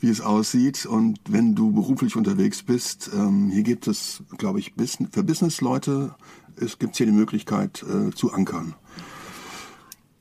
wie 0.00 0.08
es 0.08 0.22
aussieht. 0.22 0.86
Und 0.86 1.20
wenn 1.28 1.54
du 1.54 1.70
beruflich 1.70 2.16
unterwegs 2.16 2.62
bist, 2.62 3.10
ähm, 3.14 3.50
hier 3.50 3.62
gibt 3.62 3.88
es, 3.88 4.22
glaube 4.38 4.58
ich, 4.58 4.72
für 5.12 5.22
Businessleute, 5.22 6.14
es 6.56 6.78
gibt 6.78 6.96
hier 6.96 7.04
die 7.04 7.12
Möglichkeit 7.12 7.84
äh, 7.84 8.10
zu 8.14 8.32
ankern. 8.32 8.74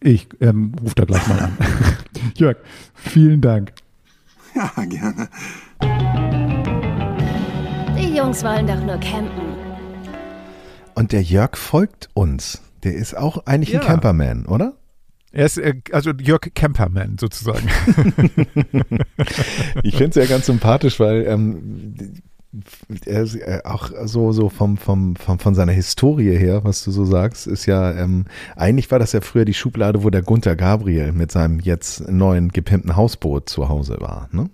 Ich 0.01 0.27
ähm, 0.41 0.73
rufe 0.81 0.95
da 0.95 1.05
gleich 1.05 1.25
mal 1.27 1.39
an. 1.39 1.57
Jörg, 2.35 2.57
vielen 2.93 3.39
Dank. 3.39 3.71
Ja, 4.53 4.71
gerne. 4.85 5.29
Die 7.97 8.15
Jungs 8.15 8.43
wollen 8.43 8.67
doch 8.67 8.83
nur 8.83 8.97
campen. 8.97 9.46
Und 10.97 11.11
der 11.11 11.21
Jörg 11.21 11.57
folgt 11.57 12.09
uns. 12.15 12.61
Der 12.83 12.95
ist 12.95 13.15
auch 13.15 13.45
eigentlich 13.45 13.69
Ja. 13.73 13.81
ein 13.81 13.85
Camperman, 13.85 14.45
oder? 14.47 14.73
Er 15.31 15.45
ist 15.45 15.57
äh, 15.59 15.75
also 15.91 16.11
Jörg 16.11 16.41
Kemperman 16.55 17.17
sozusagen. 17.19 17.67
Ich 19.83 19.95
finde 19.95 20.09
es 20.09 20.15
ja 20.15 20.25
ganz 20.25 20.45
sympathisch, 20.47 20.99
weil 20.99 21.25
ähm, 21.27 22.21
er 23.05 23.21
ist, 23.23 23.35
äh, 23.35 23.61
auch 23.63 23.91
so, 24.05 24.31
so 24.31 24.49
vom, 24.49 24.77
vom, 24.77 25.15
vom, 25.15 25.37
von 25.37 25.53
seiner 25.53 25.71
Historie 25.73 26.35
her, 26.35 26.63
was 26.63 26.83
du 26.83 26.91
so 26.91 27.05
sagst, 27.05 27.45
ist 27.45 27.65
ja, 27.67 27.91
ähm, 27.91 28.25
eigentlich 28.55 28.89
war 28.89 28.97
das 28.99 29.11
ja 29.11 29.21
früher 29.21 29.45
die 29.45 29.53
Schublade, 29.53 30.03
wo 30.03 30.09
der 30.09 30.23
Gunther 30.23 30.55
Gabriel 30.55 31.11
mit 31.11 31.31
seinem 31.31 31.59
jetzt 31.59 32.09
neuen 32.09 32.49
gepimpten 32.49 32.95
Hausboot 32.95 33.49
zu 33.49 33.69
Hause 33.69 33.97
war. 33.99 34.29
Ne? 34.31 34.49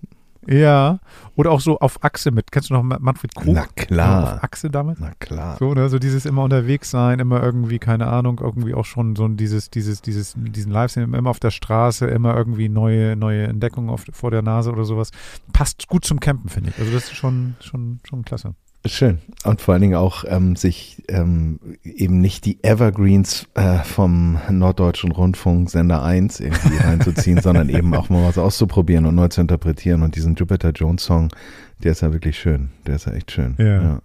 Ja. 0.48 1.00
Oder 1.36 1.52
auch 1.52 1.62
so 1.62 1.80
auf 1.80 2.04
Achse 2.04 2.32
mit. 2.32 2.52
Kennst 2.52 2.70
du 2.70 2.76
noch 2.76 2.84
Manfred 2.84 3.34
Krug? 3.34 3.54
Na 3.56 3.66
klar. 3.76 4.36
Auf 4.36 4.44
Achse 4.44 4.70
damit? 4.70 5.00
Na 5.00 5.12
klar. 5.20 5.58
So, 5.58 5.74
ne, 5.74 5.90
so 5.90 6.00
dieses 6.00 6.26
immer 6.26 6.44
unterwegs 6.44 6.92
sein, 6.92 7.20
immer 7.20 7.42
irgendwie, 7.42 7.80
keine 7.80 8.08
Ahnung, 8.08 8.40
irgendwie 8.42 8.74
auch 8.74 8.86
schon 8.86 9.16
so 9.16 9.28
dieses, 9.28 9.70
dieses, 9.70 10.02
dieses, 10.02 10.36
diesen 10.36 10.72
Livestream, 10.72 11.14
immer 11.14 11.30
auf 11.30 11.40
der 11.40 11.52
Straße, 11.52 12.06
immer 12.06 12.36
irgendwie 12.36 12.70
neue, 12.70 13.16
neue 13.16 13.48
Entdeckungen 13.48 13.90
auf, 13.90 14.06
vor 14.12 14.32
der 14.32 14.42
Nase 14.42 14.72
oder 14.72 14.84
sowas. 14.84 15.12
Passt 15.54 15.88
gut 15.88 16.06
zum 16.06 16.20
Campen, 16.20 16.50
finde 16.50 16.70
ich. 16.70 16.80
Also 16.80 16.92
das 16.92 17.06
ist 17.06 17.16
schon, 17.16 17.56
schon, 17.60 18.00
schon 18.04 18.24
klasse. 18.24 18.54
Schön. 18.86 19.20
Und 19.46 19.62
vor 19.62 19.74
allen 19.74 19.82
Dingen 19.82 19.96
auch 19.96 20.26
ähm, 20.28 20.58
sich 20.58 21.02
ähm, 21.08 21.60
eben 21.84 22.20
nicht 22.20 22.44
die 22.46 22.62
Evergreens 22.64 23.48
äh, 23.54 23.80
vom 23.80 24.40
Norddeutschen 24.50 25.12
Rundfunk 25.14 25.70
Sender 25.70 26.04
1 26.04 26.42
irgendwie 26.42 26.78
reinzuziehen, 26.84 27.40
sondern 27.40 27.70
eben 27.70 27.96
auch 27.96 28.10
mal 28.10 28.28
was 28.28 28.38
auszuprobieren 28.38 29.06
und 29.06 29.16
neu 29.16 29.30
zu 29.30 29.40
interpretieren. 29.40 30.04
Und 30.04 30.16
diesen 30.16 30.36
Jupiter 30.36 30.72
Jones 30.72 31.04
Song, 31.04 31.30
der 31.82 31.94
ist 31.94 32.02
ja 32.02 32.12
wirklich 32.12 32.38
schön. 32.38 32.72
Der 32.86 32.96
ist 32.96 33.06
ja 33.06 33.14
echt 33.14 33.32
schön. 33.32 33.56
Ja. 33.58 34.02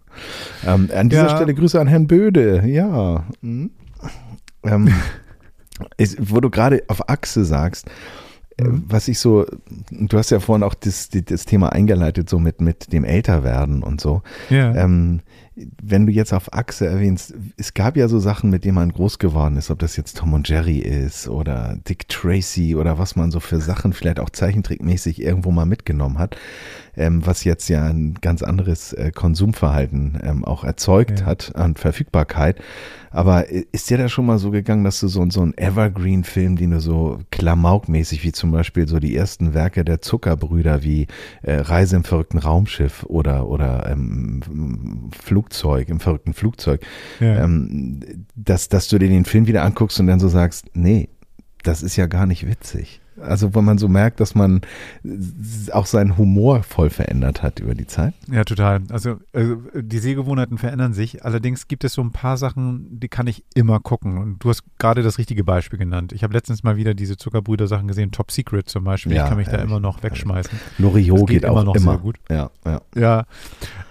Ähm, 0.64 0.88
an 0.94 1.08
dieser 1.08 1.26
Ja. 1.28 1.36
Stelle 1.36 1.54
Grüße 1.54 1.80
an 1.80 1.88
Herrn 1.88 2.06
Böde. 2.06 2.62
Ja. 2.66 3.24
Hm. 3.42 3.70
Ähm, 4.62 4.94
ist, 5.96 6.32
wo 6.32 6.40
du 6.40 6.50
gerade 6.50 6.84
auf 6.86 7.08
Achse 7.08 7.44
sagst. 7.44 7.88
Was 8.60 9.08
ich 9.08 9.18
so, 9.20 9.46
du 9.90 10.18
hast 10.18 10.30
ja 10.30 10.40
vorhin 10.40 10.64
auch 10.64 10.74
das, 10.74 11.08
das 11.10 11.44
Thema 11.44 11.72
eingeleitet, 11.72 12.28
so 12.28 12.38
mit, 12.38 12.60
mit 12.60 12.92
dem 12.92 13.04
Älterwerden 13.04 13.82
und 13.82 14.00
so. 14.00 14.22
Ja. 14.50 14.74
Ähm, 14.74 15.20
wenn 15.82 16.06
du 16.06 16.12
jetzt 16.12 16.32
auf 16.32 16.52
Achse 16.52 16.86
erwähnst, 16.86 17.34
es 17.56 17.74
gab 17.74 17.96
ja 17.96 18.08
so 18.08 18.18
Sachen, 18.18 18.50
mit 18.50 18.64
denen 18.64 18.76
man 18.76 18.92
groß 18.92 19.18
geworden 19.18 19.56
ist, 19.56 19.70
ob 19.70 19.78
das 19.80 19.96
jetzt 19.96 20.18
Tom 20.18 20.32
und 20.32 20.48
Jerry 20.48 20.78
ist 20.78 21.28
oder 21.28 21.76
Dick 21.88 22.08
Tracy 22.08 22.76
oder 22.76 22.98
was 22.98 23.16
man 23.16 23.30
so 23.30 23.40
für 23.40 23.60
Sachen 23.60 23.92
vielleicht 23.92 24.20
auch 24.20 24.30
zeichentrickmäßig 24.30 25.20
irgendwo 25.20 25.50
mal 25.50 25.66
mitgenommen 25.66 26.18
hat, 26.18 26.36
ähm, 26.96 27.26
was 27.26 27.44
jetzt 27.44 27.68
ja 27.68 27.86
ein 27.86 28.14
ganz 28.20 28.42
anderes 28.42 28.92
äh, 28.92 29.10
Konsumverhalten 29.12 30.20
ähm, 30.22 30.44
auch 30.44 30.64
erzeugt 30.64 31.20
Ja. 31.20 31.26
hat 31.26 31.54
an 31.56 31.74
Verfügbarkeit. 31.74 32.60
Aber 33.10 33.48
ist 33.48 33.90
dir 33.90 33.98
da 33.98 34.08
schon 34.08 34.26
mal 34.26 34.38
so 34.38 34.50
gegangen, 34.50 34.84
dass 34.84 35.00
du 35.00 35.08
so, 35.08 35.28
so 35.30 35.40
einen 35.40 35.56
Evergreen-Film, 35.56 36.56
den 36.56 36.72
du 36.72 36.80
so 36.80 37.20
klamaukmäßig, 37.30 38.24
wie 38.24 38.32
zum 38.32 38.50
Beispiel 38.50 38.86
so 38.88 38.98
die 38.98 39.16
ersten 39.16 39.54
Werke 39.54 39.84
der 39.84 40.00
Zuckerbrüder 40.00 40.82
wie 40.82 41.06
äh, 41.42 41.54
Reise 41.54 41.96
im 41.96 42.04
verrückten 42.04 42.38
Raumschiff 42.38 43.04
oder, 43.04 43.48
oder 43.48 43.90
ähm, 43.90 45.10
Flugzeug, 45.18 45.88
im 45.88 46.00
verrückten 46.00 46.34
Flugzeug, 46.34 46.80
ja. 47.20 47.44
ähm, 47.44 48.26
dass, 48.34 48.68
dass 48.68 48.88
du 48.88 48.98
dir 48.98 49.08
den 49.08 49.24
Film 49.24 49.46
wieder 49.46 49.62
anguckst 49.62 49.98
und 50.00 50.06
dann 50.06 50.20
so 50.20 50.28
sagst, 50.28 50.66
nee, 50.74 51.08
das 51.62 51.82
ist 51.82 51.96
ja 51.96 52.06
gar 52.06 52.26
nicht 52.26 52.46
witzig. 52.46 53.00
Also 53.22 53.54
wenn 53.54 53.64
man 53.64 53.78
so 53.78 53.88
merkt, 53.88 54.20
dass 54.20 54.34
man 54.34 54.60
äh, 55.04 55.72
auch 55.72 55.86
seinen 55.86 56.18
Humor 56.18 56.62
voll 56.62 56.90
verändert 56.90 57.42
hat 57.42 57.60
über 57.60 57.74
die 57.74 57.86
Zeit. 57.86 58.12
Ja, 58.30 58.44
total. 58.44 58.82
Also 58.90 59.16
äh, 59.32 59.56
die 59.74 59.98
Sehgewohnheiten 59.98 60.58
verändern 60.58 60.92
sich. 60.92 61.24
Allerdings 61.24 61.68
gibt 61.68 61.84
es 61.84 61.94
so 61.94 62.02
ein 62.02 62.12
paar 62.12 62.36
Sachen, 62.36 63.00
die 63.00 63.08
kann 63.08 63.26
ich 63.26 63.44
immer 63.54 63.80
gucken. 63.80 64.18
Und 64.18 64.44
du 64.44 64.50
hast 64.50 64.64
gerade 64.78 65.02
das 65.02 65.16
richtige 65.18 65.44
Beispiel 65.44 65.78
genannt. 65.78 66.12
Ich 66.12 66.22
habe 66.22 66.34
letztens 66.34 66.62
mal 66.62 66.76
wieder 66.76 66.92
diese 66.92 67.16
Zuckerbrüder-Sachen 67.16 67.88
gesehen. 67.88 68.12
Top 68.12 68.30
Secret 68.30 68.68
zum 68.68 68.84
Beispiel. 68.84 69.12
Ja, 69.12 69.22
ich 69.22 69.28
kann 69.28 69.38
mich 69.38 69.46
da 69.46 69.52
herrlich, 69.52 69.70
immer 69.70 69.80
noch 69.80 70.02
wegschmeißen. 70.02 70.58
Loriot 70.78 71.28
geht 71.28 71.38
geht, 71.40 71.48
immer 71.48 71.60
auch 71.60 71.64
noch 71.64 71.76
immer. 71.76 71.92
sehr 71.92 72.00
gut. 72.00 72.16
Ja, 72.28 72.50
ja. 72.64 72.80
Ja, 72.94 73.24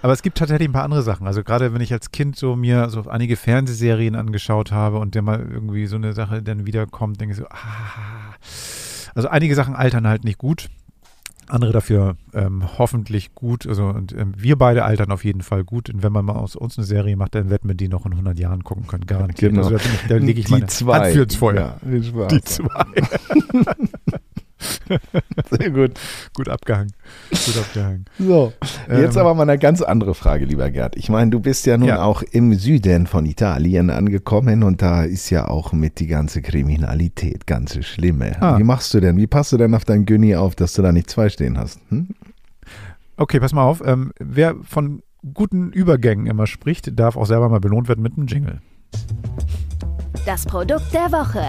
aber 0.02 0.12
es 0.12 0.22
gibt 0.22 0.38
tatsächlich 0.38 0.68
ein 0.68 0.72
paar 0.72 0.84
andere 0.84 1.02
Sachen. 1.02 1.26
Also 1.26 1.42
gerade 1.42 1.72
wenn 1.74 1.80
ich 1.80 1.92
als 1.92 2.10
Kind 2.10 2.36
so 2.36 2.56
mir 2.56 2.90
so 2.90 3.08
einige 3.08 3.36
Fernsehserien 3.36 4.14
angeschaut 4.14 4.72
habe 4.72 4.98
und 4.98 5.14
der 5.14 5.22
mal 5.22 5.40
irgendwie 5.40 5.86
so 5.86 5.96
eine 5.96 6.12
Sache 6.12 6.42
dann 6.42 6.66
wiederkommt, 6.66 7.20
denke 7.20 7.32
ich 7.32 7.38
so, 7.38 7.46
ah. 7.46 8.34
Also 9.18 9.30
einige 9.30 9.56
Sachen 9.56 9.74
altern 9.74 10.06
halt 10.06 10.22
nicht 10.22 10.38
gut. 10.38 10.68
Andere 11.48 11.72
dafür 11.72 12.16
ähm, 12.34 12.62
hoffentlich 12.78 13.34
gut. 13.34 13.66
Also 13.66 13.86
und 13.86 14.12
ähm, 14.12 14.32
wir 14.36 14.54
beide 14.54 14.84
altern 14.84 15.10
auf 15.10 15.24
jeden 15.24 15.40
Fall 15.40 15.64
gut. 15.64 15.90
Und 15.90 16.04
wenn 16.04 16.12
man 16.12 16.24
mal 16.24 16.36
aus 16.36 16.54
uns 16.54 16.78
eine 16.78 16.86
Serie 16.86 17.16
macht, 17.16 17.34
dann 17.34 17.50
werden 17.50 17.68
wir 17.68 17.74
die 17.74 17.88
noch 17.88 18.06
in 18.06 18.12
100 18.12 18.38
Jahren 18.38 18.62
gucken 18.62 18.86
können. 18.86 19.06
Garantiert. 19.06 19.54
Genau. 19.54 19.66
Also 19.66 19.78
da, 19.78 19.82
da 20.08 20.16
lege 20.18 20.38
ich 20.38 20.46
Die 20.46 20.52
meine 20.52 20.66
zwei. 20.68 21.00
Hand 21.00 21.14
für 21.16 21.22
ins 21.24 21.34
Feuer. 21.34 21.80
Ja. 21.84 22.26
Die 22.26 22.42
zwei. 22.42 22.86
Sehr 25.50 25.70
gut. 25.70 25.92
Gut 26.34 26.48
abgehangen. 26.48 26.92
Gut 27.30 27.56
abgehangen. 27.58 28.04
So, 28.18 28.52
jetzt 28.90 29.16
Ähm, 29.16 29.20
aber 29.20 29.34
mal 29.34 29.42
eine 29.42 29.58
ganz 29.58 29.80
andere 29.82 30.14
Frage, 30.14 30.44
lieber 30.44 30.70
Gerd. 30.70 30.96
Ich 30.96 31.08
meine, 31.08 31.30
du 31.30 31.40
bist 31.40 31.66
ja 31.66 31.76
nun 31.78 31.88
Ja. 31.88 32.02
auch 32.02 32.22
im 32.22 32.54
Süden 32.54 33.06
von 33.06 33.26
Italien 33.26 33.90
angekommen 33.90 34.62
und 34.62 34.82
da 34.82 35.04
ist 35.04 35.30
ja 35.30 35.48
auch 35.48 35.72
mit 35.72 36.00
die 36.00 36.06
ganze 36.06 36.42
Kriminalität 36.42 37.46
ganz 37.46 37.82
schlimme. 37.84 38.40
Ah. 38.42 38.58
Wie 38.58 38.64
machst 38.64 38.92
du 38.94 39.00
denn? 39.00 39.16
Wie 39.16 39.26
passt 39.26 39.52
du 39.52 39.56
denn 39.56 39.74
auf 39.74 39.84
dein 39.84 40.04
Günni 40.06 40.34
auf, 40.36 40.54
dass 40.56 40.72
du 40.74 40.82
da 40.82 40.92
nicht 40.92 41.08
zwei 41.10 41.28
stehen 41.28 41.58
hast? 41.58 41.80
Hm? 41.90 42.08
Okay, 43.16 43.40
pass 43.40 43.52
mal 43.52 43.64
auf. 43.64 43.82
Ähm, 43.84 44.12
wer 44.18 44.54
von 44.62 45.02
guten 45.34 45.72
Übergängen 45.72 46.26
immer 46.26 46.46
spricht, 46.46 46.98
darf 46.98 47.16
auch 47.16 47.26
selber 47.26 47.48
mal 47.48 47.60
belohnt 47.60 47.88
werden 47.88 48.02
mit 48.02 48.16
einem 48.16 48.26
Jingle. 48.26 48.60
Das 50.26 50.44
Produkt 50.44 50.92
der 50.92 51.10
Woche. 51.12 51.44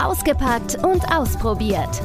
Ausgepackt 0.00 0.76
und 0.84 1.04
ausprobiert. 1.12 2.00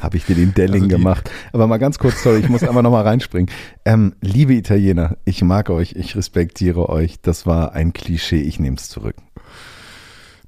Habe 0.00 0.16
ich 0.18 0.26
dir 0.26 0.36
den 0.36 0.52
Delling 0.52 0.84
Also 0.84 0.96
gemacht. 0.96 1.30
Aber 1.52 1.66
mal 1.66 1.78
ganz 1.78 1.98
kurz, 1.98 2.22
sorry, 2.22 2.40
ich 2.40 2.48
muss 2.48 2.62
einfach 2.62 2.82
nochmal 2.82 3.04
reinspringen. 3.04 3.50
Ähm, 3.84 4.14
liebe 4.20 4.54
Italiener, 4.54 5.16
ich 5.24 5.42
mag 5.42 5.70
euch, 5.70 5.92
ich 5.92 6.14
respektiere 6.14 6.88
euch. 6.88 7.20
Das 7.22 7.46
war 7.46 7.72
ein 7.72 7.92
Klischee, 7.92 8.40
ich 8.40 8.60
nehme 8.60 8.76
es 8.76 8.88
zurück. 8.88 9.16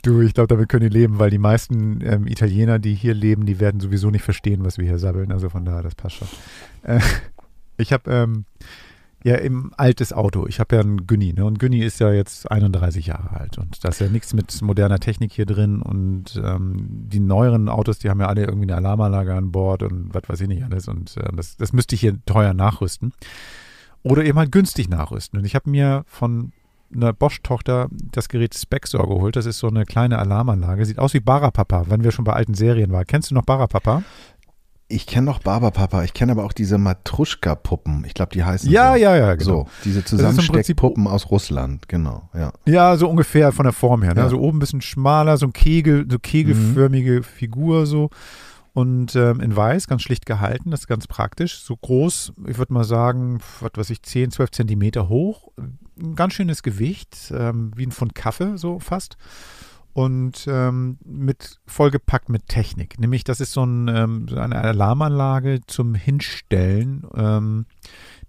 Du, 0.03 0.21
ich 0.21 0.35
glaube, 0.35 0.49
damit 0.49 0.69
können 0.69 0.89
die 0.89 0.97
leben, 0.97 1.19
weil 1.19 1.31
die 1.31 1.39
meisten 1.39 2.01
ähm, 2.03 2.27
Italiener, 2.27 2.79
die 2.79 2.95
hier 2.95 3.15
leben, 3.15 3.47
die 3.47 3.59
werden 3.59 3.81
sowieso 3.81 4.11
nicht 4.11 4.23
verstehen, 4.23 4.65
was 4.65 4.79
wir 4.79 4.85
hier 4.85 4.99
sabbeln. 4.99 5.33
Also 5.33 5.49
von 5.49 5.65
daher, 5.65 5.83
das 5.83 5.95
passt 5.95 6.17
schon. 6.17 6.29
Äh, 6.83 7.01
ich 7.79 7.93
habe 7.93 8.11
ähm, 8.11 8.45
ja 9.27 9.37
im 9.37 9.73
altes 9.77 10.13
Auto. 10.13 10.47
Ich 10.47 10.61
habe 10.61 10.77
ja 10.77 10.83
einen 10.83 11.07
Günni, 11.07 11.33
ne? 11.33 11.45
Und 11.45 11.59
Günni 11.59 11.81
ist 11.81 11.99
ja 11.99 12.13
jetzt 12.13 12.51
31 12.51 13.07
Jahre 13.07 13.33
alt 13.33 13.59
und 13.59 13.85
da 13.85 13.89
ist 13.89 14.01
ja 14.01 14.09
nichts 14.09 14.35
mit 14.35 14.63
moderner 14.63 15.01
Technik 15.01 15.33
hier 15.33 15.47
drin 15.47 15.83
und 15.83 16.41
ähm, 16.43 16.87
die 16.89 17.19
neueren 17.19 17.69
Autos, 17.69 17.99
die 17.99 18.09
haben 18.09 18.21
ja 18.21 18.29
alle 18.29 18.45
irgendwie 18.45 18.73
eine 18.73 18.77
Alarmanlage 18.77 19.35
an 19.35 19.51
Bord 19.51 19.83
und 19.83 20.15
was 20.15 20.29
weiß 20.29 20.41
ich 20.43 20.49
nicht 20.49 20.63
alles 20.63 20.87
und 20.87 21.17
äh, 21.17 21.29
das, 21.35 21.57
das 21.57 21.73
müsste 21.73 21.97
ich 21.97 22.03
hier 22.03 22.17
teuer 22.25 22.55
nachrüsten 22.55 23.13
oder 24.05 24.25
eben 24.25 24.39
halt 24.39 24.53
günstig 24.53 24.89
nachrüsten. 24.89 25.41
Und 25.41 25.45
ich 25.45 25.57
habe 25.57 25.69
mir 25.69 26.05
von 26.07 26.53
einer 26.95 27.13
Bosch-Tochter 27.13 27.89
das 27.91 28.29
Gerät 28.29 28.55
Spexor 28.55 29.09
geholt. 29.09 29.35
Das 29.35 29.47
ist 29.47 29.59
so 29.59 29.67
eine 29.67 29.85
kleine 29.85 30.21
Alarmanlage. 30.21 30.85
Sieht 30.85 31.01
aus 31.01 31.15
wie 31.15 31.21
Barapapa, 31.21 31.87
wenn 31.89 32.05
wir 32.05 32.13
schon 32.13 32.25
bei 32.25 32.33
alten 32.33 32.55
Serien 32.55 32.93
waren. 32.93 33.07
Kennst 33.07 33.33
du 33.33 33.35
noch 33.35 33.45
Barapapa? 33.45 34.05
Ich 34.89 35.07
kenne 35.07 35.25
noch 35.27 35.41
Barberpapa, 35.41 36.05
ich 36.05 36.15
kenne 36.15 36.31
aber 36.31 36.45
auch 36.45 36.53
diese 36.53 36.79
Matruschka-Puppen. 36.79 38.05
Ich 38.07 38.15
glaube, 38.15 38.33
die 38.33 38.45
heißen 38.45 38.71
Ja, 38.71 38.93
so. 38.93 38.99
ja, 38.99 39.17
ja, 39.17 39.35
genau. 39.35 39.65
So, 39.65 39.67
diese 39.85 40.05
Zusammensteckpuppen 40.05 41.09
aus 41.09 41.31
Russland, 41.31 41.89
genau, 41.89 42.29
ja. 42.35 42.53
Ja, 42.67 42.97
so 42.97 43.09
ungefähr 43.09 43.51
von 43.51 43.65
der 43.65 43.73
Form 43.73 44.03
her. 44.03 44.15
Ne? 44.15 44.21
Ja. 44.21 44.25
Also 44.25 44.39
oben 44.39 44.59
ein 44.59 44.61
bisschen 44.61 44.83
schmaler, 44.83 45.39
so 45.39 45.47
ein 45.47 45.53
Kegel, 45.53 46.07
so 46.09 46.19
kegelförmige 46.21 47.25
Figur 47.25 47.87
so. 47.87 48.11
Und 48.75 49.17
ähm, 49.17 49.41
in 49.41 49.57
weiß, 49.57 49.89
ganz 49.89 50.03
schlicht 50.03 50.27
gehalten, 50.27 50.71
das 50.71 50.81
ist 50.81 50.87
ganz 50.87 51.07
praktisch. 51.07 51.61
So 51.61 51.77
groß, 51.77 52.35
ich 52.47 52.59
würde 52.59 52.75
mal 52.75 52.85
sagen, 52.85 53.41
was 53.61 53.71
weiß 53.75 53.89
ich, 53.89 54.03
10, 54.03 54.31
12 54.33 54.51
Zentimeter 54.51 55.09
hoch. 55.09 55.49
Ein 55.99 56.15
ganz 56.15 56.35
schönes 56.35 56.63
Gewicht, 56.63 57.33
ähm, 57.35 57.71
wie 57.75 57.87
ein 57.87 57.91
Pfund 57.91 58.15
Kaffee, 58.15 58.59
so 58.59 58.79
fast. 58.79 59.17
Und 59.97 60.47
ähm, 60.47 60.99
mit 61.07 61.59
vollgepackt 61.67 62.29
mit 62.29 62.49
Technik. 62.49 63.01
Nämlich, 63.01 63.25
das 63.25 63.41
ist 63.41 63.53
so, 63.53 63.65
ein, 63.65 63.89
ähm, 63.89 64.29
so 64.29 64.37
eine 64.37 64.61
Alarmanlage 64.61 65.61
zum 65.67 65.95
Hinstellen, 65.95 67.07
ähm, 67.17 67.65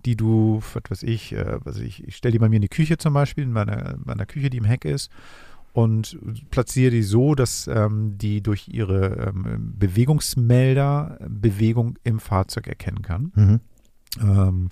die 0.05 0.15
du, 0.15 0.61
was 0.73 0.83
weiß 0.89 1.03
ich, 1.03 1.33
äh, 1.33 1.57
was 1.65 1.75
weiß 1.75 1.83
ich, 1.83 2.07
ich 2.07 2.15
stelle 2.15 2.31
die 2.31 2.39
bei 2.39 2.47
mir 2.47 2.55
in 2.55 2.61
die 2.61 2.69
Küche 2.69 2.97
zum 2.97 3.13
Beispiel, 3.13 3.43
in 3.43 3.51
meiner, 3.51 3.97
meiner 4.01 4.25
Küche, 4.25 4.49
die 4.49 4.59
im 4.59 4.63
Heck 4.63 4.85
ist, 4.85 5.11
und 5.73 6.17
platziere 6.51 6.91
die 6.91 7.03
so, 7.03 7.35
dass 7.35 7.67
ähm, 7.67 8.17
die 8.17 8.41
durch 8.41 8.69
ihre 8.69 9.27
ähm, 9.27 9.73
Bewegungsmelder 9.77 11.19
Bewegung 11.27 11.99
im 12.05 12.21
Fahrzeug 12.21 12.67
erkennen 12.67 13.01
kann. 13.01 13.33
Mhm. 13.35 14.69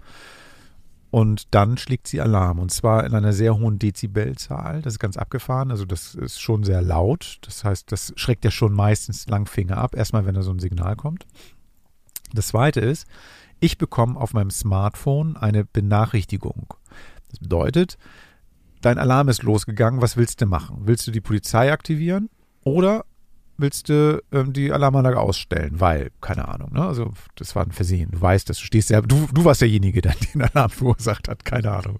Und 1.16 1.56
dann 1.56 1.78
schlägt 1.78 2.10
sie 2.10 2.20
Alarm. 2.20 2.60
Und 2.60 2.72
zwar 2.72 3.06
in 3.06 3.14
einer 3.14 3.32
sehr 3.32 3.58
hohen 3.58 3.80
Dezibelzahl. 3.80 4.82
Das 4.82 4.96
ist 4.96 5.00
ganz 5.00 5.16
abgefahren. 5.16 5.72
Also 5.72 5.86
das 5.86 6.14
ist 6.14 6.42
schon 6.42 6.66
sehr 6.66 6.82
laut. 6.82 7.38
Das 7.44 7.64
heißt, 7.64 7.90
das 7.90 8.12
schreckt 8.18 8.44
ja 8.44 8.52
schon 8.52 8.74
meistens 8.74 9.26
Langfinger 9.30 9.78
ab. 9.78 9.96
Erstmal, 9.96 10.26
wenn 10.26 10.36
da 10.36 10.42
so 10.42 10.52
ein 10.52 10.60
Signal 10.60 10.98
kommt. 10.98 11.26
Das 12.34 12.48
zweite 12.48 12.82
ist, 12.82 13.08
ich 13.62 13.78
bekomme 13.78 14.20
auf 14.20 14.34
meinem 14.34 14.52
Smartphone 14.52 15.38
eine 15.38 15.64
Benachrichtigung. 15.64 16.74
Das 17.30 17.40
bedeutet, 17.40 17.98
dein 18.82 18.98
Alarm 18.98 19.30
ist 19.30 19.44
losgegangen. 19.44 20.02
Was 20.02 20.18
willst 20.18 20.42
du 20.42 20.48
machen? 20.48 20.80
Willst 20.82 21.08
du 21.08 21.12
die 21.12 21.22
Polizei 21.22 21.72
aktivieren 21.72 22.30
oder 22.66 23.06
willst 23.58 23.90
du 23.90 24.22
ähm, 24.32 24.54
die 24.54 24.72
Alarmanlage 24.72 25.20
ausstellen? 25.20 25.80
Weil, 25.80 26.12
keine 26.22 26.48
Ahnung, 26.48 26.72
ne? 26.74 26.86
Also, 26.86 27.14
das 27.36 27.56
war 27.56 27.66
ein 27.66 27.72
Versehen. 27.72 28.12
Du 28.12 28.22
weißt 28.22 28.50
das. 28.50 28.58
Du 28.58 28.66
stehst 28.66 28.90
ja, 28.90 29.02
du, 29.02 29.28
du 29.34 29.46
warst 29.46 29.62
derjenige, 29.62 30.02
der 30.02 30.14
den 30.34 30.42
Alarm 30.42 30.70
verursacht 30.70 31.28
hat. 31.28 31.46
Keine 31.46 31.72
Ahnung. 31.72 32.00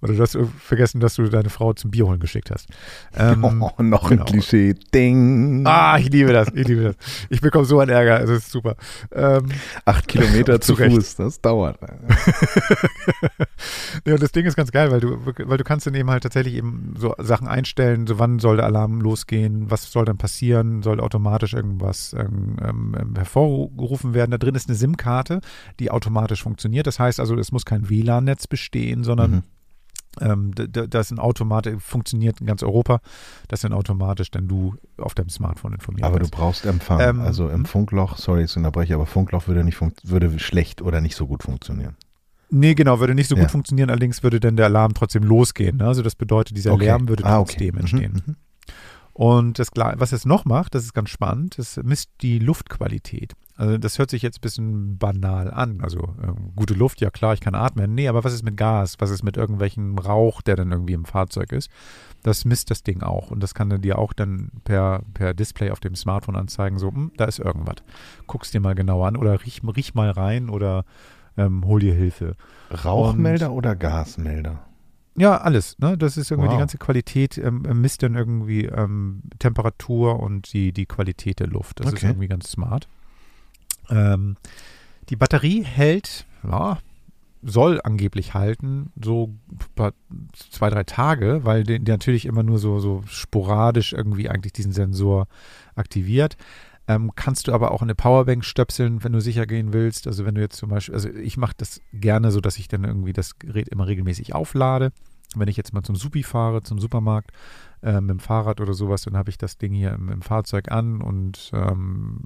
Oder 0.00 0.14
du 0.14 0.22
hast 0.22 0.34
äh, 0.34 0.44
vergessen, 0.58 1.00
dass 1.00 1.14
du 1.14 1.28
deine 1.28 1.50
Frau 1.50 1.72
zum 1.72 1.90
Bier 1.90 2.06
holen 2.06 2.20
geschickt 2.20 2.50
hast. 2.50 2.68
Ähm, 3.16 3.44
oh, 3.44 3.82
noch 3.82 4.08
genau. 4.08 4.22
ein 4.22 4.26
Klischee. 4.26 4.74
Ding. 4.94 5.64
Ah, 5.66 5.98
ich 5.98 6.10
liebe 6.10 6.32
das. 6.32 6.48
Ich 6.54 6.66
liebe 6.66 6.82
das. 6.82 6.96
Ich 7.30 7.40
bekomme 7.40 7.64
so 7.64 7.80
einen 7.80 7.90
Ärger. 7.90 8.22
Es 8.22 8.30
ist 8.30 8.50
super. 8.50 8.76
Ähm, 9.12 9.48
Acht 9.84 10.08
Kilometer 10.08 10.60
zu 10.60 10.74
Zu 10.74 10.80
Recht. 10.80 10.94
Fuß, 10.94 11.16
das 11.16 11.40
dauert. 11.40 11.78
Ja, 14.06 14.16
das 14.16 14.32
Ding 14.32 14.46
ist 14.46 14.56
ganz 14.56 14.70
geil, 14.72 14.90
weil 14.90 15.00
du, 15.00 15.18
weil 15.24 15.58
du 15.58 15.64
kannst 15.64 15.86
dann 15.86 15.94
eben 15.94 16.10
halt 16.10 16.22
tatsächlich 16.22 16.54
eben 16.54 16.94
so 16.96 17.14
Sachen 17.18 17.48
einstellen, 17.48 18.06
so 18.06 18.18
wann 18.18 18.38
soll 18.38 18.56
der 18.56 18.66
Alarm 18.66 19.00
losgehen, 19.00 19.70
was 19.70 19.90
soll 19.90 20.04
dann 20.04 20.18
passieren, 20.18 20.77
soll 20.82 21.00
automatisch 21.00 21.54
irgendwas 21.54 22.12
ähm, 22.18 22.56
ähm, 22.62 23.14
hervorgerufen 23.16 24.14
werden. 24.14 24.30
Da 24.30 24.38
drin 24.38 24.54
ist 24.54 24.68
eine 24.68 24.76
SIM-Karte, 24.76 25.40
die 25.80 25.90
automatisch 25.90 26.42
funktioniert. 26.42 26.86
Das 26.86 26.98
heißt 26.98 27.20
also, 27.20 27.34
es 27.36 27.52
muss 27.52 27.64
kein 27.64 27.88
WLAN-Netz 27.88 28.46
bestehen, 28.46 29.04
sondern 29.04 29.30
Mhm. 29.30 29.42
ähm, 30.20 30.50
das 30.54 31.08
sind 31.08 31.20
automatisch, 31.20 31.74
funktioniert 31.80 32.40
in 32.40 32.46
ganz 32.46 32.62
Europa, 32.62 33.00
das 33.48 33.60
sind 33.60 33.72
automatisch 33.72 34.30
dann 34.30 34.48
du 34.48 34.74
auf 34.96 35.14
deinem 35.14 35.28
Smartphone 35.28 35.74
informiert 35.74 36.04
Aber 36.04 36.18
du 36.18 36.22
wirst. 36.24 36.32
brauchst 36.32 36.66
Empfang. 36.66 37.00
Ähm, 37.00 37.20
also 37.20 37.48
im 37.48 37.58
hm? 37.60 37.64
Funkloch, 37.66 38.16
sorry, 38.16 38.44
ich 38.44 38.56
unterbreche, 38.56 38.94
aber 38.94 39.06
Funkloch 39.06 39.46
würde 39.46 39.64
nicht 39.64 39.78
würde 40.04 40.38
schlecht 40.38 40.82
oder 40.82 41.00
nicht 41.00 41.14
so 41.16 41.26
gut 41.26 41.42
funktionieren. 41.42 41.96
Nee, 42.50 42.74
genau, 42.74 42.98
würde 42.98 43.14
nicht 43.14 43.28
so 43.28 43.36
Ja. 43.36 43.42
gut 43.42 43.50
funktionieren, 43.50 43.90
allerdings 43.90 44.22
würde 44.22 44.40
dann 44.40 44.56
der 44.56 44.66
Alarm 44.66 44.94
trotzdem 44.94 45.22
losgehen. 45.22 45.76
Ne? 45.76 45.86
Also 45.86 46.02
das 46.02 46.14
bedeutet, 46.14 46.56
dieser 46.56 46.72
Okay. 46.72 46.86
Lärm 46.86 47.06
würde 47.08 47.24
Ah, 47.24 47.40
okay. 47.40 47.52
trotzdem 47.70 47.74
Mhm, 47.74 47.80
entstehen. 47.80 48.22
mhm. 48.26 48.36
Und 49.18 49.58
das, 49.58 49.70
was 49.74 50.12
es 50.12 50.26
noch 50.26 50.44
macht, 50.44 50.76
das 50.76 50.84
ist 50.84 50.94
ganz 50.94 51.10
spannend, 51.10 51.58
das 51.58 51.76
misst 51.82 52.08
die 52.22 52.38
Luftqualität. 52.38 53.34
Also 53.56 53.76
das 53.76 53.98
hört 53.98 54.10
sich 54.10 54.22
jetzt 54.22 54.38
ein 54.38 54.42
bisschen 54.42 54.96
banal 54.96 55.50
an. 55.50 55.80
Also 55.82 56.14
ähm, 56.22 56.52
gute 56.54 56.74
Luft, 56.74 57.00
ja 57.00 57.10
klar, 57.10 57.34
ich 57.34 57.40
kann 57.40 57.56
atmen. 57.56 57.96
Nee, 57.96 58.06
aber 58.06 58.22
was 58.22 58.32
ist 58.32 58.44
mit 58.44 58.56
Gas? 58.56 58.94
Was 59.00 59.10
ist 59.10 59.24
mit 59.24 59.36
irgendwelchem 59.36 59.98
Rauch, 59.98 60.40
der 60.40 60.54
dann 60.54 60.70
irgendwie 60.70 60.92
im 60.92 61.04
Fahrzeug 61.04 61.50
ist? 61.50 61.68
Das 62.22 62.44
misst 62.44 62.70
das 62.70 62.84
Ding 62.84 63.02
auch. 63.02 63.32
Und 63.32 63.42
das 63.42 63.54
kann 63.54 63.68
dann 63.68 63.82
dir 63.82 63.98
auch 63.98 64.12
dann 64.12 64.52
per, 64.62 65.02
per 65.14 65.34
Display 65.34 65.72
auf 65.72 65.80
dem 65.80 65.96
Smartphone 65.96 66.36
anzeigen, 66.36 66.78
so, 66.78 66.92
hm, 66.92 67.10
da 67.16 67.24
ist 67.24 67.40
irgendwas. 67.40 67.78
Guck's 68.28 68.52
dir 68.52 68.60
mal 68.60 68.76
genauer 68.76 69.08
an 69.08 69.16
oder 69.16 69.44
riech, 69.44 69.62
riech 69.64 69.96
mal 69.96 70.12
rein 70.12 70.48
oder 70.48 70.84
ähm, 71.36 71.64
hol 71.66 71.80
dir 71.80 71.94
Hilfe. 71.94 72.36
Rauchmelder 72.84 73.50
oder 73.50 73.74
Gasmelder? 73.74 74.67
Ja, 75.18 75.38
alles. 75.38 75.78
Ne? 75.78 75.98
Das 75.98 76.16
ist 76.16 76.30
irgendwie 76.30 76.48
Wow. 76.48 76.54
die 76.54 76.58
ganze 76.60 76.78
Qualität, 76.78 77.38
ähm, 77.38 77.62
misst 77.80 78.02
dann 78.02 78.14
irgendwie 78.14 78.64
ähm, 78.66 79.22
Temperatur 79.38 80.20
und 80.20 80.52
die, 80.52 80.72
die 80.72 80.86
Qualität 80.86 81.40
der 81.40 81.48
Luft. 81.48 81.80
Das 81.80 81.88
ist 81.88 81.92
Okay. 81.94 82.06
irgendwie 82.08 82.28
ganz 82.28 82.50
smart. 82.50 82.88
Ähm, 83.90 84.36
die 85.08 85.16
Batterie 85.16 85.64
hält, 85.64 86.26
ja, 86.48 86.78
soll 87.42 87.80
angeblich 87.82 88.34
halten, 88.34 88.90
so 89.00 89.32
paar- 89.74 89.94
zwei, 90.34 90.70
drei 90.70 90.84
Tage, 90.84 91.40
weil 91.44 91.62
die, 91.64 91.78
die 91.78 91.90
natürlich 91.90 92.26
immer 92.26 92.42
nur 92.42 92.58
so, 92.58 92.78
so 92.80 93.02
sporadisch 93.06 93.92
irgendwie 93.92 94.28
eigentlich 94.28 94.52
diesen 94.52 94.72
Sensor 94.72 95.28
aktiviert. 95.76 96.36
Ähm, 96.88 97.12
kannst 97.14 97.46
du 97.46 97.52
aber 97.52 97.70
auch 97.70 97.82
eine 97.82 97.94
Powerbank 97.94 98.44
stöpseln, 98.44 99.04
wenn 99.04 99.12
du 99.12 99.20
sicher 99.20 99.46
gehen 99.46 99.72
willst. 99.72 100.06
Also 100.06 100.24
wenn 100.24 100.34
du 100.34 100.40
jetzt 100.40 100.56
zum 100.56 100.70
Beispiel, 100.70 100.94
also 100.94 101.10
ich 101.10 101.36
mache 101.36 101.52
das 101.56 101.80
gerne 101.92 102.30
so, 102.32 102.40
dass 102.40 102.58
ich 102.58 102.66
dann 102.66 102.84
irgendwie 102.84 103.12
das 103.12 103.38
Gerät 103.38 103.68
immer 103.68 103.86
regelmäßig 103.86 104.34
auflade. 104.34 104.90
Wenn 105.34 105.48
ich 105.48 105.56
jetzt 105.56 105.74
mal 105.74 105.82
zum 105.82 105.96
Supi 105.96 106.22
fahre, 106.22 106.62
zum 106.62 106.78
Supermarkt, 106.78 107.32
äh, 107.82 108.00
mit 108.00 108.10
dem 108.10 108.18
Fahrrad 108.18 108.60
oder 108.60 108.72
sowas, 108.72 109.02
dann 109.02 109.16
habe 109.16 109.30
ich 109.30 109.38
das 109.38 109.56
Ding 109.56 109.72
hier 109.72 109.92
im, 109.92 110.08
im 110.08 110.22
Fahrzeug 110.22 110.70
an 110.70 111.00
und 111.00 111.50
ähm, 111.52 112.22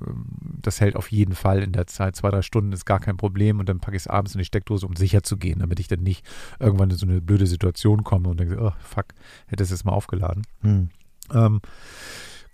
das 0.63 0.81
hält 0.81 0.97
auf 0.97 1.11
jeden 1.11 1.35
Fall 1.35 1.63
in 1.63 1.73
der 1.73 1.87
Zeit. 1.87 2.17
Zwei, 2.17 2.31
drei 2.31 2.43
Stunden 2.43 2.73
ist 2.73 2.87
gar 2.87 3.01
kein 3.01 3.17
Problem 3.17 3.59
und 3.59 3.69
dann 3.69 3.81
packe 3.81 3.97
ich 3.97 4.05
es 4.05 4.07
abends 4.07 4.35
in 4.35 4.39
die 4.39 4.45
Steckdose, 4.45 4.87
um 4.87 4.97
sicher 4.97 5.23
zu 5.23 5.37
gehen, 5.37 5.59
damit 5.59 5.79
ich 5.79 5.89
dann 5.89 6.03
nicht 6.03 6.25
irgendwann 6.59 6.91
in 6.91 6.97
so 6.97 7.07
eine 7.07 7.21
blöde 7.21 7.47
Situation 7.47 8.03
komme 8.03 8.29
und 8.29 8.41
denke, 8.41 8.59
oh 8.61 8.73
fuck, 8.81 9.07
hätte 9.47 9.63
es 9.63 9.71
jetzt 9.71 9.85
mal 9.85 9.93
aufgeladen. 9.93 10.47
Hm. 10.63 10.89
Ähm, 11.35 11.61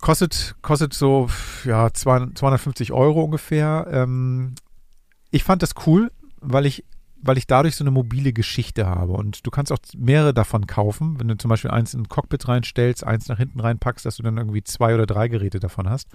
kostet, 0.01 0.55
kostet 0.61 0.93
so 0.93 1.29
ja, 1.63 1.93
200 1.93 2.37
250 2.37 2.91
Euro 2.91 3.23
ungefähr. 3.23 3.87
Ähm, 3.91 4.55
ich 5.31 5.43
fand 5.43 5.63
das 5.63 5.71
cool, 5.85 6.11
weil 6.41 6.65
ich 6.65 6.83
weil 7.21 7.37
ich 7.37 7.47
dadurch 7.47 7.75
so 7.75 7.83
eine 7.83 7.91
mobile 7.91 8.33
Geschichte 8.33 8.85
habe. 8.85 9.13
Und 9.13 9.45
du 9.45 9.51
kannst 9.51 9.71
auch 9.71 9.79
mehrere 9.97 10.33
davon 10.33 10.67
kaufen, 10.67 11.19
wenn 11.19 11.27
du 11.27 11.37
zum 11.37 11.49
Beispiel 11.49 11.71
eins 11.71 11.93
in 11.93 12.01
ein 12.01 12.09
Cockpit 12.09 12.47
reinstellst, 12.47 13.03
eins 13.03 13.27
nach 13.27 13.37
hinten 13.37 13.59
reinpackst, 13.59 14.05
dass 14.05 14.17
du 14.17 14.23
dann 14.23 14.37
irgendwie 14.37 14.63
zwei 14.63 14.93
oder 14.93 15.05
drei 15.05 15.27
Geräte 15.27 15.59
davon 15.59 15.89
hast. 15.89 16.09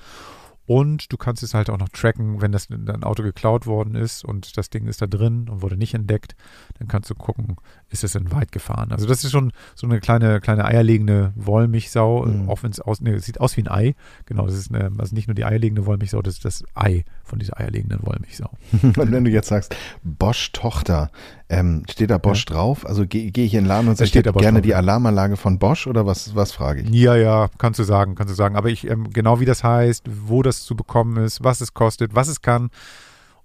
Und 0.66 1.12
du 1.12 1.18
kannst 1.18 1.42
es 1.42 1.52
halt 1.52 1.68
auch 1.68 1.78
noch 1.78 1.90
tracken, 1.90 2.40
wenn 2.40 2.52
das 2.52 2.66
in 2.66 2.86
dein 2.86 3.04
Auto 3.04 3.22
geklaut 3.22 3.66
worden 3.66 3.94
ist 3.94 4.24
und 4.24 4.56
das 4.56 4.70
Ding 4.70 4.86
ist 4.86 5.02
da 5.02 5.06
drin 5.06 5.48
und 5.50 5.60
wurde 5.60 5.76
nicht 5.76 5.92
entdeckt, 5.92 6.34
dann 6.78 6.88
kannst 6.88 7.10
du 7.10 7.14
gucken, 7.14 7.56
ist 7.94 8.04
es 8.04 8.12
denn 8.12 8.30
weit 8.32 8.52
gefahren. 8.52 8.92
Also 8.92 9.06
das 9.06 9.24
ist 9.24 9.30
schon 9.30 9.52
so 9.74 9.86
eine 9.86 10.00
kleine, 10.00 10.40
kleine 10.40 10.64
eierlegende 10.66 11.32
Wollmilchsau, 11.36 12.26
Mhm. 12.26 12.48
auch 12.50 12.62
wenn 12.62 12.70
es 12.72 12.80
aus, 12.80 13.00
nee, 13.00 13.16
sieht 13.18 13.40
aus 13.40 13.56
wie 13.56 13.62
ein 13.62 13.68
Ei. 13.68 13.94
Genau, 14.26 14.44
das 14.46 14.56
ist 14.56 14.74
eine, 14.74 14.90
also 14.98 15.14
nicht 15.14 15.28
nur 15.28 15.34
die 15.34 15.44
eierlegende 15.44 15.86
Wollmilchsau, 15.86 16.20
das 16.20 16.34
ist 16.34 16.44
das 16.44 16.64
Ei 16.74 17.04
von 17.22 17.38
dieser 17.38 17.58
eierlegenden 17.58 18.00
Wollmilchsau. 18.02 18.50
Und 18.82 18.96
wenn 19.12 19.24
du 19.24 19.30
jetzt 19.30 19.48
sagst, 19.48 19.74
Bosch 20.02 20.52
Tochter, 20.52 21.10
ähm, 21.48 21.84
steht 21.88 22.10
da 22.10 22.18
Bosch 22.18 22.44
drauf? 22.44 22.84
Also 22.84 23.06
gehe 23.06 23.30
geh 23.30 23.44
ich 23.44 23.54
in 23.54 23.60
den 23.64 23.68
Laden 23.68 23.88
und 23.88 23.96
sage, 23.96 24.08
ich 24.08 24.14
hätte 24.14 24.32
gerne 24.32 24.58
drauf, 24.58 24.62
die 24.62 24.70
ja. 24.70 24.76
Alarmanlage 24.78 25.36
von 25.36 25.58
Bosch 25.58 25.86
oder 25.86 26.04
was, 26.04 26.34
was 26.34 26.52
frage 26.52 26.82
ich? 26.82 26.88
Ja, 26.90 27.14
ja, 27.16 27.48
kannst 27.58 27.78
du 27.78 27.84
sagen, 27.84 28.14
kannst 28.14 28.32
du 28.32 28.34
sagen. 28.34 28.56
Aber 28.56 28.68
ich, 28.70 28.88
ähm, 28.90 29.10
genau 29.12 29.40
wie 29.40 29.44
das 29.44 29.62
heißt, 29.62 30.04
wo 30.26 30.42
das 30.42 30.62
zu 30.64 30.74
bekommen 30.74 31.16
ist, 31.24 31.44
was 31.44 31.60
es 31.60 31.72
kostet, 31.74 32.14
was 32.14 32.28
es 32.28 32.42
kann. 32.42 32.70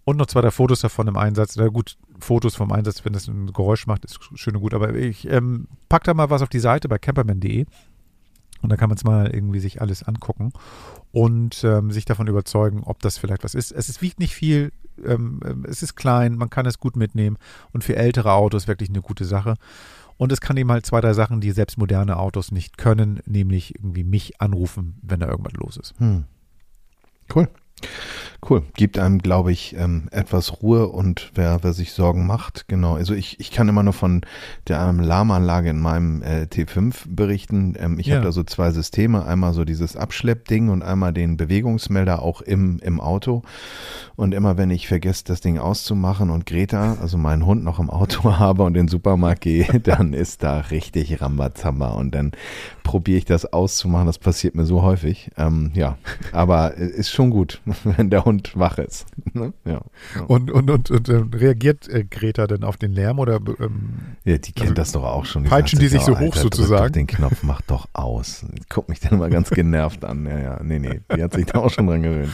Und 0.06 0.18
noch 0.18 0.26
zwei, 0.26 0.41
drei 0.41 0.50
Fotos 0.52 0.82
davon 0.82 1.08
im 1.08 1.18
Einsatz. 1.18 1.56
Na 1.56 1.68
gut, 1.68 1.97
Fotos 2.20 2.56
vom 2.56 2.72
Einsatz, 2.72 3.06
wenn 3.06 3.14
das 3.14 3.28
ein 3.28 3.54
Geräusch 3.54 3.88
macht, 3.88 4.06
ist 4.06 4.20
schön 4.36 4.56
und 4.56 4.62
gut. 4.62 4.74
Aber 4.74 4.94
ich 4.96 5.28
ähm, 5.30 5.68
pack 5.88 6.04
da 6.04 6.14
mal 6.14 6.30
was 6.30 6.42
auf 6.42 6.50
die 6.50 6.60
Seite 6.60 6.88
bei 6.90 6.98
camperman.de. 6.98 7.66
Und 8.62 8.70
da 8.70 8.76
kann 8.76 8.90
man 8.90 8.98
es 8.98 9.04
mal 9.04 9.34
irgendwie 9.34 9.60
sich 9.60 9.82
alles 9.82 10.04
angucken 10.04 10.52
und 11.12 11.64
ähm, 11.64 11.92
sich 11.92 12.04
davon 12.04 12.28
überzeugen, 12.28 12.84
ob 12.84 13.00
das 13.02 13.18
vielleicht 13.18 13.44
was 13.44 13.56
ist. 13.56 13.72
Es 13.72 13.88
ist, 13.88 14.02
wiegt 14.02 14.20
nicht 14.20 14.36
viel, 14.36 14.74
ähm, 15.06 15.40
ähm, 15.46 15.66
es 15.68 15.82
ist 15.82 15.96
klein, 15.96 16.36
man 16.36 16.50
kann 16.50 16.66
es 16.66 16.78
gut 16.78 16.98
mitnehmen 16.98 17.38
und 17.72 17.86
für 17.86 17.96
ältere 17.96 18.34
Autos 18.34 18.68
wirklich 18.68 18.90
eine 18.90 19.02
gute 19.02 19.24
Sache. 19.24 19.56
Und 20.18 20.34
es 20.34 20.42
kann 20.42 20.58
eben 20.58 20.70
halt 20.70 20.86
zwei, 20.86 21.00
drei 21.00 21.14
Sachen, 21.14 21.40
die 21.40 21.52
selbst 21.52 21.78
moderne 21.78 22.18
Autos 22.18 22.52
nicht 22.52 22.78
können, 22.78 23.22
nämlich 23.26 23.76
irgendwie 23.76 24.04
mich 24.04 24.42
anrufen, 24.42 24.98
wenn 25.02 25.22
da 25.22 25.30
irgendwas 25.30 25.54
los 25.54 25.78
ist. 25.78 25.98
Hm. 26.00 26.26
Cool. 27.34 27.48
Cool. 28.48 28.64
Gibt 28.76 28.98
einem, 28.98 29.20
glaube 29.20 29.52
ich, 29.52 29.76
ähm, 29.78 30.08
etwas 30.12 30.62
Ruhe 30.62 30.88
und 30.88 31.32
wer, 31.36 31.60
wer 31.62 31.74
sich 31.74 31.92
Sorgen 31.92 32.26
macht, 32.26 32.70
genau. 32.70 32.96
Also 32.96 33.14
ich, 33.14 33.38
ich 33.42 33.52
kann 33.52 33.68
immer 33.68 33.84
nur 33.84 33.92
von 33.94 34.22
der 34.68 34.80
Alarmanlage 34.80 35.70
in 35.70 35.80
meinem 35.80 36.22
äh, 36.22 36.44
T5 36.44 36.94
berichten. 37.10 37.76
Ähm, 37.78 38.00
ich 38.00 38.08
Ja. 38.08 38.16
habe 38.16 38.26
da 38.26 38.32
so 38.32 38.44
zwei 38.44 38.72
Systeme. 38.72 39.26
Einmal 39.26 39.54
so 39.54 39.66
dieses 39.66 39.98
Abschleppding 39.98 40.70
und 40.70 40.84
einmal 40.84 41.12
den 41.12 41.36
Bewegungsmelder 41.36 42.22
auch 42.22 42.42
im, 42.42 42.80
im 42.80 43.02
Auto. 43.02 43.44
Und 44.16 44.34
immer 44.34 44.58
wenn 44.58 44.72
ich 44.72 44.88
vergesse, 44.88 45.24
das 45.26 45.42
Ding 45.42 45.58
auszumachen 45.60 46.30
und 46.30 46.46
Greta, 46.46 46.98
also 47.02 47.18
meinen 47.18 47.46
Hund 47.46 47.64
noch 47.66 47.80
im 47.80 47.90
Auto 47.90 48.24
habe 48.40 48.64
und 48.64 48.76
in 48.78 48.86
den 48.86 48.88
Supermarkt 48.88 49.42
gehe, 49.42 49.66
dann 49.84 50.14
ist 50.14 50.44
da 50.44 50.60
richtig 50.60 51.22
Rambazamba 51.22 51.90
und 51.90 52.16
dann 52.16 52.32
probiere 52.84 53.18
ich 53.20 53.26
das 53.26 53.46
auszumachen. 53.52 54.08
Das 54.08 54.18
passiert 54.18 54.56
mir 54.56 54.66
so 54.66 54.82
häufig. 54.82 55.30
Ähm, 55.38 55.72
ja, 55.74 55.98
aber 56.32 56.78
äh, 56.78 56.86
ist 56.88 57.12
schon 57.12 57.30
gut, 57.32 57.62
wenn 57.84 58.10
der 58.10 58.26
Hund 58.26 58.52
wach 58.56 58.78
ist. 58.78 59.06
Ne? 59.32 59.54
Ja. 59.64 59.82
ja. 60.16 60.22
Und, 60.28 60.50
und, 60.50 60.72
und, 60.72 60.90
und 60.90 61.08
ähm, 61.08 61.30
reagiert 61.34 61.88
äh, 61.88 62.04
Greta 62.04 62.48
denn 62.48 62.64
auf 62.64 62.78
den 62.78 62.94
Lärm 62.94 63.20
oder 63.20 63.40
ähm, 63.60 64.16
ja, 64.26 64.40
die 64.40 64.52
kennt 64.54 64.70
also 64.70 64.74
das 64.74 64.92
doch 64.92 65.04
auch 65.04 65.26
schon. 65.26 65.44
peitschen 65.44 65.78
sagt 65.78 65.84
die 65.84 65.88
sich 65.88 66.02
"Oh, 66.02 66.06
so 66.06 66.20
hoch 66.20 66.36
Alter, 66.36 66.42
sozusagen?" 66.42 66.94
Den 66.94 67.06
Knopf 67.06 67.44
mach 67.44 67.62
doch 67.62 67.88
aus. 67.94 68.44
Guck 68.70 68.90
mich 68.90 69.00
dann 69.00 69.14
immer 69.14 69.30
ganz 69.30 69.52
genervt 69.52 70.04
an. 70.04 70.26
Ja, 70.26 70.40
ja, 70.40 70.64
nee, 70.64 70.80
nee, 70.80 71.02
die 71.16 71.22
hat 71.22 71.34
sich 71.34 71.46
da 71.46 71.60
auch 71.60 71.70
schon 71.70 71.86
dran 71.86 72.02
gewöhnt. 72.02 72.34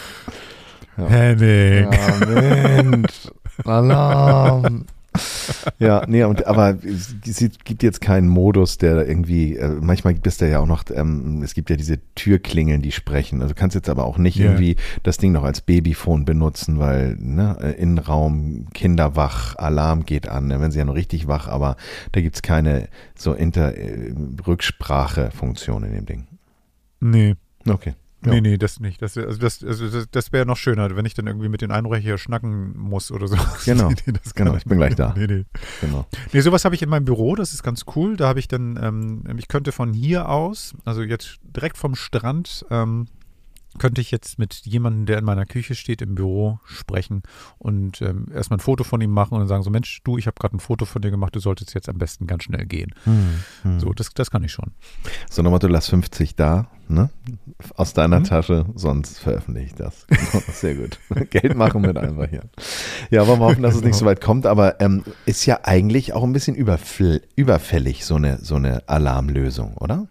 Ja. 0.98 1.08
Henning? 1.08 1.92
Ja, 1.92 2.26
Mensch. 2.26 3.30
Alarm. 3.66 4.86
Ja, 5.80 6.04
nee, 6.08 6.24
und, 6.24 6.48
aber 6.48 6.78
es 6.84 7.16
es 7.28 7.50
gibt 7.64 7.84
jetzt 7.84 8.00
keinen 8.02 8.28
Modus, 8.28 8.78
der 8.78 9.08
irgendwie, 9.08 9.58
äh, 9.58 9.68
manchmal 9.82 10.14
gibt 10.14 10.28
es 10.28 10.38
da 10.38 10.46
ja 10.46 10.60
auch 10.60 10.68
noch, 10.68 10.84
ähm, 10.94 11.42
es 11.44 11.54
gibt 11.54 11.70
ja 11.70 11.76
diese 11.76 12.00
Türklingeln, 12.16 12.82
die 12.82 12.92
sprechen. 12.92 13.42
Also 13.42 13.54
du 13.54 13.60
kannst 13.60 13.76
jetzt 13.76 13.90
aber 13.90 14.06
auch 14.06 14.18
nicht 14.18 14.38
Ja. 14.38 14.46
irgendwie 14.46 14.76
das 15.04 15.18
Ding 15.18 15.32
noch 15.32 15.44
als 15.44 15.62
Babyphone 15.62 16.26
benutzen, 16.26 16.80
weil 16.80 17.18
ne, 17.20 17.58
äh, 17.62 17.72
Innenraum, 17.72 18.68
Kinder 18.74 19.16
wach, 19.16 19.56
Alarm 19.58 20.06
geht 20.06 20.28
an, 20.30 20.50
dann 20.50 20.60
werden 20.60 20.72
sie 20.72 20.80
ja 20.80 20.86
noch 20.86 20.96
richtig 20.96 21.28
wach, 21.28 21.48
aber 21.48 21.76
da 22.12 22.22
gibt's 22.22 22.42
keine 22.42 22.88
so 23.18 23.34
Inter 23.34 23.76
äh, 23.78 24.14
in 25.84 25.94
dem 25.94 26.06
Ding. 26.06 26.28
Nee. 27.00 27.36
Okay. 27.68 27.94
Ja. 28.26 28.32
Nee, 28.32 28.42
nee, 28.42 28.58
das 28.58 28.80
nicht. 28.80 29.02
Das, 29.02 29.18
also 29.18 29.40
das, 29.40 29.64
also 29.64 29.90
das, 29.90 30.10
das 30.10 30.32
wäre 30.32 30.46
noch 30.46 30.58
schöner, 30.58 30.96
wenn 30.96 31.06
ich 31.06 31.14
dann 31.14 31.28
irgendwie 31.28 31.50
mit 31.50 31.62
den 31.62 31.72
Einbrecher 31.72 32.18
schnacken 32.18 32.78
muss 32.78 33.12
oder 33.12 33.28
so. 33.28 33.38
Genau. 33.66 33.90
nee, 33.90 34.14
das 34.24 34.34
kann 34.34 34.48
Genau, 34.48 34.58
ich 34.58 34.66
bin 34.66 34.78
gleich 34.78 34.96
da. 34.96 35.14
Nee, 35.18 35.28
nee. 35.28 35.46
Genau. 35.82 36.06
Nee, 36.34 36.42
sowas 36.42 36.66
habe 36.66 36.76
ich 36.76 36.82
in 36.82 36.90
meinem 36.90 37.06
Büro, 37.06 37.36
das 37.36 37.54
ist 37.54 37.64
ganz 37.64 37.86
cool. 37.96 38.16
Da 38.18 38.28
habe 38.28 38.40
ich 38.40 38.48
dann, 38.48 38.80
ähm, 38.82 39.24
ich 39.38 39.48
könnte 39.48 39.72
von 39.72 39.94
hier 39.94 40.30
aus, 40.30 40.74
also 40.84 41.02
jetzt 41.02 41.40
direkt 41.56 41.78
vom 41.78 41.96
Strand, 41.96 42.66
ähm, 42.70 43.08
könnte 43.78 44.02
ich 44.02 44.12
jetzt 44.12 44.40
mit 44.40 44.54
jemandem, 44.66 45.06
der 45.06 45.18
in 45.20 45.26
meiner 45.26 45.46
Küche 45.46 45.76
steht, 45.76 46.02
im 46.02 46.16
Büro 46.16 46.60
sprechen 46.66 47.24
und 47.58 48.02
ähm, 48.02 48.28
erstmal 48.34 48.58
ein 48.58 48.62
Foto 48.62 48.84
von 48.84 49.02
ihm 49.02 49.12
machen 49.12 49.34
und 49.34 49.40
dann 49.42 49.48
sagen 49.48 49.64
so, 49.64 49.70
Mensch, 49.70 50.02
du, 50.04 50.18
ich 50.18 50.28
habe 50.28 50.36
gerade 50.40 50.56
ein 50.56 50.60
Foto 50.60 50.86
von 50.86 51.02
dir 51.02 51.12
gemacht, 51.12 51.36
du 51.36 51.40
solltest 51.40 51.74
jetzt 51.74 51.90
am 51.90 51.98
besten 51.98 52.28
ganz 52.28 52.44
schnell 52.44 52.66
gehen. 52.66 52.94
Hm. 53.04 53.80
So, 53.80 53.92
das, 53.94 54.10
das 54.14 54.32
kann 54.32 54.44
ich 54.44 54.52
schon. 54.52 54.72
So 55.30 55.42
nochmal, 55.42 55.60
du 55.60 55.68
lass 55.68 55.90
50 55.90 56.36
da, 56.36 56.68
ne? 56.88 57.10
Aus 57.76 57.94
deiner 57.94 58.20
Mhm. 58.20 58.24
Tasche, 58.26 58.66
sonst 58.76 59.20
veröffentliche 59.20 59.68
ich 59.68 59.76
das. 59.76 60.06
Genau, 60.08 60.44
Sehr 60.52 60.76
gut. 60.76 61.00
Geld 61.30 61.56
machen 61.56 61.82
mit 61.82 61.98
einfach 61.98 62.30
hier. 62.30 62.44
Ja, 63.12 63.28
wollen 63.28 63.40
wir 63.40 63.46
hoffen, 63.46 63.64
dass 63.64 63.76
es 63.76 63.82
nicht 63.84 63.96
so 63.96 64.06
weit 64.06 64.22
kommt, 64.22 64.46
aber 64.46 64.80
ähm, 64.82 65.04
ist 65.26 65.46
ja 65.46 65.60
eigentlich 65.64 66.14
auch 66.14 66.24
ein 66.24 66.34
bisschen 66.34 66.56
überfällig, 66.56 68.06
so 68.06 68.16
eine, 68.16 68.38
so 68.40 68.56
eine 68.56 68.88
Alarmlösung, 68.88 69.76
oder? 69.78 70.08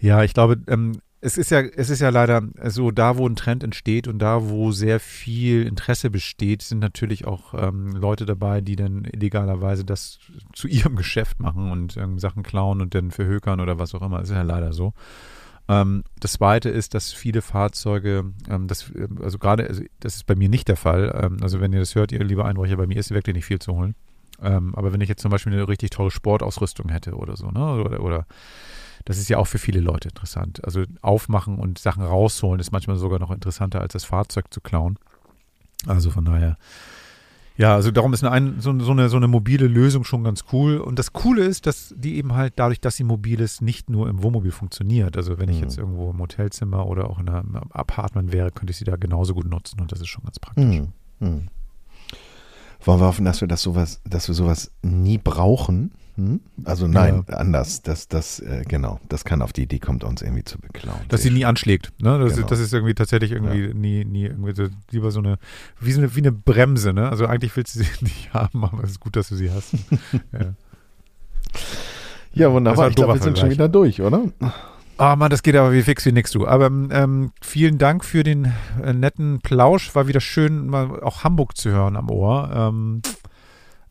Ja, 0.00 0.22
ich 0.22 0.32
glaube, 0.34 0.58
ähm, 0.68 1.00
es 1.20 1.36
ist 1.36 1.50
ja, 1.50 1.60
es 1.60 1.90
ist 1.90 2.00
ja 2.00 2.10
leider 2.10 2.42
so, 2.66 2.90
da 2.90 3.16
wo 3.16 3.26
ein 3.28 3.34
Trend 3.34 3.64
entsteht 3.64 4.06
und 4.06 4.20
da 4.20 4.48
wo 4.48 4.70
sehr 4.70 5.00
viel 5.00 5.66
Interesse 5.66 6.10
besteht, 6.10 6.62
sind 6.62 6.78
natürlich 6.78 7.26
auch 7.26 7.54
ähm, 7.54 7.96
Leute 7.96 8.24
dabei, 8.24 8.60
die 8.60 8.76
dann 8.76 9.04
illegalerweise 9.04 9.84
das 9.84 10.18
zu 10.52 10.68
ihrem 10.68 10.96
Geschäft 10.96 11.40
machen 11.40 11.70
und 11.70 11.96
ähm, 11.96 12.18
Sachen 12.18 12.42
klauen 12.42 12.80
und 12.80 12.94
dann 12.94 13.10
verhökern 13.10 13.60
oder 13.60 13.78
was 13.78 13.94
auch 13.94 14.02
immer. 14.02 14.20
Das 14.20 14.30
ist 14.30 14.36
ja 14.36 14.42
leider 14.42 14.72
so. 14.72 14.92
Ähm, 15.68 16.04
das 16.20 16.32
zweite 16.34 16.70
ist, 16.70 16.94
dass 16.94 17.12
viele 17.12 17.42
Fahrzeuge, 17.42 18.32
ähm, 18.48 18.68
das, 18.68 18.90
ähm, 18.94 19.18
also 19.22 19.38
gerade, 19.38 19.66
also 19.66 19.82
das 20.00 20.16
ist 20.16 20.26
bei 20.26 20.36
mir 20.36 20.48
nicht 20.48 20.68
der 20.68 20.76
Fall. 20.76 21.12
Ähm, 21.20 21.38
also 21.42 21.60
wenn 21.60 21.72
ihr 21.72 21.80
das 21.80 21.94
hört, 21.94 22.12
ihr 22.12 22.22
liebe 22.24 22.44
Einbrecher, 22.44 22.76
bei 22.76 22.86
mir 22.86 22.98
ist 22.98 23.10
wirklich 23.10 23.34
nicht 23.34 23.44
viel 23.44 23.58
zu 23.58 23.74
holen. 23.74 23.94
Ähm, 24.42 24.74
aber 24.74 24.92
wenn 24.92 25.00
ich 25.00 25.08
jetzt 25.08 25.22
zum 25.22 25.30
Beispiel 25.30 25.52
eine 25.52 25.66
richtig 25.68 25.90
tolle 25.90 26.10
Sportausrüstung 26.10 26.88
hätte 26.90 27.14
oder 27.16 27.36
so, 27.36 27.50
ne, 27.50 27.74
oder, 27.82 28.00
oder 28.02 28.26
das 29.04 29.18
ist 29.18 29.28
ja 29.28 29.38
auch 29.38 29.46
für 29.46 29.58
viele 29.58 29.80
Leute 29.80 30.08
interessant. 30.08 30.64
Also 30.64 30.82
aufmachen 31.02 31.58
und 31.58 31.78
Sachen 31.78 32.02
rausholen 32.02 32.60
ist 32.60 32.72
manchmal 32.72 32.96
sogar 32.96 33.18
noch 33.18 33.30
interessanter, 33.30 33.80
als 33.80 33.92
das 33.94 34.04
Fahrzeug 34.04 34.46
zu 34.52 34.60
klauen. 34.60 34.98
Also 35.86 36.10
von 36.10 36.24
daher, 36.24 36.56
ja, 37.56 37.74
also 37.74 37.90
darum 37.90 38.12
ist 38.12 38.22
eine, 38.22 38.30
ein, 38.32 38.60
so, 38.60 38.78
so, 38.78 38.92
eine, 38.92 39.08
so 39.08 39.16
eine 39.16 39.26
mobile 39.26 39.66
Lösung 39.66 40.04
schon 40.04 40.22
ganz 40.24 40.44
cool. 40.52 40.76
Und 40.78 40.98
das 40.98 41.12
Coole 41.12 41.42
ist, 41.44 41.66
dass 41.66 41.92
die 41.96 42.16
eben 42.16 42.34
halt 42.34 42.52
dadurch, 42.56 42.80
dass 42.80 42.96
sie 42.96 43.04
mobil 43.04 43.40
ist, 43.40 43.62
nicht 43.62 43.90
nur 43.90 44.08
im 44.08 44.22
Wohnmobil 44.22 44.52
funktioniert. 44.52 45.16
Also 45.16 45.38
wenn 45.38 45.48
ich 45.48 45.56
Mhm. 45.56 45.62
jetzt 45.62 45.78
irgendwo 45.78 46.10
im 46.10 46.18
Hotelzimmer 46.20 46.86
oder 46.86 47.10
auch 47.10 47.18
in 47.18 47.28
einem 47.28 47.56
Apartment 47.70 48.32
wäre, 48.32 48.52
könnte 48.52 48.70
ich 48.70 48.76
sie 48.76 48.84
da 48.84 48.96
genauso 48.96 49.34
gut 49.34 49.46
nutzen 49.48 49.80
und 49.80 49.90
das 49.90 50.00
ist 50.00 50.08
schon 50.08 50.22
ganz 50.24 50.38
praktisch. 50.38 50.82
Hm. 51.20 51.48
Wollen 52.84 53.00
wir 53.00 53.06
hoffen, 53.06 53.24
dass 53.24 53.40
wir 53.40 53.48
das 53.48 53.62
sowas, 53.62 54.00
dass 54.04 54.28
wir 54.28 54.34
sowas 54.34 54.70
nie 54.82 55.18
brauchen? 55.18 55.92
Hm? 56.16 56.40
Also 56.64 56.88
nein, 56.88 57.24
anders. 57.28 57.82
Das, 57.82 58.08
das, 58.08 58.40
äh, 58.40 58.64
genau, 58.66 58.98
das 59.08 59.24
kann 59.24 59.40
auf 59.42 59.52
die 59.52 59.62
Idee 59.62 59.78
kommt, 59.78 60.02
uns 60.04 60.20
irgendwie 60.22 60.42
zu 60.44 60.58
beklauen. 60.58 60.98
Dass 61.08 61.22
sie 61.22 61.30
nie 61.30 61.44
anschlägt. 61.44 61.92
Ne? 62.00 62.18
Das, 62.18 62.34
Genau. 62.34 62.46
ist, 62.46 62.50
das 62.50 62.58
ist 62.60 62.72
irgendwie 62.72 62.94
tatsächlich 62.94 63.30
irgendwie 63.32 63.72
nie, 63.72 64.04
nie 64.04 64.24
irgendwie 64.24 64.54
so, 64.54 64.66
lieber 64.90 65.10
so 65.12 65.20
eine 65.20 65.38
wie, 65.80 65.92
so 65.92 66.00
eine, 66.00 66.14
wie 66.16 66.20
eine 66.20 66.32
Bremse. 66.32 66.92
Ne? 66.92 67.08
Also 67.08 67.26
eigentlich 67.26 67.56
willst 67.56 67.76
du 67.76 67.80
sie 67.80 67.86
nicht 68.00 68.32
haben, 68.34 68.64
aber 68.64 68.82
es 68.82 68.90
ist 68.90 69.00
gut, 69.00 69.14
dass 69.16 69.28
du 69.28 69.36
sie 69.36 69.50
hast. 69.50 69.74
ja. 70.32 70.54
Ja, 72.34 72.52
wunderbar. 72.52 72.88
Ich 72.88 72.96
glaube, 72.96 73.14
wir 73.14 73.22
sind 73.22 73.38
schon 73.38 73.50
wieder 73.50 73.68
durch, 73.68 74.00
oder? 74.02 74.22
Ah, 75.00 75.14
Mann, 75.14 75.30
das 75.30 75.44
geht 75.44 75.54
aber 75.54 75.72
wie 75.72 75.82
fix 75.82 76.04
wie 76.06 76.12
nix, 76.12 76.32
du. 76.32 76.44
Aber 76.48 76.66
ähm, 76.66 77.30
vielen 77.40 77.78
Dank 77.78 78.04
für 78.04 78.24
den 78.24 78.52
äh, 78.82 78.92
netten 78.92 79.40
Plausch. 79.40 79.94
War 79.94 80.08
wieder 80.08 80.20
schön, 80.20 80.66
mal 80.66 81.00
auch 81.04 81.22
Hamburg 81.22 81.56
zu 81.56 81.70
hören 81.70 81.96
am 81.96 82.10
Ohr. 82.10 82.50
Ähm, 82.52 83.02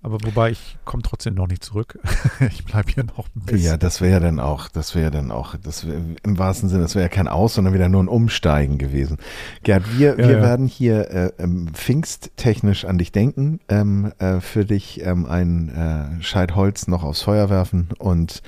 aber 0.03 0.17
wobei, 0.23 0.51
ich 0.51 0.77
komme 0.85 1.03
trotzdem 1.03 1.33
noch 1.33 1.47
nicht 1.47 1.63
zurück. 1.63 1.99
ich 2.51 2.63
bleibe 2.65 2.91
hier 2.91 3.03
noch 3.03 3.27
ein 3.35 3.41
bisschen. 3.41 3.65
Ja, 3.65 3.77
das 3.77 3.99
wäre 3.99 4.13
ja 4.13 4.19
dann 4.19 4.39
auch, 4.39 4.69
das 4.69 4.95
wäre 4.95 5.05
ja 5.05 5.09
dann 5.11 5.31
auch, 5.31 5.55
das 5.55 5.87
wär, 5.87 5.99
im 6.23 6.37
wahrsten 6.37 6.69
Sinne, 6.69 6.83
das 6.83 6.95
wäre 6.95 7.03
ja 7.03 7.09
kein 7.09 7.27
Aus, 7.27 7.55
sondern 7.55 7.73
wieder 7.73 7.89
nur 7.89 8.03
ein 8.03 8.07
Umsteigen 8.07 8.77
gewesen. 8.77 9.17
Gerd, 9.63 9.97
wir, 9.97 10.11
Ja, 10.11 10.17
wir 10.17 10.37
ja. 10.37 10.41
werden 10.41 10.67
hier 10.67 11.09
äh, 11.09 11.31
ähm, 11.39 11.69
pfingsttechnisch 11.73 12.85
an 12.85 12.97
dich 12.97 13.11
denken, 13.11 13.59
ähm, 13.69 14.11
äh, 14.19 14.39
für 14.39 14.65
dich 14.65 15.01
ähm, 15.03 15.25
ein 15.25 15.69
äh, 15.69 16.23
Scheit 16.23 16.55
Holz 16.55 16.87
noch 16.87 17.03
aufs 17.03 17.23
Feuer 17.23 17.49
werfen 17.49 17.89
und 17.97 18.41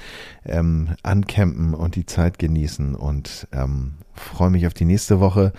ähm, 0.45 0.95
ancampen 1.03 1.73
und 1.73 1.95
die 1.95 2.05
Zeit 2.05 2.39
genießen 2.39 2.95
und 2.95 3.47
ähm, 3.51 3.95
freue 4.19 4.49
mich 4.49 4.67
auf 4.67 4.73
die 4.73 4.85
nächste 4.85 5.19
Woche. 5.19 5.53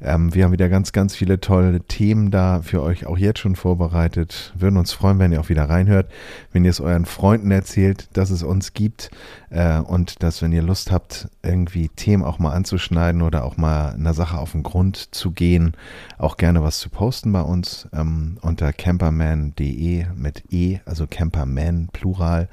Ähm, 0.00 0.34
wir 0.34 0.44
haben 0.44 0.52
wieder 0.52 0.68
ganz, 0.68 0.92
ganz 0.92 1.14
viele 1.14 1.40
tolle 1.40 1.80
Themen 1.80 2.30
da 2.30 2.62
für 2.62 2.82
euch 2.82 3.06
auch 3.06 3.18
jetzt 3.18 3.38
schon 3.38 3.56
vorbereitet. 3.56 4.52
Würden 4.56 4.76
uns 4.76 4.92
freuen, 4.92 5.18
wenn 5.18 5.32
ihr 5.32 5.40
auch 5.40 5.48
wieder 5.48 5.68
reinhört, 5.68 6.10
wenn 6.52 6.64
ihr 6.64 6.70
es 6.70 6.80
euren 6.80 7.06
Freunden 7.06 7.50
erzählt, 7.50 8.08
dass 8.16 8.30
es 8.30 8.42
uns 8.42 8.74
gibt 8.74 9.10
äh, 9.50 9.78
und 9.78 10.22
dass, 10.22 10.42
wenn 10.42 10.52
ihr 10.52 10.62
Lust 10.62 10.90
habt, 10.90 11.28
irgendwie 11.42 11.88
Themen 11.88 12.24
auch 12.24 12.38
mal 12.38 12.52
anzuschneiden 12.52 13.22
oder 13.22 13.44
auch 13.44 13.56
mal 13.56 13.90
einer 13.90 14.14
Sache 14.14 14.38
auf 14.38 14.52
den 14.52 14.62
Grund 14.62 15.14
zu 15.14 15.30
gehen, 15.30 15.72
auch 16.18 16.36
gerne 16.36 16.62
was 16.62 16.78
zu 16.78 16.90
posten 16.90 17.32
bei 17.32 17.42
uns 17.42 17.88
ähm, 17.92 18.38
unter 18.42 18.72
camperman.de 18.72 20.06
mit 20.14 20.44
E, 20.52 20.80
also 20.84 21.06
Camperman 21.06 21.88
Plural. 21.92 22.48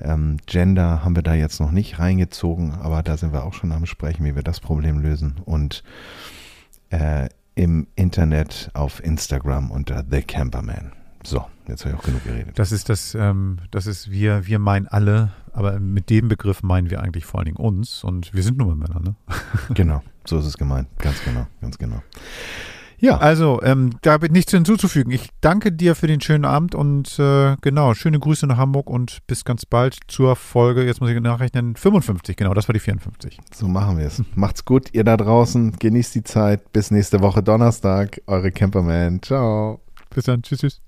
Ähm, 0.00 0.36
Gender 0.46 1.04
haben 1.04 1.16
wir 1.16 1.22
da 1.22 1.34
jetzt 1.34 1.60
noch 1.60 1.70
nicht 1.70 1.98
reingezogen, 1.98 2.72
aber 2.72 3.02
da 3.02 3.16
sind 3.16 3.32
wir 3.32 3.44
auch 3.44 3.54
schon 3.54 3.72
am 3.72 3.86
Sprechen, 3.86 4.24
wie 4.24 4.34
wir 4.34 4.42
das 4.42 4.60
Problem 4.60 4.98
lösen. 4.98 5.36
Und 5.44 5.82
äh, 6.90 7.28
im 7.54 7.86
Internet 7.96 8.70
auf 8.74 9.02
Instagram 9.02 9.70
unter 9.70 10.04
The 10.08 10.22
Camperman. 10.22 10.92
So, 11.24 11.44
jetzt 11.66 11.84
habe 11.84 11.94
ich 11.94 12.00
auch 12.00 12.04
genug 12.04 12.22
geredet. 12.22 12.58
Das 12.58 12.70
ist 12.70 12.88
das, 12.88 13.16
ähm, 13.16 13.58
das 13.72 13.86
ist 13.86 14.10
wir, 14.10 14.46
wir 14.46 14.60
meinen 14.60 14.86
alle, 14.86 15.32
aber 15.52 15.80
mit 15.80 16.08
dem 16.10 16.28
Begriff 16.28 16.62
meinen 16.62 16.90
wir 16.90 17.00
eigentlich 17.00 17.24
vor 17.24 17.40
allen 17.40 17.46
Dingen 17.46 17.56
uns 17.56 18.04
und 18.04 18.32
wir 18.32 18.44
sind 18.44 18.58
nur 18.58 18.76
Männer, 18.76 19.00
ne? 19.00 19.16
genau, 19.74 20.02
so 20.24 20.38
ist 20.38 20.46
es 20.46 20.56
gemeint. 20.56 20.86
Ganz 20.98 21.24
genau, 21.24 21.46
ganz 21.60 21.78
genau. 21.78 22.02
Ja. 22.98 23.18
Also, 23.18 23.60
ähm, 23.62 23.90
da 24.02 24.12
habe 24.12 24.26
ich 24.26 24.32
nichts 24.32 24.52
hinzuzufügen. 24.52 25.12
Ich 25.12 25.30
danke 25.40 25.72
dir 25.72 25.94
für 25.94 26.06
den 26.06 26.20
schönen 26.20 26.44
Abend 26.44 26.74
und 26.74 27.18
äh, 27.18 27.56
genau, 27.60 27.94
schöne 27.94 28.18
Grüße 28.18 28.46
nach 28.46 28.56
Hamburg 28.56 28.88
und 28.88 29.18
bis 29.26 29.44
ganz 29.44 29.66
bald 29.66 29.98
zur 30.08 30.36
Folge, 30.36 30.84
jetzt 30.84 31.00
muss 31.00 31.10
ich 31.10 31.20
nachrechnen, 31.20 31.76
55, 31.76 32.36
genau, 32.36 32.54
das 32.54 32.68
war 32.68 32.72
die 32.72 32.80
54. 32.80 33.38
So 33.54 33.68
machen 33.68 33.98
wir 33.98 34.06
es. 34.06 34.22
Macht's 34.34 34.64
gut, 34.64 34.88
ihr 34.92 35.04
da 35.04 35.16
draußen. 35.16 35.72
Genießt 35.78 36.14
die 36.14 36.24
Zeit. 36.24 36.72
Bis 36.72 36.90
nächste 36.90 37.20
Woche 37.20 37.42
Donnerstag. 37.42 38.20
Eure 38.26 38.50
Camperman. 38.50 39.22
Ciao. 39.22 39.80
Bis 40.14 40.24
dann. 40.24 40.42
Tschüss, 40.42 40.60
tschüss. 40.60 40.80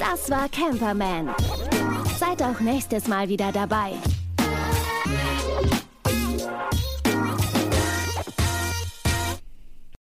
Das 0.00 0.30
war 0.30 0.48
Camperman. 0.48 1.28
Seid 2.18 2.42
auch 2.42 2.60
nächstes 2.60 3.08
Mal 3.08 3.28
wieder 3.28 3.52
dabei. 3.52 3.92